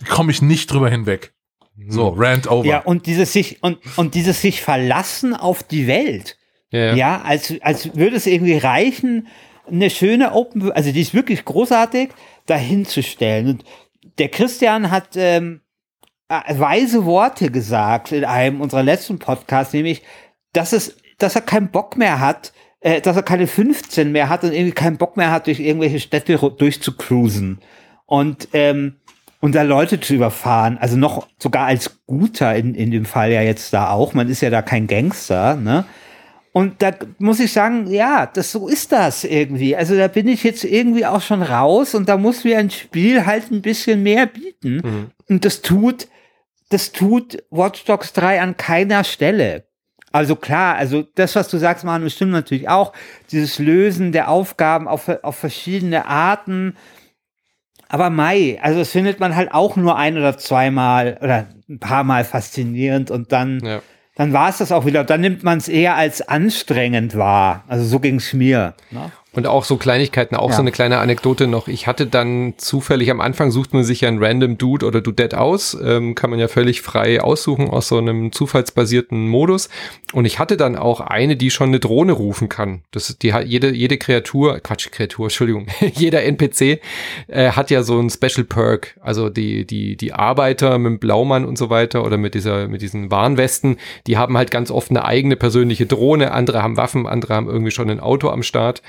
komme 0.09 0.31
ich 0.31 0.43
nicht 0.43 0.73
drüber 0.73 0.89
hinweg. 0.89 1.35
So, 1.89 2.13
mhm. 2.13 2.21
rant 2.21 2.51
over. 2.51 2.67
Ja, 2.67 2.81
und 2.81 3.07
dieses 3.07 3.33
sich, 3.33 3.63
und, 3.63 3.79
und 3.97 4.15
dieses 4.15 4.41
sich 4.41 4.63
verlassen 4.63 5.35
auf 5.35 5.63
die 5.63 5.87
Welt. 5.87 6.37
Ja, 6.71 6.81
ja. 6.81 6.95
ja 6.95 7.23
als, 7.23 7.55
als 7.61 7.95
würde 7.97 8.17
es 8.17 8.27
irgendwie 8.27 8.59
reichen, 8.59 9.29
eine 9.71 9.91
schöne 9.91 10.33
Open, 10.33 10.73
also 10.73 10.93
die 10.93 11.01
ist 11.01 11.15
wirklich 11.15 11.45
großartig, 11.45 12.11
dahinzustellen. 12.47 13.49
Und 13.49 13.65
der 14.19 14.29
Christian 14.29 14.91
hat 14.91 15.11
ähm, 15.15 15.61
äh, 15.61 15.68
weise 16.29 17.05
Worte 17.05 17.51
gesagt 17.51 18.13
in 18.13 18.25
einem 18.25 18.61
unserer 18.61 18.83
letzten 18.83 19.19
Podcasts, 19.19 19.73
nämlich, 19.73 20.03
dass 20.53 20.73
es, 20.73 20.97
dass 21.19 21.35
er 21.35 21.41
keinen 21.41 21.71
Bock 21.71 21.97
mehr 21.97 22.21
hat, 22.21 22.53
äh, 22.81 23.01
dass 23.01 23.17
er 23.17 23.23
keine 23.23 23.47
15 23.47 24.13
mehr 24.13 24.29
hat 24.29 24.45
und 24.45 24.53
irgendwie 24.53 24.73
keinen 24.73 24.99
Bock 24.99 25.17
mehr 25.17 25.31
hat, 25.31 25.47
durch 25.47 25.61
irgendwelche 25.61 26.01
Städte 26.01 26.37
durchzucruisen 26.37 27.61
und 28.07 28.49
ähm, 28.53 28.97
und 29.41 29.55
da 29.55 29.63
Leute 29.63 30.01
zu 30.01 30.15
überfahren, 30.15 30.79
also 30.79 30.97
noch 30.97 31.29
sogar 31.39 31.67
als 31.67 32.01
Guter 32.07 32.57
in, 32.57 32.75
in 32.75 32.91
dem 32.91 33.05
Fall 33.05 33.31
ja 33.31 33.41
jetzt 33.41 33.73
da 33.73 33.91
auch, 33.91 34.13
man 34.13 34.29
ist 34.29 34.41
ja 34.41 34.51
da 34.51 34.63
kein 34.63 34.89
Gangster, 34.89 35.55
ne? 35.55 35.85
Und 36.53 36.83
da 36.83 36.93
muss 37.19 37.39
ich 37.39 37.53
sagen, 37.53 37.87
ja, 37.89 38.27
das 38.27 38.51
so 38.51 38.67
ist 38.67 38.91
das 38.91 39.23
irgendwie. 39.23 39.77
Also 39.77 39.97
da 39.97 40.09
bin 40.09 40.27
ich 40.27 40.43
jetzt 40.43 40.65
irgendwie 40.65 41.07
auch 41.07 41.21
schon 41.21 41.43
raus 41.43 41.95
und 41.95 42.09
da 42.09 42.17
muss 42.17 42.43
mir 42.43 42.59
ein 42.59 42.71
Spiel 42.71 43.27
halt 43.27 43.53
ein 43.53 43.63
bisschen 43.63 44.03
mehr 44.03 44.27
bieten. 44.27 44.81
Mhm. 44.83 45.11
Und 45.29 45.45
das 45.45 45.63
tut 45.63 46.09
das 46.69 46.93
tut 46.93 47.43
Watch 47.51 47.85
Dogs 47.85 48.13
3 48.13 48.41
an 48.41 48.57
keiner 48.57 49.05
Stelle. 49.05 49.65
Also 50.11 50.37
klar, 50.37 50.77
also 50.77 51.03
das, 51.15 51.37
was 51.37 51.49
du 51.49 51.59
sagst, 51.59 51.85
Manu, 51.85 52.09
stimmt 52.09 52.33
natürlich 52.33 52.69
auch. 52.69 52.93
Dieses 53.31 53.59
Lösen 53.59 54.13
der 54.13 54.29
Aufgaben 54.29 54.89
auf, 54.89 55.09
auf 55.23 55.37
verschiedene 55.37 56.07
Arten. 56.07 56.77
Aber 57.89 58.11
Mai, 58.11 58.59
also 58.63 58.79
das 58.79 58.91
findet 58.91 59.21
man 59.21 59.37
halt 59.37 59.53
auch 59.53 59.77
nur 59.77 59.97
ein 59.97 60.17
oder 60.17 60.37
zweimal 60.39 61.19
oder 61.23 61.47
ein 61.69 61.79
paar 61.79 62.05
Mal 62.05 62.25
faszinierend 62.25 63.11
und 63.11 63.33
dann, 63.33 63.61
ja. 63.61 63.83
dann 64.15 64.33
war 64.33 64.49
es 64.49 64.59
das 64.59 64.73
auch 64.73 64.87
wieder. 64.87 65.05
Dann 65.05 65.21
nimmt 65.21 65.43
man 65.43 65.59
es 65.59 65.69
eher 65.69 65.97
als 65.97 66.27
anstrengend 66.27 67.17
wahr. 67.17 67.65
Also 67.69 67.85
so 67.85 68.01
ging 68.01 68.17
es 68.17 68.33
mir. 68.33 68.75
Ne? 68.91 69.11
Und 69.39 69.47
auch 69.47 69.63
so 69.63 69.77
Kleinigkeiten, 69.77 70.35
auch 70.35 70.51
ja. 70.51 70.57
so 70.57 70.63
eine 70.63 70.73
kleine 70.73 70.99
Anekdote 70.99 71.47
noch. 71.47 71.69
Ich 71.69 71.87
hatte 71.87 72.09
dann 72.09 72.55
zufällig 72.57 73.09
am 73.13 73.21
Anfang 73.21 73.53
sucht 73.53 73.73
man 73.73 73.85
sich 73.85 74.01
ja 74.01 74.09
einen 74.09 74.21
random 74.21 74.59
Dude 74.59 74.85
oder 74.85 75.01
Dudette 75.01 75.39
aus, 75.39 75.79
ähm, 75.81 76.17
kann 76.17 76.31
man 76.31 76.41
ja 76.41 76.49
völlig 76.49 76.83
frei 76.83 77.21
aussuchen 77.21 77.71
aus 77.71 77.87
so 77.87 77.99
einem 77.99 78.33
zufallsbasierten 78.33 79.29
Modus. 79.29 79.69
Und 80.13 80.25
ich 80.25 80.41
hatte 80.41 80.57
dann 80.57 80.75
auch 80.75 81.01
eine, 81.01 81.37
die 81.37 81.53
schon 81.53 81.69
eine 81.69 81.79
Drohne 81.79 82.15
rufen 82.15 82.49
kann. 82.49 82.83
Das 82.91 83.11
ist 83.11 83.23
die 83.23 83.33
hat 83.33 83.47
jede 83.47 83.73
jede 83.73 83.97
Kreatur, 83.97 84.59
Quatsch 84.59 84.91
Kreatur, 84.91 85.27
Entschuldigung, 85.27 85.69
jeder 85.95 86.25
NPC 86.25 86.81
äh, 87.29 87.53
hat 87.53 87.71
ja 87.71 87.85
so 87.85 88.01
ein 88.01 88.11
Special 88.11 88.43
Perk. 88.43 88.97
Also 89.01 89.29
die 89.29 89.65
die 89.65 89.97
die 89.97 90.13
Arbeiter 90.13 90.79
mit 90.79 90.91
dem 90.91 90.99
Blaumann 90.99 91.45
und 91.45 91.57
so 91.57 91.71
weiter 91.71 92.05
oder 92.05 92.17
mit 92.17 92.35
dieser 92.35 92.67
mit 92.67 92.83
diesen 92.83 93.13
Warnwesten, 93.13 93.77
die 94.09 94.17
haben 94.17 94.37
halt 94.37 94.51
ganz 94.51 94.73
oft 94.73 94.91
eine 94.91 95.05
eigene 95.05 95.37
persönliche 95.37 95.87
Drohne. 95.87 96.33
Andere 96.33 96.61
haben 96.61 96.77
Waffen, 96.77 97.07
andere 97.07 97.37
haben 97.37 97.47
irgendwie 97.49 97.71
schon 97.71 97.89
ein 97.89 98.01
Auto 98.01 98.31
am 98.31 98.43
Start. 98.43 98.83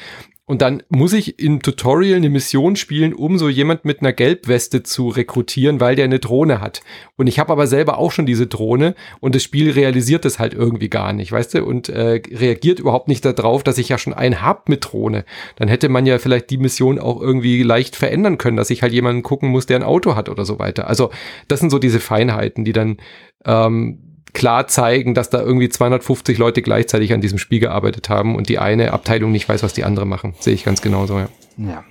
Und 0.50 0.64
dann 0.64 0.82
muss 0.90 1.14
ich 1.14 1.38
im 1.38 1.62
Tutorial 1.62 2.16
eine 2.16 2.32
Mission 2.32 2.76
spielen, 2.76 3.14
um 3.14 3.38
so 3.38 3.50
jemand 3.50 3.86
mit 3.86 4.02
einer 4.02 4.14
Gelbweste 4.14 4.82
zu 4.82 5.10
rekrutieren, 5.10 5.80
weil 5.80 5.96
der 5.96 6.06
eine 6.06 6.18
Drohne 6.18 6.60
hat. 6.60 6.82
Und 7.18 7.28
ich 7.28 7.38
habe 7.38 7.52
aber 7.52 7.68
selber 7.68 8.00
auch 8.00 8.12
schon 8.12 8.26
diese 8.26 8.48
Drohne 8.48 8.96
und 9.20 9.36
das 9.36 9.44
Spiel 9.44 9.70
realisiert 9.70 10.26
das 10.26 10.40
halt 10.40 10.56
irgendwie 10.56 10.90
gar 10.90 11.14
nicht, 11.14 11.32
weißt 11.32 11.54
du? 11.54 11.64
Und 11.64 11.90
äh, 11.90 12.20
reagiert 12.32 12.80
überhaupt 12.80 13.10
nicht 13.10 13.24
darauf, 13.26 13.62
dass 13.62 13.78
ich 13.78 13.90
ja 13.90 14.00
schon 14.00 14.16
einen 14.16 14.42
hab 14.42 14.70
mit 14.70 14.92
Drohne. 14.92 15.24
Dann 15.58 15.68
hätte 15.68 15.88
man 15.88 16.08
ja 16.08 16.18
vielleicht 16.18 16.50
die 16.50 16.58
Mission 16.58 16.98
auch 16.98 17.22
irgendwie 17.22 17.62
leicht 17.62 17.96
verändern 17.96 18.40
können, 18.40 18.58
dass 18.58 18.72
ich 18.72 18.82
halt 18.82 18.92
jemanden 18.92 19.22
gucken 19.22 19.50
muss, 19.50 19.68
der 19.68 19.78
ein 19.78 19.84
Auto 19.84 20.16
hat 20.16 20.30
oder 20.30 20.46
so 20.46 20.58
weiter. 20.58 20.88
Also 20.88 21.12
das 21.48 21.60
sind 21.60 21.70
so 21.70 21.78
diese 21.78 22.00
Feinheiten, 22.00 22.66
die 22.66 22.74
dann 22.74 22.98
ähm, 23.46 24.09
klar 24.34 24.68
zeigen, 24.68 25.14
dass 25.14 25.30
da 25.30 25.42
irgendwie 25.42 25.70
250 25.70 26.38
Leute 26.38 26.62
gleichzeitig 26.62 27.14
an 27.14 27.22
diesem 27.22 27.38
Spiel 27.38 27.60
gearbeitet 27.60 28.10
haben 28.10 28.36
und 28.36 28.50
die 28.50 28.60
eine 28.60 28.94
Abteilung 28.94 29.32
nicht 29.32 29.48
weiß, 29.48 29.64
was 29.64 29.74
die 29.74 29.84
andere 29.84 30.06
machen. 30.06 30.36
Sehe 30.40 30.54
ich 30.54 30.64
ganz 30.64 30.82
genauso, 30.82 31.20
ja. 31.20 31.30
Ja. 31.58 31.84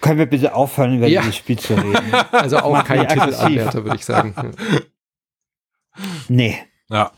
Können 0.00 0.18
wir 0.18 0.26
bitte 0.26 0.54
aufhören, 0.54 0.98
über 0.98 1.08
ja. 1.08 1.22
dieses 1.22 1.36
Spiel 1.36 1.58
zu 1.58 1.74
reden? 1.74 1.96
Also 2.32 2.58
auch 2.58 2.84
kein 2.84 3.08
Titelanwärter, 3.08 3.84
würde 3.84 3.96
ich 3.96 4.04
sagen. 4.04 4.34
Nee. 6.28 6.58
Ja. 6.88 7.12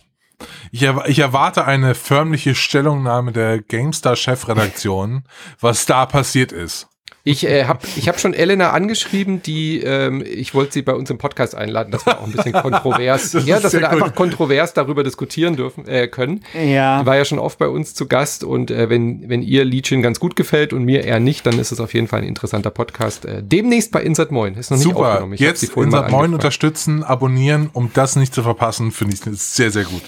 Ich, 0.70 0.82
er, 0.82 1.08
ich, 1.08 1.18
erwarte 1.18 1.64
eine 1.64 1.94
förmliche 1.94 2.54
Stellungnahme 2.54 3.32
der 3.32 3.60
GameStar-Chefredaktion, 3.60 5.24
was 5.60 5.86
da 5.86 6.06
passiert 6.06 6.52
ist. 6.52 6.88
Ich 7.28 7.46
äh, 7.46 7.66
habe 7.66 7.80
ich 7.96 8.08
hab 8.08 8.18
schon 8.18 8.32
Elena 8.32 8.70
angeschrieben, 8.70 9.42
die 9.42 9.82
ähm, 9.82 10.24
ich 10.26 10.54
wollte 10.54 10.72
sie 10.72 10.80
bei 10.80 10.94
uns 10.94 11.10
im 11.10 11.18
Podcast 11.18 11.54
einladen, 11.54 11.90
dass 11.90 12.06
wir 12.06 12.18
auch 12.18 12.24
ein 12.24 12.32
bisschen 12.32 12.52
kontrovers, 12.62 13.32
das 13.32 13.46
ja, 13.46 13.60
dass 13.60 13.74
wir 13.74 13.80
da 13.80 13.90
einfach 13.90 14.14
kontrovers 14.14 14.72
darüber 14.72 15.04
diskutieren 15.04 15.54
dürfen 15.54 15.86
äh, 15.86 16.08
können. 16.08 16.42
Ja. 16.54 17.02
Die 17.02 17.06
war 17.06 17.18
ja 17.18 17.26
schon 17.26 17.38
oft 17.38 17.58
bei 17.58 17.68
uns 17.68 17.92
zu 17.92 18.08
Gast 18.08 18.44
und 18.44 18.70
äh, 18.70 18.88
wenn 18.88 19.28
wenn 19.28 19.42
ihr 19.42 19.66
Liedchen 19.66 20.00
ganz 20.00 20.20
gut 20.20 20.36
gefällt 20.36 20.72
und 20.72 20.84
mir 20.84 21.04
eher 21.04 21.20
nicht, 21.20 21.44
dann 21.44 21.58
ist 21.58 21.70
es 21.70 21.80
auf 21.80 21.92
jeden 21.92 22.08
Fall 22.08 22.22
ein 22.22 22.26
interessanter 22.28 22.70
Podcast. 22.70 23.26
Äh, 23.26 23.42
demnächst 23.42 23.92
bei 23.92 24.00
Insert 24.02 24.32
Moin. 24.32 24.54
Ist 24.54 24.70
noch 24.70 24.78
nicht 24.78 24.84
Super. 24.84 25.10
aufgenommen. 25.10 25.34
Ich 25.34 25.40
Jetzt 25.40 25.62
Insert 25.76 26.10
Moin 26.10 26.32
unterstützen, 26.32 27.04
abonnieren, 27.04 27.68
um 27.74 27.90
das 27.92 28.16
nicht 28.16 28.32
zu 28.32 28.42
verpassen, 28.42 28.90
finde 28.90 29.12
ich 29.12 29.20
sehr 29.20 29.70
sehr 29.70 29.84
gut. 29.84 30.02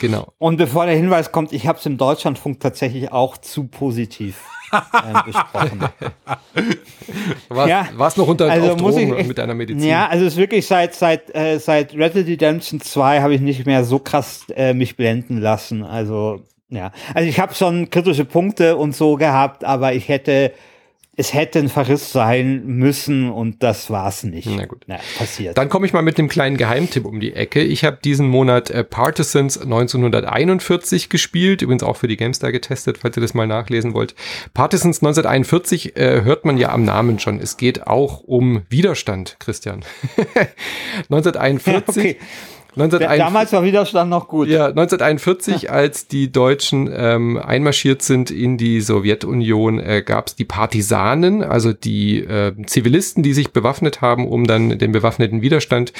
Genau. 0.00 0.32
Und 0.38 0.56
bevor 0.56 0.86
der 0.86 0.96
Hinweis 0.96 1.30
kommt, 1.30 1.52
ich 1.52 1.68
habe 1.68 1.78
es 1.78 1.86
im 1.86 1.98
Deutschlandfunk 1.98 2.58
tatsächlich 2.58 3.12
auch 3.12 3.36
zu 3.36 3.68
positiv 3.68 4.38
äh, 4.72 5.22
besprochen. 5.24 5.80
War 7.48 7.68
ja, 7.68 7.88
noch 7.92 8.28
unter 8.28 8.50
also 8.50 8.76
muss 8.76 8.96
ich 8.96 9.26
mit 9.26 9.38
deiner 9.38 9.54
Medizin? 9.54 9.88
Ja, 9.88 10.08
also 10.08 10.26
es 10.26 10.34
ist 10.34 10.38
wirklich 10.38 10.66
seit 10.66 10.94
seit 10.94 11.34
äh, 11.34 11.58
seit 11.58 11.94
Red 11.94 12.14
Dead 12.14 12.26
Redemption 12.26 12.80
2 12.80 13.20
habe 13.20 13.34
ich 13.34 13.40
nicht 13.40 13.66
mehr 13.66 13.84
so 13.84 13.98
krass 13.98 14.46
äh, 14.54 14.74
mich 14.74 14.96
blenden 14.96 15.38
lassen. 15.38 15.82
Also 15.84 16.42
Ja, 16.68 16.92
also 17.14 17.28
ich 17.28 17.40
habe 17.40 17.54
schon 17.54 17.90
kritische 17.90 18.24
Punkte 18.24 18.76
und 18.76 18.94
so 18.94 19.16
gehabt, 19.16 19.64
aber 19.64 19.94
ich 19.94 20.08
hätte 20.08 20.52
es 21.18 21.34
hätte 21.34 21.58
ein 21.58 21.68
Verriss 21.68 22.12
sein 22.12 22.64
müssen 22.64 23.28
und 23.28 23.64
das 23.64 23.90
war's 23.90 24.22
nicht. 24.22 24.48
Na 24.48 24.66
gut. 24.66 24.84
Na, 24.86 25.00
passiert. 25.18 25.58
Dann 25.58 25.68
komme 25.68 25.84
ich 25.84 25.92
mal 25.92 26.02
mit 26.02 26.16
einem 26.16 26.28
kleinen 26.28 26.56
Geheimtipp 26.56 27.04
um 27.04 27.18
die 27.18 27.34
Ecke. 27.34 27.60
Ich 27.60 27.84
habe 27.84 27.98
diesen 28.02 28.28
Monat 28.28 28.70
äh, 28.70 28.84
Partisans 28.84 29.60
1941 29.60 31.08
gespielt, 31.08 31.60
übrigens 31.60 31.82
auch 31.82 31.96
für 31.96 32.06
die 32.06 32.16
GameStar 32.16 32.52
getestet, 32.52 32.98
falls 32.98 33.16
ihr 33.16 33.20
das 33.20 33.34
mal 33.34 33.48
nachlesen 33.48 33.94
wollt. 33.94 34.14
Partisans 34.54 34.98
1941 34.98 35.96
äh, 35.96 36.22
hört 36.22 36.44
man 36.44 36.56
ja 36.56 36.68
am 36.68 36.84
Namen 36.84 37.18
schon. 37.18 37.40
Es 37.40 37.56
geht 37.56 37.88
auch 37.88 38.20
um 38.20 38.62
Widerstand, 38.70 39.38
Christian. 39.40 39.84
1941. 41.10 41.96
Ja, 41.96 42.10
okay. 42.10 42.16
1941, 42.72 43.18
Damals 43.18 43.52
war 43.52 43.64
Widerstand 43.64 44.10
noch 44.10 44.28
gut. 44.28 44.48
Ja, 44.48 44.66
1941, 44.66 45.62
ja. 45.62 45.70
als 45.70 46.06
die 46.06 46.30
Deutschen 46.30 46.88
ähm, 46.92 47.36
einmarschiert 47.36 48.02
sind 48.02 48.30
in 48.30 48.56
die 48.56 48.80
Sowjetunion, 48.80 49.80
äh, 49.80 50.02
gab 50.02 50.28
es 50.28 50.36
die 50.36 50.44
Partisanen, 50.44 51.42
also 51.42 51.72
die 51.72 52.18
äh, 52.18 52.54
Zivilisten, 52.66 53.22
die 53.22 53.32
sich 53.32 53.52
bewaffnet 53.52 54.00
haben, 54.00 54.28
um 54.28 54.46
dann 54.46 54.78
den 54.78 54.92
bewaffneten 54.92 55.42
Widerstand 55.42 55.92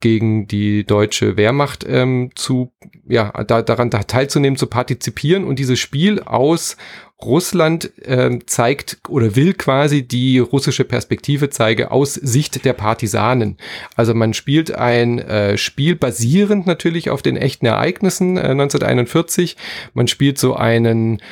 gegen 0.00 0.46
die 0.46 0.84
deutsche 0.84 1.36
Wehrmacht 1.36 1.86
ähm, 1.88 2.30
zu, 2.34 2.72
ja, 3.08 3.32
da, 3.44 3.62
daran 3.62 3.90
da 3.90 4.02
teilzunehmen, 4.02 4.58
zu 4.58 4.66
partizipieren. 4.66 5.44
Und 5.44 5.58
dieses 5.58 5.78
Spiel 5.78 6.20
aus 6.20 6.76
Russland 7.22 7.92
äh, 8.06 8.38
zeigt 8.44 8.98
oder 9.08 9.36
will 9.36 9.54
quasi 9.54 10.06
die 10.06 10.38
russische 10.38 10.84
Perspektive 10.84 11.48
zeige 11.48 11.90
aus 11.90 12.14
Sicht 12.14 12.64
der 12.64 12.74
Partisanen. 12.74 13.56
Also 13.94 14.12
man 14.12 14.34
spielt 14.34 14.72
ein 14.72 15.18
äh, 15.18 15.56
Spiel 15.56 15.96
basierend 15.96 16.66
natürlich 16.66 17.08
auf 17.08 17.22
den 17.22 17.36
echten 17.36 17.64
Ereignissen 17.66 18.36
äh, 18.36 18.40
1941. 18.40 19.56
Man 19.94 20.08
spielt 20.08 20.38
so 20.38 20.56
einen 20.56 21.22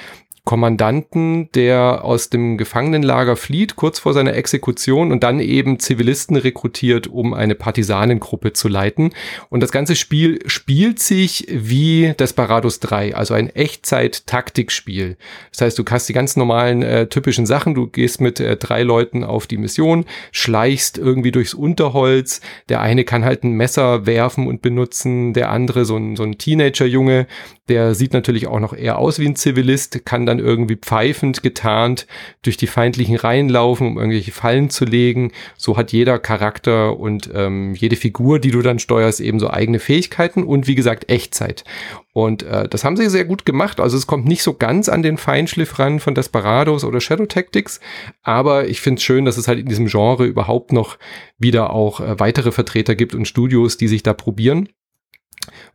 Kommandanten, 0.44 1.50
der 1.52 2.04
aus 2.04 2.28
dem 2.28 2.58
Gefangenenlager 2.58 3.34
flieht, 3.34 3.76
kurz 3.76 3.98
vor 3.98 4.12
seiner 4.12 4.34
Exekution 4.34 5.10
und 5.10 5.22
dann 5.24 5.40
eben 5.40 5.78
Zivilisten 5.78 6.36
rekrutiert, 6.36 7.06
um 7.06 7.32
eine 7.32 7.54
Partisanengruppe 7.54 8.52
zu 8.52 8.68
leiten. 8.68 9.12
Und 9.48 9.62
das 9.62 9.72
ganze 9.72 9.96
Spiel 9.96 10.40
spielt 10.44 10.98
sich 10.98 11.46
wie 11.50 12.12
Desperados 12.18 12.78
3, 12.80 13.14
also 13.14 13.32
ein 13.32 13.48
Echtzeit-Taktikspiel. 13.48 15.16
Das 15.50 15.62
heißt, 15.62 15.78
du 15.78 15.84
hast 15.88 16.10
die 16.10 16.12
ganz 16.12 16.36
normalen 16.36 16.82
äh, 16.82 17.06
typischen 17.06 17.46
Sachen, 17.46 17.74
du 17.74 17.86
gehst 17.86 18.20
mit 18.20 18.38
äh, 18.38 18.58
drei 18.58 18.82
Leuten 18.82 19.24
auf 19.24 19.46
die 19.46 19.56
Mission, 19.56 20.04
schleichst 20.30 20.98
irgendwie 20.98 21.32
durchs 21.32 21.54
Unterholz, 21.54 22.42
der 22.68 22.82
eine 22.82 23.04
kann 23.04 23.24
halt 23.24 23.44
ein 23.44 23.52
Messer 23.52 24.04
werfen 24.04 24.46
und 24.46 24.60
benutzen, 24.60 25.32
der 25.32 25.50
andere 25.50 25.86
so 25.86 25.96
ein, 25.96 26.16
so 26.16 26.22
ein 26.22 26.36
Teenager-Junge, 26.36 27.26
der 27.68 27.94
sieht 27.94 28.12
natürlich 28.12 28.46
auch 28.46 28.60
noch 28.60 28.74
eher 28.74 28.98
aus 28.98 29.18
wie 29.18 29.26
ein 29.26 29.36
Zivilist, 29.36 30.04
kann 30.04 30.26
dann 30.26 30.33
irgendwie 30.38 30.76
pfeifend 30.76 31.42
getarnt 31.42 32.06
durch 32.42 32.56
die 32.56 32.66
feindlichen 32.66 33.16
Reihen 33.16 33.48
laufen, 33.48 33.86
um 33.86 33.98
irgendwelche 33.98 34.32
Fallen 34.32 34.70
zu 34.70 34.84
legen. 34.84 35.32
So 35.56 35.76
hat 35.76 35.92
jeder 35.92 36.18
Charakter 36.18 36.98
und 36.98 37.30
ähm, 37.34 37.74
jede 37.74 37.96
Figur, 37.96 38.38
die 38.38 38.50
du 38.50 38.62
dann 38.62 38.78
steuerst, 38.78 39.20
eben 39.20 39.40
so 39.40 39.50
eigene 39.50 39.78
Fähigkeiten 39.78 40.44
und 40.44 40.66
wie 40.66 40.74
gesagt 40.74 41.10
Echtzeit. 41.10 41.64
Und 42.12 42.44
äh, 42.44 42.68
das 42.68 42.84
haben 42.84 42.96
sie 42.96 43.10
sehr 43.10 43.24
gut 43.24 43.44
gemacht. 43.44 43.80
Also 43.80 43.96
es 43.96 44.06
kommt 44.06 44.24
nicht 44.24 44.42
so 44.42 44.54
ganz 44.54 44.88
an 44.88 45.02
den 45.02 45.16
Feinschliff 45.16 45.78
ran 45.78 45.98
von 45.98 46.14
Desperados 46.14 46.84
oder 46.84 47.00
Shadow 47.00 47.26
Tactics, 47.26 47.80
aber 48.22 48.68
ich 48.68 48.80
finde 48.80 48.98
es 48.98 49.04
schön, 49.04 49.24
dass 49.24 49.36
es 49.36 49.48
halt 49.48 49.58
in 49.58 49.66
diesem 49.66 49.86
Genre 49.86 50.24
überhaupt 50.24 50.72
noch 50.72 50.98
wieder 51.38 51.70
auch 51.70 52.00
äh, 52.00 52.18
weitere 52.20 52.52
Vertreter 52.52 52.94
gibt 52.94 53.14
und 53.14 53.26
Studios, 53.26 53.76
die 53.76 53.88
sich 53.88 54.02
da 54.02 54.14
probieren. 54.14 54.68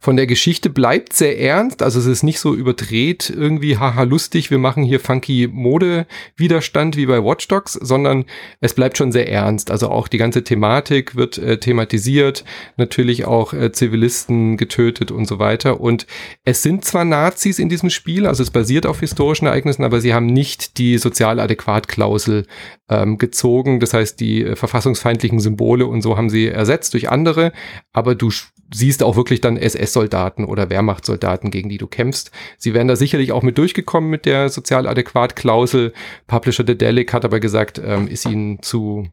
Von 0.02 0.16
der 0.16 0.28
Geschichte 0.28 0.70
bleibt 0.70 1.12
sehr 1.12 1.38
ernst, 1.38 1.84
also 1.84 2.00
es 2.00 2.06
ist 2.06 2.24
nicht 2.24 2.40
so 2.40 2.56
überdreht 2.56 3.30
irgendwie 3.30 3.78
haha 3.78 4.04
lustig, 4.04 4.50
wir 4.50 4.58
machen 4.58 4.84
hier 4.84 5.02
funky 5.02 5.50
Mode 5.52 6.08
Widerstand 6.38 6.96
wie 6.96 7.06
bei 7.06 7.22
Watch 7.22 7.50
Dogs, 7.50 7.74
sondern 7.74 8.24
es 8.62 8.74
bleibt 8.74 8.98
schon 8.98 9.12
sehr 9.12 9.30
ernst. 9.30 9.72
Also 9.72 9.90
auch 9.90 10.08
die 10.08 10.18
ganze 10.18 10.46
Thematik 10.46 11.18
wird 11.18 11.38
äh, 11.38 11.60
thematisiert, 11.60 12.46
natürlich 12.78 13.26
auch 13.26 13.52
äh, 13.52 13.74
Zivilisten 13.74 14.56
getötet 14.56 15.12
und 15.12 15.28
so 15.28 15.38
weiter. 15.38 15.82
Und 15.82 16.08
es 16.46 16.64
sind 16.64 16.86
zwar 16.86 17.04
Nazis 17.04 17.60
in 17.60 17.68
diesem 17.68 17.90
Spiel, 17.90 18.26
also 18.26 18.42
es 18.42 18.52
basiert 18.52 18.86
auf 18.86 19.02
historischen 19.02 19.48
Ereignissen, 19.48 19.84
aber 19.84 20.00
sie 20.00 20.14
haben 20.14 20.28
nicht 20.28 20.78
die 20.78 20.98
sozial 20.98 21.42
adäquat 21.42 21.90
Klausel 21.90 22.46
ähm, 22.90 23.18
gezogen, 23.18 23.82
das 23.82 23.94
heißt 23.94 24.18
die 24.22 24.44
äh, 24.44 24.56
verfassungsfeindlichen 24.56 25.42
Symbole 25.42 25.86
und 25.88 26.02
so 26.02 26.16
haben 26.16 26.30
sie 26.30 26.48
ersetzt 26.48 26.94
durch 26.94 27.10
andere, 27.10 27.52
aber 27.92 28.16
du 28.16 28.32
siehst 28.74 29.04
auch 29.04 29.16
wirklich 29.16 29.42
dann 29.42 29.58
SS-Soldaten 29.90 30.46
oder 30.46 30.70
Wehrmachtssoldaten, 30.70 31.52
gegen 31.52 31.70
die 31.70 31.78
du 31.78 31.88
kämpfst. 31.88 32.32
Sie 32.58 32.74
wären 32.74 32.88
da 32.88 32.96
sicherlich 32.96 33.32
auch 33.32 33.44
mit 33.44 33.58
durchgekommen 33.58 34.10
mit 34.10 34.26
der 34.26 34.50
sozial 34.50 34.88
Klausel. 35.36 35.94
Publisher 36.28 36.64
Dedelic 36.64 37.14
hat 37.14 37.26
aber 37.26 37.40
gesagt, 37.40 37.82
ähm, 37.84 38.08
ist 38.08 38.26
ihnen 38.26 38.62
zu 38.62 39.08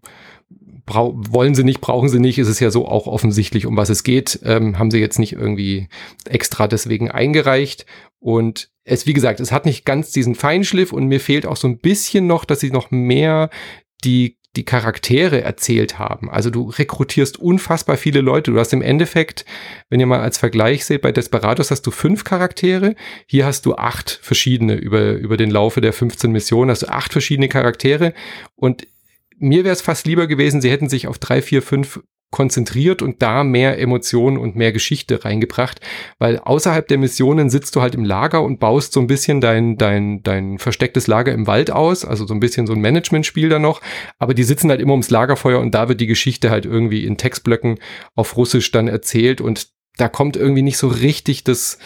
wollen 0.89 1.57
sie 1.57 1.65
nicht, 1.65 1.81
brauchen 1.81 2.09
sie 2.09 2.21
nicht, 2.21 2.39
ist 2.39 2.47
es 2.47 2.61
ja 2.61 2.71
so 2.71 2.87
auch 2.87 3.09
offensichtlich, 3.09 3.67
um 3.67 3.77
was 3.77 3.89
es 3.89 4.05
geht, 4.05 4.39
ähm, 4.45 4.79
haben 4.79 4.93
sie 4.93 5.01
jetzt 5.01 5.19
nicht 5.19 5.33
irgendwie 5.33 5.89
extra 6.25 6.69
deswegen 6.69 7.11
eingereicht. 7.11 7.87
Und 8.21 8.71
es, 8.85 9.05
wie 9.05 9.13
gesagt, 9.13 9.41
es 9.41 9.51
hat 9.51 9.67
nicht 9.67 9.85
ganz 9.85 10.13
diesen 10.13 10.37
Feinschliff 10.37 10.93
und 10.93 11.07
mir 11.07 11.19
fehlt 11.19 11.45
auch 11.45 11.57
so 11.57 11.67
ein 11.67 11.79
bisschen 11.79 12.29
noch, 12.29 12.45
dass 12.45 12.61
sie 12.61 12.71
noch 12.71 12.93
mehr 12.93 13.51
die 14.05 14.37
die 14.57 14.65
Charaktere 14.65 15.43
erzählt 15.43 15.99
haben. 15.99 16.31
Also 16.31 16.51
du 16.51 16.71
rekrutierst 16.71 17.39
unfassbar 17.39 17.97
viele 17.97 18.21
Leute. 18.21 18.51
Du 18.51 18.59
hast 18.59 18.73
im 18.73 18.83
Endeffekt, 18.83 19.45
wenn 19.91 20.01
ihr 20.01 20.07
mal 20.07 20.21
als 20.21 20.39
Vergleich 20.39 20.85
seht, 20.85 21.03
bei 21.03 21.13
Desperados 21.13 21.71
hast 21.71 21.83
du 21.87 21.91
fünf 21.91 22.25
Charaktere. 22.25 22.95
Hier 23.27 23.47
hast 23.47 23.67
du 23.67 23.75
acht 23.75 24.19
verschiedene 24.23 24.75
über, 24.75 25.13
über 25.13 25.37
den 25.37 25.51
Laufe 25.51 25.81
der 25.81 25.93
15 25.93 26.33
Missionen. 26.33 26.71
Hast 26.71 26.83
du 26.83 26.89
acht 26.89 27.13
verschiedene 27.13 27.49
Charaktere. 27.49 28.15
Und 28.55 28.87
mir 29.39 29.65
wäre 29.65 29.75
es 29.75 29.83
fast 29.83 30.07
lieber 30.07 30.27
gewesen, 30.27 30.61
sie 30.61 30.71
hätten 30.71 30.89
sich 30.89 31.07
auf 31.07 31.19
drei, 31.19 31.43
vier, 31.43 31.63
fünf 31.63 32.01
konzentriert 32.31 33.03
und 33.03 33.23
da 33.23 33.45
mehr 33.45 33.79
Emotionen 33.79 34.37
und 34.37 34.57
mehr 34.57 34.73
Geschichte 34.73 35.25
reingebracht, 35.25 35.81
weil 36.19 36.39
außerhalb 36.39 36.87
der 36.89 36.99
Missionen 36.99 37.51
sitzt 37.51 37.77
du 37.77 37.81
halt 37.81 37.95
im 37.95 38.05
Lager 38.05 38.43
und 38.43 38.59
baust 38.59 38.93
so 38.93 39.01
ein 39.01 39.07
bisschen 39.07 39.41
dein, 39.41 39.79
dein, 39.79 40.23
dein 40.23 40.59
verstecktes 40.59 41.07
Lager 41.07 41.33
im 41.33 41.47
Wald 41.47 41.71
aus, 41.71 42.05
also 42.05 42.27
so 42.27 42.35
ein 42.35 42.41
bisschen 42.41 42.67
so 42.67 42.73
ein 42.73 42.81
Managementspiel 42.81 43.49
da 43.49 43.59
noch, 43.59 43.81
aber 44.19 44.35
die 44.35 44.45
sitzen 44.45 44.71
halt 44.71 44.81
immer 44.81 44.93
ums 44.93 45.11
Lagerfeuer 45.11 45.61
und 45.61 45.75
da 45.75 45.89
wird 45.89 46.01
die 46.01 46.07
Geschichte 46.07 46.51
halt 46.51 46.67
irgendwie 46.67 47.05
in 47.05 47.17
Textblöcken 47.17 47.79
auf 48.15 48.37
Russisch 48.37 48.73
dann 48.73 48.89
erzählt 48.89 49.41
und 49.41 49.69
da 49.97 50.09
kommt 50.09 50.37
irgendwie 50.37 50.63
nicht 50.63 50.79
so 50.79 50.89
richtig 50.89 51.45
das, 51.45 51.79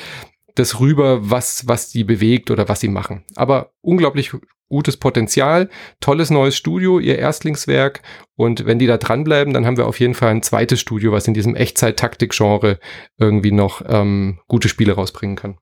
das 0.54 0.80
rüber, 0.80 1.30
was, 1.30 1.68
was 1.68 1.90
die 1.90 2.04
bewegt 2.04 2.50
oder 2.50 2.68
was 2.68 2.80
sie 2.80 2.88
machen. 2.88 3.24
Aber 3.36 3.72
unglaublich 3.82 4.32
gutes 4.70 4.96
Potenzial, 4.96 5.68
tolles 6.00 6.30
neues 6.30 6.56
Studio, 6.56 6.98
ihr 6.98 7.18
Erstlingswerk. 7.18 8.00
Und 8.36 8.64
wenn 8.64 8.78
die 8.78 8.86
da 8.86 8.96
dranbleiben, 8.96 9.52
dann 9.52 9.66
haben 9.66 9.76
wir 9.76 9.86
auf 9.86 10.00
jeden 10.00 10.14
Fall 10.14 10.30
ein 10.30 10.42
zweites 10.42 10.80
Studio, 10.80 11.12
was 11.12 11.28
in 11.28 11.34
diesem 11.34 11.54
Echtzeit-Taktik-Genre 11.54 12.78
irgendwie 13.18 13.52
noch 13.52 13.82
ähm, 13.86 14.38
gute 14.48 14.68
Spiele 14.70 14.94
rausbringen 14.94 15.36
kann. 15.36 15.58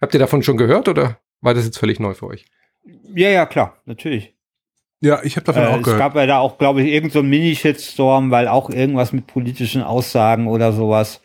Habt 0.00 0.14
ihr 0.14 0.20
davon 0.20 0.42
schon 0.42 0.56
gehört 0.56 0.88
oder 0.88 1.20
war 1.40 1.54
das 1.54 1.64
jetzt 1.64 1.78
völlig 1.78 2.00
neu 2.00 2.14
für 2.14 2.26
euch? 2.26 2.46
Ja, 3.14 3.28
ja, 3.28 3.46
klar, 3.46 3.80
natürlich. 3.84 4.34
Ja, 5.00 5.22
ich 5.22 5.36
habe 5.36 5.44
davon 5.44 5.62
äh, 5.62 5.66
auch 5.66 5.82
gehört. 5.82 5.86
Es 5.86 5.98
gab 5.98 6.16
ja 6.16 6.26
da 6.26 6.38
auch, 6.38 6.58
glaube 6.58 6.82
ich, 6.82 6.88
irgendein 6.88 7.12
so 7.12 7.22
Mini-Shitstorm, 7.22 8.30
weil 8.30 8.48
auch 8.48 8.70
irgendwas 8.70 9.12
mit 9.12 9.26
politischen 9.26 9.82
Aussagen 9.82 10.48
oder 10.48 10.72
sowas 10.72 11.20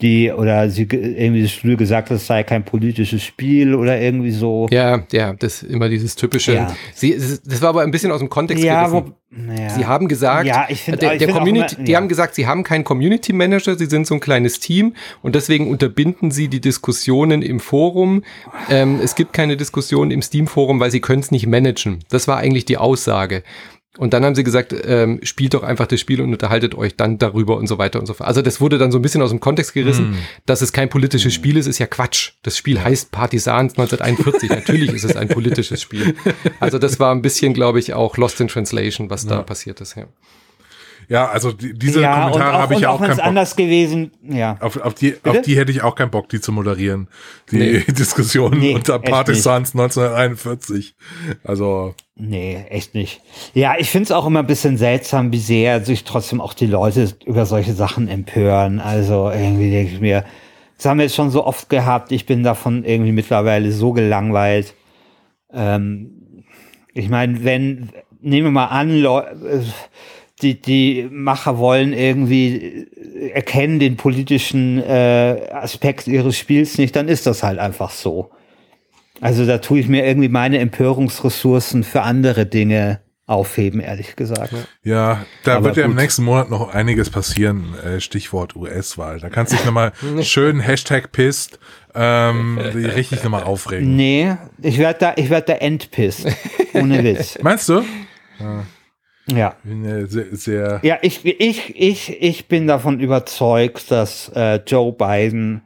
die 0.00 0.30
oder 0.30 0.68
sie 0.70 0.88
irgendwie 0.90 1.42
das 1.42 1.52
Studio 1.52 1.76
gesagt, 1.76 2.10
das 2.10 2.26
sei 2.26 2.42
kein 2.42 2.64
politisches 2.64 3.22
Spiel 3.22 3.74
oder 3.74 4.00
irgendwie 4.00 4.30
so. 4.30 4.66
Ja, 4.70 5.04
ja, 5.12 5.32
das 5.34 5.62
ist 5.62 5.70
immer 5.70 5.88
dieses 5.88 6.16
typische. 6.16 6.54
Ja. 6.54 6.76
Sie, 6.94 7.16
das 7.44 7.62
war 7.62 7.70
aber 7.70 7.82
ein 7.82 7.90
bisschen 7.90 8.12
aus 8.12 8.20
dem 8.20 8.28
Kontext 8.28 8.62
ja, 8.62 8.86
gerissen. 8.86 9.14
Wo, 9.30 9.52
ja. 9.52 9.70
Sie 9.70 9.86
haben 9.86 10.08
gesagt, 10.08 10.46
ja, 10.46 10.66
ich 10.68 10.82
find, 10.82 11.02
der, 11.02 11.16
der 11.16 11.28
Community, 11.28 11.76
immer, 11.76 11.84
die 11.84 11.96
haben 11.96 12.08
gesagt, 12.08 12.34
sie 12.34 12.46
haben 12.46 12.62
keinen 12.62 12.84
Community 12.84 13.32
Manager, 13.32 13.76
sie 13.76 13.86
sind 13.86 14.06
so 14.06 14.14
ein 14.14 14.20
kleines 14.20 14.60
Team 14.60 14.94
und 15.22 15.34
deswegen 15.34 15.68
unterbinden 15.70 16.30
sie 16.30 16.48
die 16.48 16.60
Diskussionen 16.60 17.42
im 17.42 17.60
Forum. 17.60 18.22
Ähm, 18.70 19.00
es 19.02 19.14
gibt 19.14 19.32
keine 19.32 19.56
Diskussionen 19.56 20.10
im 20.10 20.22
Steam 20.22 20.46
Forum, 20.46 20.80
weil 20.80 20.90
sie 20.90 21.00
können 21.00 21.20
es 21.20 21.30
nicht 21.30 21.46
managen. 21.46 22.00
Das 22.10 22.28
war 22.28 22.36
eigentlich 22.36 22.64
die 22.64 22.78
Aussage. 22.78 23.42
Und 23.96 24.12
dann 24.12 24.24
haben 24.24 24.34
sie 24.34 24.42
gesagt, 24.42 24.74
ähm, 24.84 25.20
spielt 25.22 25.54
doch 25.54 25.62
einfach 25.62 25.86
das 25.86 26.00
Spiel 26.00 26.20
und 26.20 26.32
unterhaltet 26.32 26.74
euch 26.74 26.96
dann 26.96 27.18
darüber 27.18 27.56
und 27.56 27.68
so 27.68 27.78
weiter 27.78 28.00
und 28.00 28.06
so 28.06 28.14
fort. 28.14 28.26
Also 28.26 28.42
das 28.42 28.60
wurde 28.60 28.76
dann 28.76 28.90
so 28.90 28.98
ein 28.98 29.02
bisschen 29.02 29.22
aus 29.22 29.30
dem 29.30 29.38
Kontext 29.38 29.72
gerissen, 29.72 30.10
mm. 30.10 30.16
dass 30.46 30.62
es 30.62 30.72
kein 30.72 30.88
politisches 30.88 31.32
mm. 31.32 31.36
Spiel 31.36 31.56
ist, 31.56 31.66
ist 31.66 31.78
ja 31.78 31.86
Quatsch. 31.86 32.32
Das 32.42 32.56
Spiel 32.56 32.82
heißt 32.82 33.12
Partisans 33.12 33.78
1941. 33.78 34.50
Natürlich 34.50 34.92
ist 34.92 35.04
es 35.04 35.14
ein 35.14 35.28
politisches 35.28 35.80
Spiel. 35.80 36.16
Also 36.58 36.78
das 36.78 36.98
war 36.98 37.14
ein 37.14 37.22
bisschen, 37.22 37.54
glaube 37.54 37.78
ich, 37.78 37.94
auch 37.94 38.16
Lost 38.16 38.40
in 38.40 38.48
Translation, 38.48 39.10
was 39.10 39.24
ja. 39.24 39.30
da 39.30 39.42
passiert 39.42 39.80
ist. 39.80 39.94
Ja. 39.94 40.06
Ja, 41.08 41.28
also 41.28 41.52
die, 41.52 41.74
diese 41.74 42.00
ja, 42.00 42.24
Kommentare 42.24 42.58
habe 42.58 42.74
ich 42.74 42.80
ja 42.80 42.90
auch, 42.90 42.94
auch 42.94 43.00
keinen 43.00 43.16
Bock. 43.16 43.26
anders 43.26 43.56
gewesen, 43.56 44.12
ja. 44.22 44.56
Auf, 44.60 44.76
auf, 44.76 44.94
die, 44.94 45.16
auf 45.24 45.42
die 45.42 45.56
hätte 45.56 45.72
ich 45.72 45.82
auch 45.82 45.94
keinen 45.94 46.10
Bock, 46.10 46.28
die 46.28 46.40
zu 46.40 46.52
moderieren. 46.52 47.08
Die 47.50 47.56
nee. 47.56 47.78
Diskussion 47.88 48.58
nee, 48.58 48.74
unter 48.74 48.98
Partisans 48.98 49.74
1941. 49.74 50.96
Also. 51.44 51.94
Nee, 52.16 52.64
echt 52.68 52.94
nicht. 52.94 53.20
Ja, 53.54 53.74
ich 53.78 53.90
finde 53.90 54.04
es 54.04 54.12
auch 54.12 54.26
immer 54.26 54.40
ein 54.40 54.46
bisschen 54.46 54.76
seltsam, 54.76 55.32
wie 55.32 55.38
sehr 55.38 55.84
sich 55.84 56.04
trotzdem 56.04 56.40
auch 56.40 56.54
die 56.54 56.66
Leute 56.66 57.12
über 57.24 57.44
solche 57.46 57.72
Sachen 57.72 58.08
empören. 58.08 58.80
Also 58.80 59.30
irgendwie 59.30 59.70
denke 59.70 59.94
ich 59.94 60.00
mir, 60.00 60.24
das 60.76 60.86
haben 60.86 60.98
wir 60.98 61.04
jetzt 61.04 61.16
schon 61.16 61.30
so 61.30 61.44
oft 61.44 61.68
gehabt. 61.68 62.12
Ich 62.12 62.26
bin 62.26 62.42
davon 62.42 62.84
irgendwie 62.84 63.12
mittlerweile 63.12 63.72
so 63.72 63.92
gelangweilt. 63.92 64.74
Ähm, 65.52 66.44
ich 66.92 67.08
meine, 67.08 67.44
wenn, 67.44 67.90
nehmen 68.20 68.46
wir 68.46 68.52
mal 68.52 68.66
an, 68.66 68.98
Leute, 68.98 69.64
die, 70.42 70.60
die 70.60 71.08
Macher 71.10 71.58
wollen 71.58 71.92
irgendwie 71.92 72.86
erkennen 73.32 73.78
den 73.78 73.96
politischen 73.96 74.82
äh, 74.82 75.48
Aspekt 75.52 76.06
ihres 76.06 76.36
Spiels 76.36 76.78
nicht, 76.78 76.96
dann 76.96 77.08
ist 77.08 77.26
das 77.26 77.42
halt 77.42 77.58
einfach 77.58 77.90
so. 77.90 78.30
Also 79.20 79.46
da 79.46 79.58
tue 79.58 79.78
ich 79.78 79.88
mir 79.88 80.04
irgendwie 80.04 80.28
meine 80.28 80.58
Empörungsressourcen 80.58 81.84
für 81.84 82.02
andere 82.02 82.46
Dinge 82.46 83.00
aufheben, 83.26 83.80
ehrlich 83.80 84.16
gesagt. 84.16 84.52
Ja, 84.82 85.24
da 85.44 85.56
Aber 85.56 85.66
wird 85.66 85.76
ja 85.78 85.84
im 85.84 85.94
nächsten 85.94 86.24
Monat 86.24 86.50
noch 86.50 86.74
einiges 86.74 87.08
passieren, 87.08 87.74
äh, 87.78 88.00
Stichwort 88.00 88.54
US-Wahl. 88.54 89.18
Da 89.18 89.30
kannst 89.30 89.52
du 89.52 89.56
dich 89.56 89.64
nochmal 89.64 89.92
schön 90.22 90.60
Hashtag 90.60 91.10
pisst 91.12 91.58
ähm, 91.94 92.58
richtig 92.74 93.22
nochmal 93.22 93.44
aufregen. 93.44 93.96
Nee, 93.96 94.36
ich 94.60 94.78
werde 94.78 94.98
da, 94.98 95.12
ich 95.16 95.30
werde 95.30 95.46
da 95.46 95.52
entpisst. 95.54 96.26
Ohne 96.74 97.02
Witz. 97.02 97.38
Meinst 97.42 97.68
du? 97.68 97.82
Ja. 98.40 98.64
Ja. 99.26 99.56
Sehr, 100.06 100.26
sehr 100.32 100.80
ja, 100.82 100.98
ich, 101.02 101.24
ich, 101.24 101.74
ich, 101.80 102.22
ich 102.22 102.48
bin 102.48 102.66
davon 102.66 103.00
überzeugt, 103.00 103.90
dass 103.90 104.30
äh, 104.34 104.60
Joe 104.66 104.92
Biden 104.92 105.62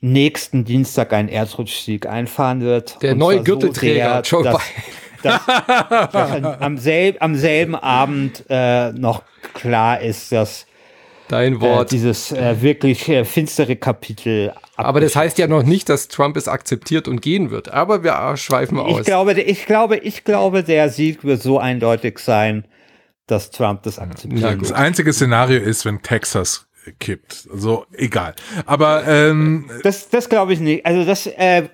nächsten 0.00 0.64
Dienstag 0.64 1.12
einen 1.12 1.28
Erdrutschsieg 1.28 2.06
einfahren 2.06 2.60
wird. 2.62 3.02
Der 3.02 3.14
neue 3.14 3.42
Gürtelträger, 3.42 4.22
so 4.24 4.36
Joe 4.36 4.44
dass, 4.44 4.58
Biden. 4.58 4.92
Dass, 5.22 6.12
dass 6.12 6.60
am, 6.60 6.78
selb, 6.78 7.20
am 7.20 7.34
selben 7.34 7.74
Abend 7.74 8.44
äh, 8.48 8.92
noch 8.92 9.22
klar 9.52 10.00
ist, 10.00 10.32
dass 10.32 10.66
Dein 11.28 11.56
äh, 11.56 11.60
Wort. 11.60 11.88
Äh, 11.88 11.96
dieses 11.96 12.32
äh, 12.32 12.60
wirklich 12.60 13.08
äh, 13.08 13.24
finstere 13.24 13.76
Kapitel. 13.76 14.52
Aber 14.76 15.00
das 15.00 15.14
heißt 15.14 15.38
ja 15.38 15.46
noch 15.46 15.62
nicht, 15.62 15.88
dass 15.88 16.08
Trump 16.08 16.36
es 16.36 16.48
akzeptiert 16.48 17.06
und 17.06 17.20
gehen 17.20 17.50
wird. 17.50 17.68
Aber 17.68 18.02
wir 18.02 18.36
schweifen 18.36 18.78
aus. 18.78 19.00
Ich 19.00 19.06
glaube, 19.06 19.32
ich 19.34 19.66
glaube, 19.66 19.98
ich 19.98 20.24
glaube, 20.24 20.62
der 20.64 20.88
Sieg 20.88 21.24
wird 21.24 21.42
so 21.42 21.58
eindeutig 21.58 22.18
sein, 22.18 22.64
dass 23.30 23.50
Trump 23.50 23.82
das 23.84 23.98
akzeptiert. 23.98 24.60
das 24.60 24.72
einzige 24.72 25.12
Szenario 25.12 25.60
ist, 25.60 25.84
wenn 25.84 26.02
Texas 26.02 26.66
kippt. 26.98 27.48
So, 27.52 27.86
egal. 27.92 28.34
Aber 28.66 29.06
ähm, 29.06 29.70
das, 29.82 30.08
das 30.08 30.28
glaube 30.28 30.52
ich 30.52 30.60
nicht. 30.60 30.86
Also 30.86 31.04
das 31.04 31.26
äh, 31.26 31.68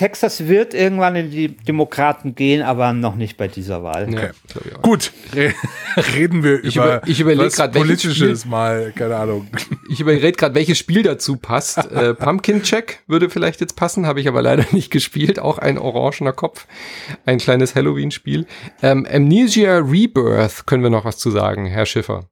Texas 0.00 0.48
wird 0.48 0.72
irgendwann 0.72 1.14
in 1.14 1.30
die 1.30 1.48
Demokraten 1.48 2.34
gehen, 2.34 2.62
aber 2.62 2.94
noch 2.94 3.16
nicht 3.16 3.36
bei 3.36 3.48
dieser 3.48 3.82
Wahl. 3.82 4.08
Okay. 4.08 4.30
Ja, 4.54 4.78
Gut, 4.80 5.12
Re 5.34 5.52
reden 6.16 6.42
wir 6.42 6.64
ich 6.64 6.76
über, 6.76 7.02
ich 7.06 7.20
überlege 7.20 7.50
gerade 7.50 7.78
politisches 7.78 8.46
mal, 8.46 8.94
keine 8.96 9.16
Ahnung. 9.16 9.48
Ich 9.90 10.00
überlege 10.00 10.32
gerade, 10.32 10.54
welches 10.54 10.78
Spiel 10.78 11.02
dazu 11.02 11.36
passt. 11.36 11.76
äh, 11.92 12.14
Pumpkin 12.14 12.62
Check 12.62 13.00
würde 13.08 13.28
vielleicht 13.28 13.60
jetzt 13.60 13.76
passen, 13.76 14.06
habe 14.06 14.22
ich 14.22 14.28
aber 14.28 14.40
leider 14.40 14.64
nicht 14.72 14.90
gespielt. 14.90 15.38
Auch 15.38 15.58
ein 15.58 15.76
orangener 15.76 16.32
Kopf, 16.32 16.66
ein 17.26 17.36
kleines 17.36 17.74
Halloween-Spiel. 17.74 18.46
Ähm, 18.82 19.06
Amnesia 19.06 19.80
Rebirth 19.80 20.64
können 20.64 20.82
wir 20.82 20.88
noch 20.88 21.04
was 21.04 21.18
zu 21.18 21.30
sagen, 21.30 21.66
Herr 21.66 21.84
Schiffer. 21.84 22.30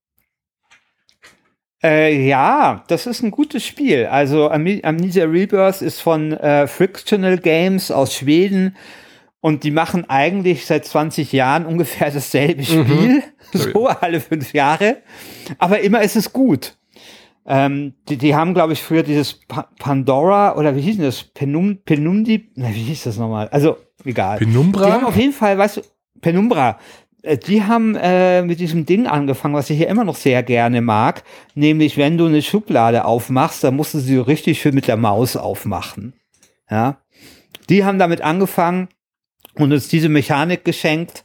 Äh, 1.83 2.27
ja, 2.27 2.85
das 2.89 3.07
ist 3.07 3.23
ein 3.23 3.31
gutes 3.31 3.65
Spiel. 3.65 4.07
Also 4.07 4.51
Am 4.51 4.67
Amnesia 4.83 5.25
Rebirth 5.25 5.83
ist 5.83 6.01
von 6.01 6.33
äh, 6.33 6.67
Frictional 6.67 7.39
Games 7.39 7.91
aus 7.91 8.15
Schweden 8.15 8.77
und 9.41 9.63
die 9.63 9.71
machen 9.71 10.09
eigentlich 10.11 10.67
seit 10.67 10.85
20 10.85 11.33
Jahren 11.33 11.67
ungefähr 11.67 12.11
dasselbe 12.11 12.63
mhm. 12.63 12.65
Spiel, 12.65 13.09
mhm. 13.53 13.59
so 13.73 13.87
alle 13.87 14.21
fünf 14.21 14.53
Jahre, 14.53 14.99
aber 15.59 15.81
immer 15.81 16.03
ist 16.03 16.17
es 16.17 16.33
gut. 16.33 16.77
Ähm, 17.51 17.95
die, 18.09 18.19
die 18.19 18.35
haben, 18.35 18.53
glaube 18.53 18.75
ich, 18.75 18.83
früher 18.83 19.03
dieses 19.03 19.33
pa 19.33 19.69
Pandora 19.79 20.57
oder 20.57 20.77
wie 20.77 20.83
hieß 20.83 20.97
denn 20.97 21.07
das? 21.07 21.23
Penum, 21.23 21.79
Penundi? 21.83 22.51
Na, 22.57 22.69
wie 22.69 22.83
hieß 22.83 23.05
das 23.05 23.17
nochmal? 23.17 23.49
Also, 23.49 23.79
egal. 24.05 24.37
Penumbra? 24.37 24.85
Die 24.85 24.93
haben 24.93 25.07
auf 25.07 25.17
jeden 25.17 25.33
Fall, 25.33 25.57
weißt 25.57 25.79
du, 25.79 25.81
Penumbra. 26.21 26.79
Äh, 27.23 27.39
die 27.39 27.65
haben 27.65 27.97
äh, 27.97 28.43
mit 28.43 28.61
diesem 28.61 28.87
Ding 28.87 29.07
angefangen, 29.07 29.55
was 29.55 29.71
ich 29.71 29.79
hier 29.79 29.89
immer 29.89 30.05
noch 30.05 30.17
sehr 30.17 30.43
gerne 30.43 30.81
mag, 30.81 31.25
nämlich 31.55 31.97
wenn 31.97 32.19
du 32.19 32.27
eine 32.27 32.43
Schublade 32.43 33.05
aufmachst, 33.05 33.65
dann 33.65 33.77
musst 33.77 33.95
du 33.95 33.99
sie 33.99 34.17
richtig 34.17 34.61
schön 34.61 34.75
mit 34.75 34.89
der 34.89 34.97
Maus 34.97 35.37
aufmachen. 35.37 36.15
Ja, 36.71 36.99
die 37.69 37.85
haben 37.85 37.99
damit 37.99 38.21
angefangen 38.21 38.89
und 39.55 39.73
uns 39.73 39.89
diese 39.89 40.09
Mechanik 40.09 40.65
geschenkt. 40.65 41.25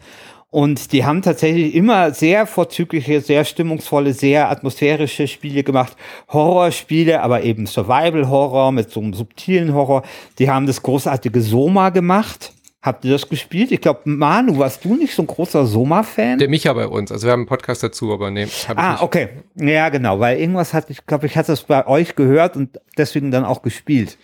Und 0.50 0.92
die 0.92 1.04
haben 1.04 1.24
tatsächlich 1.24 1.74
immer 1.74 2.12
sehr 2.12 2.46
vorzügliche, 2.46 3.22
sehr 3.22 3.44
stimmungsvolle, 3.44 4.14
sehr 4.14 4.52
atmosphärische 4.52 5.28
Spiele 5.28 5.64
gemacht. 5.64 5.98
Horrorspiele, 6.30 7.24
aber 7.24 7.42
eben 7.42 7.66
Survival-Horror 7.66 8.72
mit 8.72 8.92
so 8.92 9.00
einem 9.00 9.16
subtilen 9.16 9.74
Horror. 9.74 10.04
Die 10.38 10.52
haben 10.52 10.68
das 10.68 10.84
großartige 10.84 11.42
Soma 11.42 11.90
gemacht. 11.90 12.54
Habt 12.84 13.06
ihr 13.06 13.12
das 13.12 13.30
gespielt? 13.30 13.72
Ich 13.72 13.80
glaube, 13.80 14.02
Manu, 14.04 14.60
warst 14.60 14.84
du 14.84 14.96
nicht 14.96 15.16
so 15.16 15.24
ein 15.24 15.28
großer 15.28 15.66
Soma-Fan? 15.66 16.38
Der 16.38 16.50
Micha 16.50 16.74
bei 16.74 16.86
uns. 16.86 17.14
Also 17.14 17.26
wir 17.26 17.32
haben 17.32 17.40
einen 17.40 17.48
Podcast 17.48 17.82
dazu, 17.82 18.12
aber 18.12 18.30
nee. 18.30 18.46
ah, 18.76 19.02
okay. 19.02 19.30
Ja, 19.56 19.88
genau, 19.88 20.20
weil 20.20 20.38
irgendwas 20.38 20.74
hatte 20.74 20.92
ich, 20.92 21.06
glaube 21.06 21.26
ich, 21.28 21.38
hatte 21.38 21.54
es 21.54 21.64
bei 21.64 21.88
euch 21.88 22.16
gehört 22.16 22.58
und 22.58 22.82
deswegen 22.98 23.32
dann 23.32 23.46
auch 23.46 23.62
gespielt. 23.62 24.18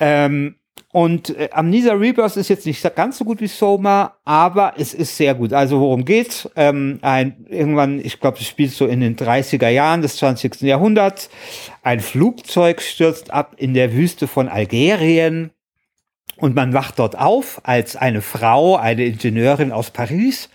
Ähm, 0.00 0.54
und 0.92 1.36
äh, 1.36 1.50
Amnesia 1.52 1.92
Rebirth 1.92 2.38
ist 2.38 2.48
jetzt 2.48 2.64
nicht 2.64 2.94
ganz 2.94 3.18
so 3.18 3.24
gut 3.26 3.42
wie 3.42 3.48
Soma, 3.48 4.14
aber 4.24 4.72
es 4.78 4.94
ist 4.94 5.14
sehr 5.14 5.34
gut. 5.34 5.52
Also 5.52 5.78
worum 5.78 6.06
geht's? 6.06 6.48
Ähm, 6.56 7.00
ein, 7.02 7.44
irgendwann, 7.50 8.00
ich 8.00 8.18
glaube, 8.18 8.38
es 8.38 8.46
spielt 8.46 8.72
so 8.72 8.86
in 8.86 9.00
den 9.00 9.14
30er 9.14 9.68
Jahren 9.68 10.00
des 10.00 10.16
20. 10.16 10.62
Jahrhunderts. 10.62 11.28
Ein 11.82 12.00
Flugzeug 12.00 12.80
stürzt 12.80 13.30
ab 13.30 13.56
in 13.58 13.74
der 13.74 13.92
Wüste 13.92 14.26
von 14.26 14.48
Algerien 14.48 15.50
und 16.36 16.54
man 16.54 16.72
wacht 16.72 16.98
dort 16.98 17.18
auf 17.18 17.60
als 17.64 17.96
eine 17.96 18.22
Frau, 18.22 18.76
eine 18.76 19.04
Ingenieurin 19.04 19.72
aus 19.72 19.90
Paris 19.90 20.48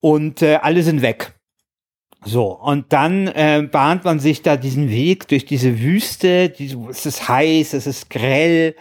und 0.00 0.42
äh, 0.42 0.56
alle 0.62 0.82
sind 0.82 1.02
weg. 1.02 1.34
So, 2.24 2.52
und 2.52 2.92
dann 2.92 3.28
äh, 3.28 3.66
bahnt 3.70 4.04
man 4.04 4.20
sich 4.20 4.42
da 4.42 4.56
diesen 4.56 4.90
Weg 4.90 5.28
durch 5.28 5.46
diese 5.46 5.80
Wüste, 5.80 6.50
die, 6.50 6.76
es 6.90 7.06
ist 7.06 7.28
heiß, 7.28 7.72
es 7.72 7.86
ist 7.86 8.10
grell, 8.10 8.74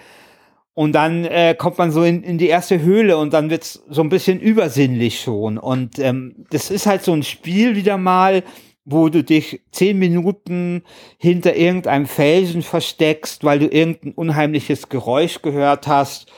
und 0.80 0.94
dann 0.94 1.26
äh, 1.26 1.56
kommt 1.58 1.78
man 1.78 1.92
so 1.92 2.06
in, 2.06 2.24
in 2.24 2.38
die 2.38 2.48
erste 2.48 2.82
Höhle 2.82 3.18
und 3.18 3.34
dann 3.34 3.50
wird's 3.50 3.84
so 3.90 4.02
ein 4.02 4.08
bisschen 4.08 4.40
übersinnlich 4.40 5.20
schon. 5.20 5.58
Und 5.58 6.00
ähm, 6.00 6.46
das 6.52 6.72
ist 6.72 6.86
halt 6.86 7.04
so 7.04 7.12
ein 7.12 7.24
Spiel 7.24 7.76
wieder 7.76 7.98
mal, 7.98 8.44
wo 8.92 9.10
du 9.10 9.24
dich 9.24 9.62
zehn 9.72 9.98
Minuten 10.00 10.84
hinter 11.18 11.56
irgendeinem 11.56 12.06
Felsen 12.06 12.62
versteckst, 12.62 13.44
weil 13.44 13.60
du 13.60 13.68
irgendein 13.68 14.14
unheimliches 14.14 14.90
Geräusch 14.90 15.42
gehört 15.42 15.88
hast 15.88 16.32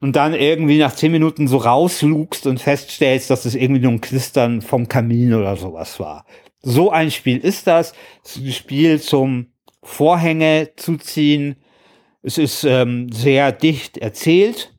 und 0.00 0.16
dann 0.16 0.34
irgendwie 0.34 0.78
nach 0.78 0.94
zehn 0.94 1.12
Minuten 1.12 1.48
so 1.48 1.56
rauslugst 1.56 2.46
und 2.46 2.60
feststellst, 2.60 3.30
dass 3.30 3.44
es 3.44 3.54
irgendwie 3.54 3.80
nur 3.80 3.92
ein 3.92 4.00
Knistern 4.00 4.62
vom 4.62 4.88
Kamin 4.88 5.34
oder 5.34 5.56
sowas 5.56 5.98
war. 5.98 6.26
So 6.62 6.90
ein 6.90 7.10
Spiel 7.10 7.38
ist 7.38 7.66
das. 7.66 7.92
Das 8.22 8.36
ist 8.36 8.44
ein 8.44 8.52
Spiel 8.52 9.00
zum 9.00 9.46
Vorhänge 9.82 10.70
zuziehen. 10.76 11.56
Es 12.22 12.38
ist 12.38 12.64
ähm, 12.64 13.10
sehr 13.12 13.52
dicht 13.52 13.98
erzählt 13.98 14.75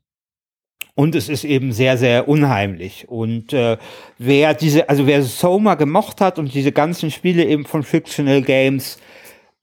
und 0.97 1.13
es 1.13 1.29
ist 1.29 1.43
eben 1.43 1.73
sehr, 1.73 1.95
sehr 1.95 2.27
unheimlich. 2.27 3.07
Und 3.07 3.53
äh, 3.53 3.77
wer 4.17 4.55
diese, 4.55 4.89
also 4.89 5.05
wer 5.05 5.21
Soma 5.21 5.75
gemocht 5.75 6.21
hat 6.21 6.39
und 6.39 6.55
diese 6.55 6.71
ganzen 6.71 7.11
Spiele 7.11 7.45
eben 7.45 7.65
von 7.65 7.83
Fictional 7.83 8.41
Games, 8.41 8.97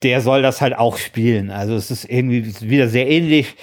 der 0.05 0.21
soll 0.21 0.43
das 0.43 0.61
halt 0.61 0.79
auch 0.79 0.97
spielen. 0.97 1.51
Also 1.51 1.75
es 1.75 1.91
ist 1.91 2.05
irgendwie 2.05 2.55
wieder 2.61 2.87
sehr 2.87 3.11
ähnlich 3.11 3.57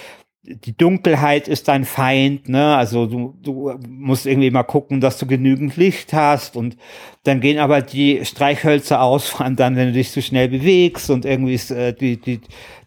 die 0.44 0.76
Dunkelheit 0.76 1.46
ist 1.46 1.68
dein 1.68 1.84
Feind, 1.84 2.48
ne? 2.48 2.76
Also 2.76 3.06
du, 3.06 3.38
du 3.40 3.78
musst 3.88 4.26
irgendwie 4.26 4.50
mal 4.50 4.64
gucken, 4.64 5.00
dass 5.00 5.16
du 5.18 5.26
genügend 5.26 5.76
Licht 5.76 6.12
hast 6.12 6.56
und 6.56 6.76
dann 7.22 7.40
gehen 7.40 7.60
aber 7.60 7.80
die 7.80 8.24
Streichhölzer 8.24 9.00
aus, 9.00 9.36
dann, 9.38 9.76
wenn 9.76 9.88
du 9.88 9.92
dich 9.92 10.10
zu 10.10 10.20
schnell 10.20 10.48
bewegst 10.48 11.10
und 11.10 11.24
irgendwie 11.24 11.54
ist 11.54 11.70
äh, 11.70 11.94
die, 11.94 12.20
die, 12.20 12.40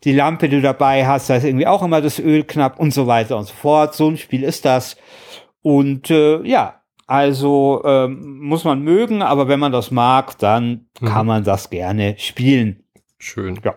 die 0.03 0.11
Lampe, 0.11 0.49
die 0.49 0.57
du 0.57 0.61
dabei 0.61 1.07
hast, 1.07 1.29
da 1.29 1.37
ist 1.37 1.45
irgendwie 1.45 1.67
auch 1.67 1.81
immer 1.81 2.01
das 2.01 2.19
Öl 2.19 2.43
knapp 2.43 2.77
und 2.77 2.93
so 2.93 3.07
weiter 3.07 3.37
und 3.37 3.45
so 3.45 3.53
fort. 3.53 3.95
So 3.95 4.09
ein 4.09 4.17
Spiel 4.17 4.43
ist 4.43 4.65
das. 4.65 4.97
Und 5.61 6.09
äh, 6.11 6.41
ja, 6.43 6.81
also 7.07 7.81
ähm, 7.85 8.39
muss 8.41 8.65
man 8.65 8.81
mögen, 8.81 9.21
aber 9.21 9.47
wenn 9.47 9.61
man 9.61 9.71
das 9.71 9.91
mag, 9.91 10.37
dann 10.39 10.87
mhm. 10.99 11.05
kann 11.05 11.25
man 11.25 11.43
das 11.45 11.69
gerne 11.69 12.15
spielen. 12.17 12.83
Schön. 13.17 13.59
Ja. 13.63 13.75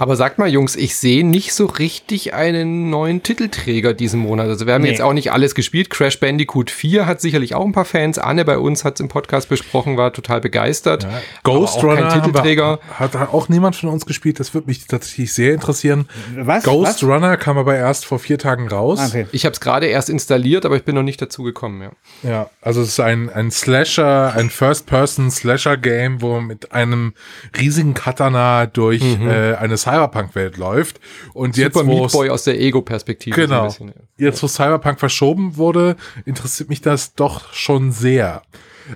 Aber 0.00 0.16
sag 0.16 0.38
mal, 0.38 0.48
Jungs, 0.48 0.76
ich 0.76 0.96
sehe 0.96 1.26
nicht 1.26 1.52
so 1.52 1.66
richtig 1.66 2.32
einen 2.32 2.88
neuen 2.88 3.22
Titelträger 3.22 3.92
diesen 3.92 4.18
Monat. 4.18 4.48
Also 4.48 4.66
wir 4.66 4.72
haben 4.72 4.80
nee. 4.80 4.88
jetzt 4.88 5.02
auch 5.02 5.12
nicht 5.12 5.30
alles 5.30 5.54
gespielt. 5.54 5.90
Crash 5.90 6.18
Bandicoot 6.18 6.70
4 6.70 7.04
hat 7.04 7.20
sicherlich 7.20 7.54
auch 7.54 7.66
ein 7.66 7.72
paar 7.72 7.84
Fans. 7.84 8.18
Anne 8.18 8.46
bei 8.46 8.56
uns 8.56 8.82
hat 8.82 8.94
es 8.94 9.00
im 9.00 9.08
Podcast 9.08 9.50
besprochen, 9.50 9.98
war 9.98 10.14
total 10.14 10.40
begeistert. 10.40 11.02
Ja. 11.02 11.20
Ghost 11.42 11.84
Runner 11.84 12.08
Titelträger. 12.08 12.78
Wir, 12.78 12.98
hat 12.98 13.14
auch 13.14 13.50
niemand 13.50 13.76
von 13.76 13.90
uns 13.90 14.06
gespielt. 14.06 14.40
Das 14.40 14.54
würde 14.54 14.68
mich 14.68 14.86
tatsächlich 14.86 15.34
sehr 15.34 15.52
interessieren. 15.52 16.08
Was? 16.34 16.64
Ghost 16.64 17.02
Was? 17.02 17.04
Runner 17.04 17.36
kam 17.36 17.58
aber 17.58 17.76
erst 17.76 18.06
vor 18.06 18.18
vier 18.18 18.38
Tagen 18.38 18.68
raus. 18.68 19.00
Okay. 19.06 19.26
Ich 19.32 19.44
habe 19.44 19.52
es 19.52 19.60
gerade 19.60 19.84
erst 19.84 20.08
installiert, 20.08 20.64
aber 20.64 20.76
ich 20.76 20.84
bin 20.84 20.94
noch 20.94 21.02
nicht 21.02 21.20
dazu 21.20 21.42
gekommen. 21.42 21.82
Ja, 22.22 22.30
ja 22.30 22.50
also 22.62 22.80
es 22.80 22.88
ist 22.88 23.00
ein, 23.00 23.28
ein 23.28 23.50
Slasher, 23.50 24.32
ein 24.34 24.48
First-Person-Slasher-Game, 24.48 26.22
wo 26.22 26.40
mit 26.40 26.72
einem 26.72 27.12
riesigen 27.58 27.92
Katana 27.92 28.64
durch 28.64 29.02
mhm. 29.02 29.28
äh, 29.28 29.56
eine 29.56 29.76
Cyberpunk-Welt 29.90 30.56
läuft. 30.56 31.00
Und 31.34 31.54
Super 31.56 31.66
jetzt, 31.66 31.86
Meat 31.86 32.12
wo 32.12 32.18
Boy 32.18 32.30
aus 32.30 32.44
der 32.44 32.60
Ego-Perspektive. 32.60 33.34
Genau. 33.36 33.64
bisschen, 33.66 33.92
jetzt, 34.16 34.42
wo 34.42 34.46
Cyberpunk 34.48 34.98
verschoben 35.00 35.56
wurde, 35.56 35.96
interessiert 36.24 36.68
mich 36.68 36.80
das 36.80 37.14
doch 37.14 37.52
schon 37.52 37.92
sehr. 37.92 38.42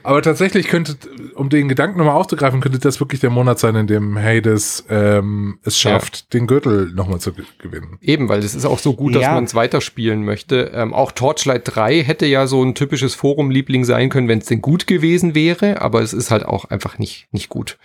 Aber 0.02 0.22
tatsächlich 0.22 0.66
könnte, 0.66 0.96
um 1.36 1.50
den 1.50 1.68
Gedanken 1.68 1.98
nochmal 1.98 2.16
aufzugreifen, 2.16 2.60
könnte 2.60 2.80
das 2.80 2.98
wirklich 2.98 3.20
der 3.20 3.30
Monat 3.30 3.60
sein, 3.60 3.76
in 3.76 3.86
dem 3.86 4.18
Hades 4.18 4.84
ähm, 4.90 5.58
es 5.62 5.78
schafft, 5.78 6.32
den 6.34 6.48
Gürtel 6.48 6.90
nochmal 6.92 7.20
zu 7.20 7.32
ge- 7.32 7.44
gewinnen. 7.58 7.98
Eben, 8.00 8.28
weil 8.28 8.40
es 8.40 8.56
ist 8.56 8.64
auch 8.64 8.80
so 8.80 8.94
gut, 8.94 9.14
dass 9.14 9.22
Ja. 9.22 9.34
man 9.34 9.44
es 9.44 9.54
weiterspielen 9.54 10.24
möchte. 10.24 10.72
Ähm, 10.74 10.92
auch 10.92 11.12
Torchlight 11.12 11.62
3 11.76 12.02
hätte 12.02 12.26
ja 12.26 12.48
so 12.48 12.60
ein 12.64 12.74
typisches 12.74 13.14
Forum-Liebling 13.14 13.84
sein 13.84 14.08
können, 14.08 14.26
wenn 14.26 14.40
es 14.40 14.46
denn 14.46 14.62
gut 14.62 14.88
gewesen 14.88 15.36
wäre, 15.36 15.80
aber 15.80 16.00
es 16.02 16.12
ist 16.12 16.32
halt 16.32 16.44
auch 16.44 16.64
einfach 16.64 16.98
nicht, 16.98 17.28
nicht 17.30 17.48
gut. 17.48 17.78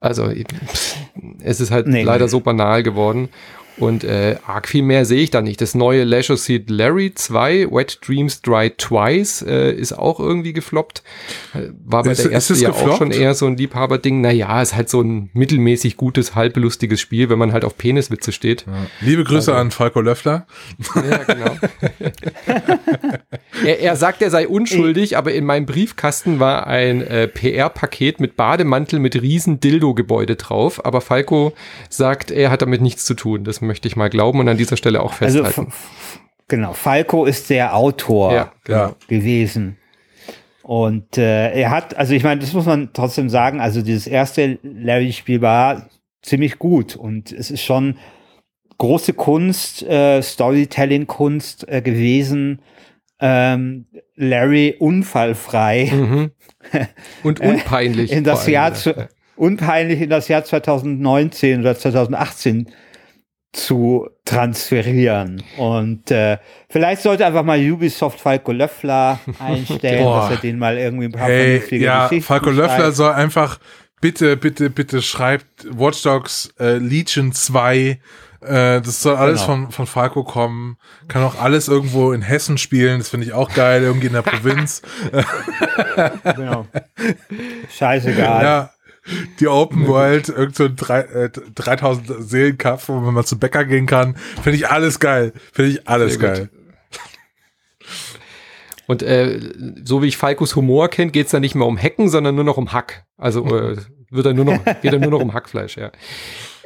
Also 0.00 0.30
es 1.40 1.60
ist 1.60 1.70
halt 1.70 1.86
Nee. 1.86 2.02
leider 2.02 2.28
so 2.28 2.40
banal 2.40 2.82
geworden. 2.82 3.28
Und 3.78 4.04
äh, 4.04 4.36
arg 4.46 4.68
viel 4.68 4.82
mehr 4.82 5.04
sehe 5.04 5.20
ich 5.22 5.30
da 5.30 5.42
nicht. 5.42 5.60
Das 5.60 5.74
neue 5.74 6.04
Leisure 6.04 6.38
Suit 6.38 6.70
Larry 6.70 7.12
2, 7.14 7.68
Wet 7.70 7.98
Dreams 8.06 8.40
Dry 8.40 8.70
Twice, 8.70 9.42
äh, 9.42 9.70
ist 9.72 9.92
auch 9.92 10.18
irgendwie 10.18 10.52
gefloppt. 10.54 11.02
Äh, 11.54 11.68
War 11.84 12.02
bei 12.04 12.12
Ist- 12.12 12.24
der 12.24 12.32
ersten 12.32 12.54
ja 12.56 12.70
auch 12.70 12.74
gefloppt? 12.74 12.98
schon 12.98 13.10
eher 13.10 13.34
so 13.34 13.46
ein 13.46 13.56
Liebhaberding. 13.56 14.20
Naja, 14.22 14.62
ist 14.62 14.74
halt 14.74 14.88
so 14.88 15.02
ein 15.02 15.28
mittelmäßig 15.34 15.96
gutes, 15.98 16.34
halblustiges 16.34 17.00
Spiel, 17.00 17.28
wenn 17.28 17.38
man 17.38 17.52
halt 17.52 17.64
auf 17.64 17.76
Peniswitze 17.76 18.32
steht. 18.32 18.64
Liebe 19.02 19.24
Grüße 19.24 19.52
Also- 19.52 19.60
an 19.60 19.70
Falco 19.70 20.00
Löffler. 20.00 20.46
Ja, 20.94 21.18
genau. 21.24 21.56
er, 23.64 23.80
er 23.80 23.96
sagt, 23.96 24.22
er 24.22 24.30
sei 24.30 24.48
unschuldig, 24.48 25.16
aber 25.16 25.32
in 25.32 25.44
meinem 25.44 25.66
Briefkasten 25.66 26.40
war 26.40 26.66
ein 26.66 27.02
äh, 27.02 27.28
PR-Paket 27.28 28.20
mit 28.20 28.36
Bademantel 28.36 28.98
mit 29.00 29.20
riesen 29.20 29.60
Dildo-Gebäude 29.60 30.36
drauf. 30.36 30.84
Aber 30.84 31.00
Falco 31.00 31.52
sagt, 31.88 32.30
er 32.30 32.50
hat 32.50 32.62
damit 32.62 32.80
nichts 32.80 33.04
zu 33.04 33.14
tun. 33.14 33.44
Das 33.44 33.60
möchte 33.66 33.88
ich 33.88 33.96
mal 33.96 34.08
glauben 34.10 34.40
und 34.40 34.48
an 34.48 34.56
dieser 34.56 34.76
Stelle 34.76 35.02
auch 35.02 35.20
Also, 35.20 35.42
festhalten. 35.44 35.70
f- 35.70 36.20
genau, 36.48 36.72
Falco 36.72 37.24
ist 37.24 37.50
der 37.50 37.74
Autor 37.76 38.32
ja, 38.32 38.52
genau. 38.64 38.94
Gewesen. 39.08 39.76
Und 40.62 41.16
äh, 41.16 41.52
er 41.52 41.70
hat, 41.70 41.96
also 41.96 42.12
ich 42.14 42.24
meine, 42.24 42.40
das 42.40 42.52
muss 42.52 42.66
man 42.66 42.90
trotzdem 42.92 43.28
sagen, 43.28 43.60
also 43.60 43.82
dieses 43.82 44.06
erste 44.08 44.58
Larry-Spiel 44.62 45.40
war 45.40 45.88
ziemlich 46.22 46.58
gut 46.58 46.96
und 46.96 47.30
es 47.30 47.50
ist 47.52 47.62
schon 47.62 47.96
große 48.78 49.12
Kunst, 49.12 49.82
äh, 49.84 50.20
Storytelling-Kunst 50.22 51.68
äh, 51.68 51.82
gewesen, 51.82 52.60
ähm, 53.20 53.86
Larry 54.16 54.74
unfallfrei 54.78 55.90
Mhm. 55.92 56.30
Und 57.22 57.40
unpeinlich. 57.40 58.10
in 58.12 58.24
das 58.24 58.46
Jahr 58.48 58.70
ja. 58.70 58.74
zu, 58.74 59.08
unpeinlich 59.36 60.00
in 60.00 60.10
das 60.10 60.26
Jahr 60.28 60.42
2019 60.44 61.60
oder 61.60 61.76
2018 61.78 62.68
zu 63.56 64.08
transferieren. 64.24 65.42
Und 65.56 66.10
äh, 66.10 66.38
vielleicht 66.68 67.02
sollte 67.02 67.24
einfach 67.24 67.42
mal 67.42 67.58
Ubisoft 67.58 68.20
Falco 68.20 68.52
Löffler 68.52 69.18
einstellen, 69.38 70.04
dass 70.04 70.30
er 70.30 70.36
den 70.36 70.58
mal 70.58 70.76
irgendwie 70.76 71.06
ein 71.06 71.12
paar 71.12 71.26
Hey, 71.28 71.62
ja, 71.78 72.06
Geschichten 72.08 72.26
Falco 72.26 72.50
Löffler 72.50 72.76
schreibt. 72.84 72.96
soll 72.96 73.12
einfach, 73.12 73.58
bitte, 74.00 74.36
bitte, 74.36 74.68
bitte 74.70 75.00
schreibt 75.00 75.66
Watch 75.70 76.02
Dogs 76.02 76.52
äh, 76.60 76.76
Legion 76.76 77.32
2. 77.32 77.98
Äh, 78.42 78.80
das 78.82 79.00
soll 79.02 79.16
alles 79.16 79.40
Genau. 79.40 79.52
von, 79.64 79.70
von 79.72 79.86
Falco 79.86 80.22
kommen. 80.22 80.76
Kann 81.08 81.22
auch 81.22 81.40
alles 81.40 81.68
irgendwo 81.68 82.12
in 82.12 82.20
Hessen 82.22 82.58
spielen. 82.58 82.98
Das 82.98 83.08
finde 83.08 83.26
ich 83.26 83.32
auch 83.32 83.52
geil. 83.54 83.82
Irgendwie 83.82 84.08
in 84.08 84.12
der 84.12 84.22
Provinz. 84.22 84.82
Genau. 86.36 86.66
Scheißegal. 87.70 88.42
ja. 88.44 88.70
Die 89.40 89.48
Open 89.48 89.86
World, 89.86 90.28
irgend 90.28 90.56
so 90.56 90.64
ein 90.64 90.76
drei, 90.76 91.00
äh, 91.00 91.30
3000 91.30 92.28
Seelenkampf, 92.28 92.88
wo 92.88 92.94
man 92.94 93.14
mal 93.14 93.24
zum 93.24 93.38
Bäcker 93.38 93.64
gehen 93.64 93.86
kann. 93.86 94.16
Finde 94.42 94.56
ich 94.58 94.68
alles 94.68 94.98
geil. 95.00 95.32
Finde 95.52 95.70
ich 95.72 95.88
alles 95.88 96.18
geil. 96.18 96.48
Und 98.86 99.02
äh, 99.02 99.40
so 99.84 100.02
wie 100.02 100.06
ich 100.06 100.16
Falcos 100.16 100.54
Humor 100.56 100.88
kennt, 100.88 101.12
geht's 101.12 101.32
da 101.32 101.40
nicht 101.40 101.54
mehr 101.54 101.66
um 101.66 101.76
Hacken, 101.76 102.08
sondern 102.08 102.34
nur 102.36 102.44
noch 102.44 102.56
um 102.56 102.72
Hack. 102.72 103.04
Also 103.16 103.44
äh, 103.46 103.76
wird 104.10 104.26
er 104.26 104.34
nur 104.34 104.44
noch, 104.44 104.64
geht 104.82 104.92
er 104.92 104.98
nur 104.98 105.10
noch 105.10 105.20
um 105.20 105.34
Hackfleisch, 105.34 105.76
ja. 105.76 105.90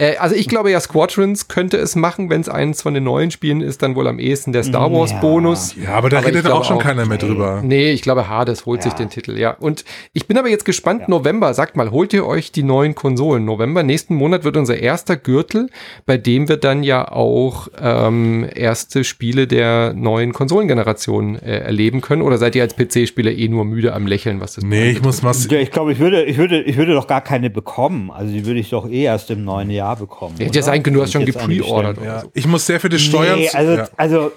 Äh, 0.00 0.16
also 0.16 0.34
ich 0.34 0.48
glaube 0.48 0.70
ja, 0.70 0.80
Squadrons 0.80 1.46
könnte 1.48 1.76
es 1.76 1.94
machen, 1.94 2.30
wenn 2.30 2.40
es 2.40 2.48
eins 2.48 2.80
von 2.82 2.94
den 2.94 3.04
neuen 3.04 3.30
Spielen 3.30 3.60
ist, 3.60 3.82
dann 3.82 3.94
wohl 3.94 4.08
am 4.08 4.18
ehesten 4.18 4.52
der 4.52 4.62
Star 4.64 4.90
Wars 4.92 5.10
Ja. 5.12 5.20
Bonus. 5.20 5.74
Ja, 5.76 5.90
aber 5.90 6.08
da 6.08 6.18
Aber 6.18 6.26
redet 6.28 6.46
auch 6.48 6.64
schon 6.64 6.78
auch, 6.78 6.82
keiner 6.82 7.04
mehr 7.06 7.18
drüber. 7.18 7.60
Nee, 7.62 7.90
ich 7.90 8.00
glaube, 8.02 8.28
Hades 8.28 8.64
holt 8.66 8.82
sich 8.82 8.92
Ja. 8.92 8.98
den 8.98 9.10
Titel, 9.10 9.38
ja. 9.38 9.50
Und 9.60 9.84
ich 10.14 10.26
bin 10.26 10.38
aber 10.38 10.48
jetzt 10.48 10.64
gespannt, 10.64 11.08
November, 11.08 11.52
sagt 11.54 11.76
mal, 11.76 11.90
holt 11.90 12.12
ihr 12.14 12.26
euch 12.26 12.50
die 12.50 12.62
neuen 12.62 12.94
Konsolen? 12.94 13.44
November, 13.44 13.82
nächsten 13.82 14.14
Monat 14.14 14.44
wird 14.44 14.56
unser 14.56 14.78
erster 14.78 15.16
Gürtel, 15.16 15.68
bei 16.06 16.16
dem 16.16 16.48
wir 16.48 16.56
dann 16.56 16.82
ja 16.82 17.10
auch 17.10 17.68
ähm, 17.80 18.48
erste 18.54 19.04
Spiele 19.04 19.46
der 19.46 19.92
neuen 19.92 20.32
Konsolengeneration 20.32 21.36
äh, 21.36 21.58
erleben 21.58 22.00
können. 22.00 22.22
Oder 22.22 22.38
seid 22.38 22.54
ihr 22.56 22.62
als 22.62 22.74
PC-Spieler 22.74 23.32
eh 23.32 23.48
nur 23.48 23.64
müde 23.66 23.92
am 23.92 24.06
Lächeln, 24.06 24.40
was 24.40 24.54
das 24.54 24.64
Nee, 24.64 24.90
ich 24.92 25.02
muss 25.02 25.22
was. 25.22 25.48
Ja, 25.50 25.58
ich 25.58 25.70
glaube, 25.70 25.92
ich 25.92 25.98
würde, 25.98 26.24
ich 26.24 26.38
würde, 26.38 26.62
ich 26.62 26.76
würde 26.76 26.94
doch 26.94 27.06
gar 27.06 27.20
keine 27.20 27.50
bekommen. 27.50 28.10
Also 28.10 28.32
die 28.32 28.46
würde 28.46 28.60
ich 28.60 28.70
doch 28.70 28.88
eh 28.88 29.02
erst 29.02 29.30
im 29.30 29.44
neuen 29.44 29.68
Jahr 29.70 29.89
bekommen. 29.96 30.36
Hätte 30.36 30.44
ja 30.44 30.50
oder? 30.50 30.62
sein 30.62 30.82
können, 30.82 30.96
du 30.96 31.02
hast 31.02 31.12
schon 31.12 31.24
gepreordert 31.24 31.98
Ja, 32.04 32.24
ich 32.34 32.46
muss 32.46 32.66
sehr 32.66 32.80
für 32.80 32.88
die 32.88 32.98
Steuern. 32.98 33.38
Nee, 33.38 33.50
also, 33.50 33.72
ja. 33.72 33.88
also, 33.96 34.32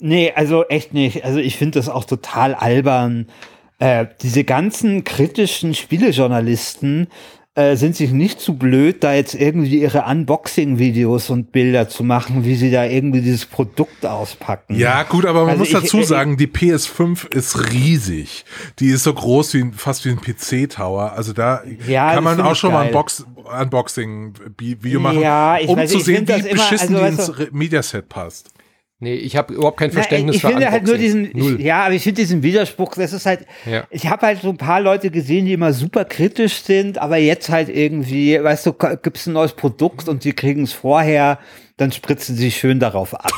nee, 0.00 0.32
also 0.34 0.64
echt 0.68 0.94
nicht. 0.94 1.24
Also 1.24 1.38
ich 1.38 1.56
finde 1.56 1.78
das 1.78 1.88
auch 1.88 2.04
total 2.04 2.54
albern. 2.54 3.28
Äh, 3.78 4.06
diese 4.22 4.44
ganzen 4.44 5.04
kritischen 5.04 5.74
Spielejournalisten 5.74 7.08
äh, 7.56 7.76
sind 7.76 7.94
sich 7.94 8.10
nicht 8.10 8.40
zu 8.40 8.54
blöd, 8.58 9.04
da 9.04 9.14
jetzt 9.14 9.34
irgendwie 9.34 9.78
ihre 9.80 10.04
Unboxing-Videos 10.06 11.30
und 11.30 11.52
Bilder 11.52 11.88
zu 11.88 12.02
machen, 12.02 12.44
wie 12.44 12.56
sie 12.56 12.70
da 12.72 12.84
irgendwie 12.84 13.20
dieses 13.20 13.46
Produkt 13.46 14.04
auspacken. 14.04 14.74
Ja, 14.76 15.04
gut, 15.04 15.24
aber 15.24 15.42
man 15.42 15.50
Also 15.50 15.60
muss 15.60 15.68
ich- 15.68 15.74
dazu 15.74 16.02
sagen, 16.02 16.36
die 16.36 16.48
PS5 16.48 17.26
ist 17.32 17.72
riesig. 17.72 18.44
Die 18.80 18.88
ist 18.88 19.04
so 19.04 19.14
groß 19.14 19.54
wie 19.54 19.70
fast 19.76 20.04
wie 20.04 20.10
ein 20.10 20.20
PC-Tower. 20.20 21.12
Also 21.12 21.32
da 21.32 21.62
Ja, 21.86 22.14
kann 22.14 22.24
man 22.24 22.40
auch 22.40 22.56
schon 22.56 22.72
mal 22.72 22.80
ein 22.80 22.84
geil. 22.86 22.92
Box 22.94 23.24
Unboxing-Video 23.60 25.00
machen, 25.00 25.20
Ja, 25.20 25.58
ich 25.60 25.68
um 25.68 25.76
weiß, 25.76 25.90
zu 25.92 26.00
sehen, 26.00 26.26
wie 26.26 26.32
immer- 26.32 26.48
beschissen 26.50 26.96
also, 26.96 27.32
die 27.34 27.42
ins 27.42 27.52
Mediaset 27.52 28.08
passt. 28.08 28.50
Nee, 29.00 29.14
ich 29.14 29.36
habe 29.36 29.52
überhaupt 29.54 29.78
kein 29.78 29.88
Na, 29.88 29.94
Verständnis 29.94 30.36
ich 30.36 30.42
für 30.42 30.48
finde 30.48 30.70
halt 30.70 30.86
nur 30.86 30.96
diesen, 30.96 31.30
Null. 31.34 31.56
ich, 31.58 31.66
ja, 31.66 31.84
aber 31.84 31.94
ich 31.94 32.02
finde 32.04 32.22
diesen 32.22 32.42
Widerspruch, 32.42 32.94
das 32.94 33.12
ist 33.12 33.26
halt, 33.26 33.40
Ja. 33.66 33.84
ich 33.90 34.06
habe 34.08 34.26
halt 34.26 34.40
so 34.40 34.50
ein 34.50 34.56
paar 34.56 34.80
Leute 34.80 35.10
gesehen, 35.10 35.46
die 35.46 35.52
immer 35.52 35.72
super 35.72 36.04
kritisch 36.04 36.62
sind, 36.62 36.98
aber 36.98 37.16
jetzt 37.16 37.48
halt 37.50 37.68
irgendwie, 37.68 38.42
weißt 38.42 38.66
du, 38.66 38.72
gibt's 38.72 39.26
ein 39.26 39.32
neues 39.34 39.52
Produkt 39.52 40.08
und 40.08 40.24
die 40.24 40.32
kriegen 40.32 40.62
es 40.62 40.72
vorher, 40.72 41.38
dann 41.76 41.90
spritzen 41.90 42.36
sie 42.36 42.52
schön 42.52 42.78
darauf 42.78 43.14
ab. 43.14 43.32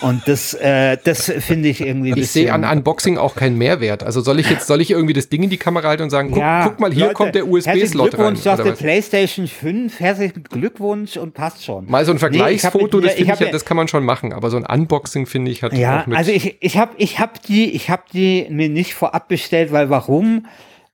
Und 0.00 0.22
das, 0.26 0.54
äh, 0.54 0.96
das 1.04 1.30
finde 1.30 1.68
ich 1.68 1.82
irgendwie 1.82 2.18
Ich 2.18 2.30
sehe 2.30 2.50
an 2.50 2.64
Unboxing 2.64 3.18
auch 3.18 3.34
keinen 3.34 3.58
Mehrwert. 3.58 4.02
Also 4.02 4.22
soll 4.22 4.40
ich 4.40 4.48
jetzt, 4.48 4.66
soll 4.66 4.80
ich 4.80 4.90
irgendwie 4.90 5.12
das 5.12 5.28
Ding 5.28 5.42
in 5.42 5.50
die 5.50 5.58
Kamera 5.58 5.88
halten 5.88 6.04
und 6.04 6.10
sagen, 6.10 6.30
guck, 6.30 6.38
Ja, 6.38 6.64
guck 6.66 6.80
mal, 6.80 6.90
hier 6.90 7.02
Leute, 7.02 7.14
kommt 7.14 7.34
der 7.34 7.42
herzlichen 7.44 7.54
USB-Slot 7.74 8.04
rein. 8.14 8.34
Glückwunsch 8.34 8.46
auf 8.46 8.62
der? 8.62 8.72
PlayStation 8.72 9.46
5, 9.46 10.00
herzlichen 10.00 10.42
Glückwunsch 10.44 11.18
und 11.18 11.34
passt 11.34 11.64
schon. 11.64 11.84
Mal 11.90 12.04
so 12.06 12.12
ein 12.12 12.14
Nee, 12.14 12.16
ich 12.16 12.20
Vergleichsfoto, 12.20 12.96
mit- 12.96 13.06
das, 13.10 13.14
ich 13.18 13.26
ja, 13.28 13.36
mir- 13.38 13.50
das 13.50 13.64
kann 13.66 13.76
man 13.76 13.88
schon 13.88 14.04
machen, 14.04 14.32
aber 14.32 14.48
so 14.48 14.56
ein 14.56 14.64
Unboxing 14.64 15.26
finde 15.26 15.50
ich 15.50 15.62
hat 15.62 15.74
Ja, 15.74 16.00
auch 16.02 16.06
mit. 16.06 16.16
also 16.16 16.30
ich, 16.32 16.56
ich 16.60 16.78
habe 16.78 16.92
ich 16.96 17.18
hab 17.18 17.42
die, 17.42 17.72
ich 17.72 17.90
hab 17.90 18.08
die 18.10 18.46
mir 18.48 18.70
nicht 18.70 18.94
vorab 18.94 19.28
bestellt, 19.28 19.70
weil 19.70 19.90
warum? 19.90 20.46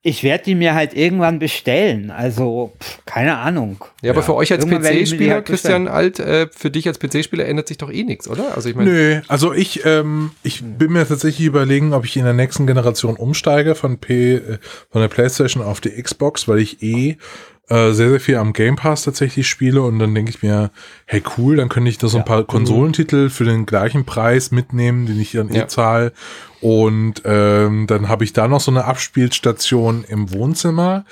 Ich 0.03 0.23
werde 0.23 0.45
die 0.45 0.55
mir 0.55 0.75
halt 0.75 0.95
irgendwann 0.95 1.41
bestellen. 1.41 2.13
Also, 2.13 2.73
pff, 2.81 3.05
keine 3.05 3.39
Ahnung. 3.39 3.85
ja, 4.01 4.13
aber 4.13 4.23
für 4.23 4.37
euch 4.37 4.53
als 4.53 4.65
PC-Spieler, 4.65 5.35
halt 5.35 5.47
Christian 5.47 5.89
Alt, 5.89 6.21
äh, 6.21 6.47
für 6.55 6.71
dich 6.71 6.87
als 6.87 7.01
PC-Spieler 7.01 7.47
ändert 7.47 7.67
sich 7.67 7.79
doch 7.79 7.91
eh 7.91 8.05
nichts, 8.05 8.29
oder? 8.29 8.55
Also 8.55 8.69
ich 8.69 8.77
meine, 8.77 8.91
Nö, 8.91 9.21
also 9.27 9.53
ich, 9.53 9.85
ähm, 9.85 10.31
ich 10.45 10.63
bin 10.63 10.93
mir 10.93 11.07
tatsächlich 11.07 11.47
überlegen, 11.47 11.95
ob 11.95 12.05
ich 12.05 12.17
in 12.17 12.25
der 12.25 12.33
nächsten 12.33 12.67
Generation 12.69 13.17
umsteige 13.17 13.75
von 13.75 13.99
P, 13.99 14.35
äh, 14.37 14.59
von 14.91 15.01
der 15.01 15.09
PlayStation 15.09 15.65
auf 15.65 15.81
die 15.81 15.91
Xbox, 16.01 16.47
weil 16.47 16.61
ich 16.61 16.81
eh 16.81 17.17
äh, 17.69 17.93
sehr, 17.93 18.11
sehr 18.11 18.21
viel 18.21 18.37
am 18.37 18.53
Game 18.53 18.77
Pass 18.77 19.03
tatsächlich 19.03 19.49
spiele 19.49 19.83
und 19.83 19.99
dann 19.99 20.15
denke 20.15 20.31
ich 20.31 20.43
mir, 20.43 20.71
hey 21.07 21.23
cool, 21.37 21.57
dann 21.57 21.69
könnte 21.69 21.91
ich 21.91 21.99
da 21.99 22.09
so 22.09 22.19
ein 22.19 22.25
paar 22.25 22.45
Konsolentitel 22.45 23.29
für 23.31 23.45
den 23.45 23.67
gleichen 23.67 24.05
Preis 24.05 24.51
mitnehmen, 24.51 25.07
den 25.07 25.21
ich 25.21 25.33
dann 25.33 25.51
eh 25.51 25.59
Ja. 25.59 25.69
zahle. 25.69 26.13
Und 26.61 27.23
ähm, 27.25 27.87
dann 27.87 28.09
habe 28.09 28.25
ich 28.25 28.33
da 28.33 28.49
noch 28.49 28.61
so 28.61 28.71
eine 28.71 28.85
Abspielstation 28.87 30.05
im 30.09 30.33
Wohnzimmer. 30.33 31.05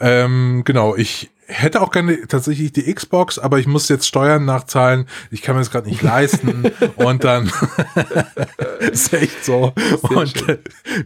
Ähm, 0.00 0.62
genau, 0.64 0.94
ich 0.96 1.30
hätte 1.50 1.82
auch 1.82 1.90
gerne 1.90 2.26
tatsächlich 2.28 2.72
die 2.72 2.92
Xbox, 2.92 3.38
aber 3.38 3.58
ich 3.58 3.66
muss 3.66 3.88
jetzt 3.88 4.06
Steuern 4.06 4.44
nachzahlen. 4.44 5.06
Ich 5.30 5.42
kann 5.42 5.54
mir 5.56 5.60
das 5.60 5.70
gerade 5.70 5.88
nicht 5.88 6.02
leisten. 6.02 6.70
und 6.96 7.24
dann 7.24 7.50
ist 8.80 9.12
echt 9.12 9.44
so. 9.44 9.72
und 10.02 10.48
äh, 10.48 10.58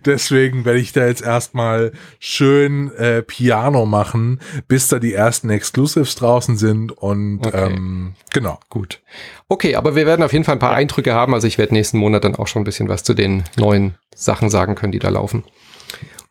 deswegen 0.04 0.64
werde 0.64 0.78
ich 0.78 0.92
da 0.92 1.06
jetzt 1.06 1.22
erstmal 1.22 1.92
schön 2.18 2.92
äh, 2.94 3.22
Piano 3.22 3.86
machen, 3.86 4.40
bis 4.68 4.88
da 4.88 4.98
die 4.98 5.14
ersten 5.14 5.50
Exclusives 5.50 6.14
draußen 6.16 6.56
sind. 6.56 6.92
Und 6.92 7.46
Okay. 7.46 7.72
ähm, 7.72 8.14
genau. 8.32 8.58
gut. 8.68 9.00
Okay, 9.48 9.76
aber 9.76 9.96
wir 9.96 10.06
werden 10.06 10.22
auf 10.22 10.32
jeden 10.32 10.44
Fall 10.44 10.56
ein 10.56 10.60
paar 10.60 10.74
Eindrücke 10.74 11.14
haben. 11.14 11.34
Also 11.34 11.46
ich 11.46 11.58
werde 11.58 11.74
nächsten 11.74 11.98
Monat 11.98 12.24
dann 12.24 12.36
auch 12.36 12.46
schon 12.46 12.62
ein 12.62 12.64
bisschen 12.64 12.88
was 12.88 13.02
zu 13.02 13.14
den 13.14 13.44
neuen 13.56 13.94
Sachen 14.14 14.50
sagen 14.50 14.74
können, 14.74 14.92
die 14.92 14.98
da 14.98 15.08
laufen. 15.08 15.44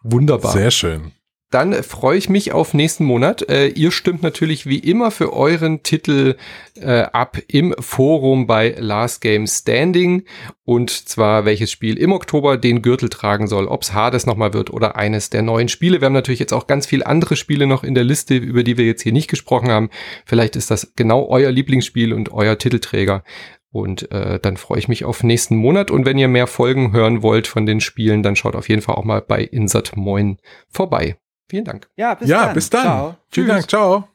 Wunderbar. 0.02 0.52
Sehr 0.52 0.72
schön. 0.72 1.12
Dann 1.54 1.84
freue 1.84 2.18
ich 2.18 2.30
mich 2.30 2.52
auf 2.52 2.74
nächsten 2.74 3.06
Monat. 3.06 3.48
Äh, 3.48 3.68
ihr 3.68 3.92
stimmt 3.92 4.24
natürlich 4.24 4.66
wie 4.66 4.80
immer 4.80 5.12
für 5.12 5.34
euren 5.34 5.84
Titel 5.84 6.36
äh, 6.76 7.02
ab 7.02 7.38
im 7.48 7.76
Forum 7.80 8.48
bei 8.48 8.76
Last 8.80 9.22
Game 9.22 9.46
Standing. 9.46 10.24
Und 10.66 10.90
zwar 10.90 11.46
welches 11.46 11.70
Spiel 11.72 11.98
im 11.98 12.12
Oktober 12.12 12.58
den 12.58 12.82
Gürtel 12.82 13.10
tragen 13.10 13.48
soll, 13.48 13.68
ob 13.68 13.84
es 13.84 13.94
Hades 13.94 14.26
nochmal 14.26 14.54
wird 14.54 14.72
oder 14.72 14.96
eines 14.96 15.30
der 15.30 15.44
neuen 15.44 15.68
Spiele. 15.68 16.02
Wir 16.02 16.08
haben 16.08 16.14
natürlich 16.14 16.40
jetzt 16.40 16.54
auch 16.54 16.66
ganz 16.66 16.88
viele 16.88 17.06
andere 17.06 17.36
Spiele 17.36 17.68
noch 17.68 17.84
in 17.84 17.94
der 17.94 18.04
Liste, 18.04 18.36
über 18.36 18.64
die 18.64 18.78
wir 18.78 18.86
jetzt 18.86 19.04
hier 19.04 19.14
nicht 19.14 19.30
gesprochen 19.30 19.70
haben. 19.70 19.90
Vielleicht 20.26 20.56
ist 20.56 20.72
das 20.72 20.94
genau 20.96 21.28
euer 21.28 21.52
Lieblingsspiel 21.52 22.14
und 22.14 22.32
euer 22.32 22.58
Titelträger. 22.58 23.24
Und 23.70 24.12
äh, 24.12 24.40
dann 24.40 24.58
freue 24.58 24.80
ich 24.80 24.88
mich 24.88 25.04
auf 25.04 25.24
nächsten 25.24 25.56
Monat. 25.56 25.92
Und 25.92 26.06
wenn 26.06 26.18
ihr 26.18 26.28
mehr 26.28 26.48
Folgen 26.48 26.94
hören 26.94 27.22
wollt 27.22 27.48
von 27.48 27.66
den 27.66 27.80
Spielen, 27.80 28.24
dann 28.24 28.36
schaut 28.36 28.56
auf 28.56 28.70
jeden 28.70 28.82
Fall 28.82 28.96
auch 28.96 29.04
mal 29.04 29.22
bei 29.22 29.44
Insert 29.44 29.96
Moin 29.96 30.38
vorbei. 30.70 31.18
Vielen 31.50 31.66
Dank. 31.66 31.88
Ja, 31.96 32.16
bis 32.16 32.30
ja, 32.30 32.46
dann. 32.46 32.54
Bis 32.54 32.70
dann. 32.70 32.82
Ciao. 32.84 33.16
Vielen 33.30 33.48
Dank. 33.48 33.70
Ciao. 33.70 34.08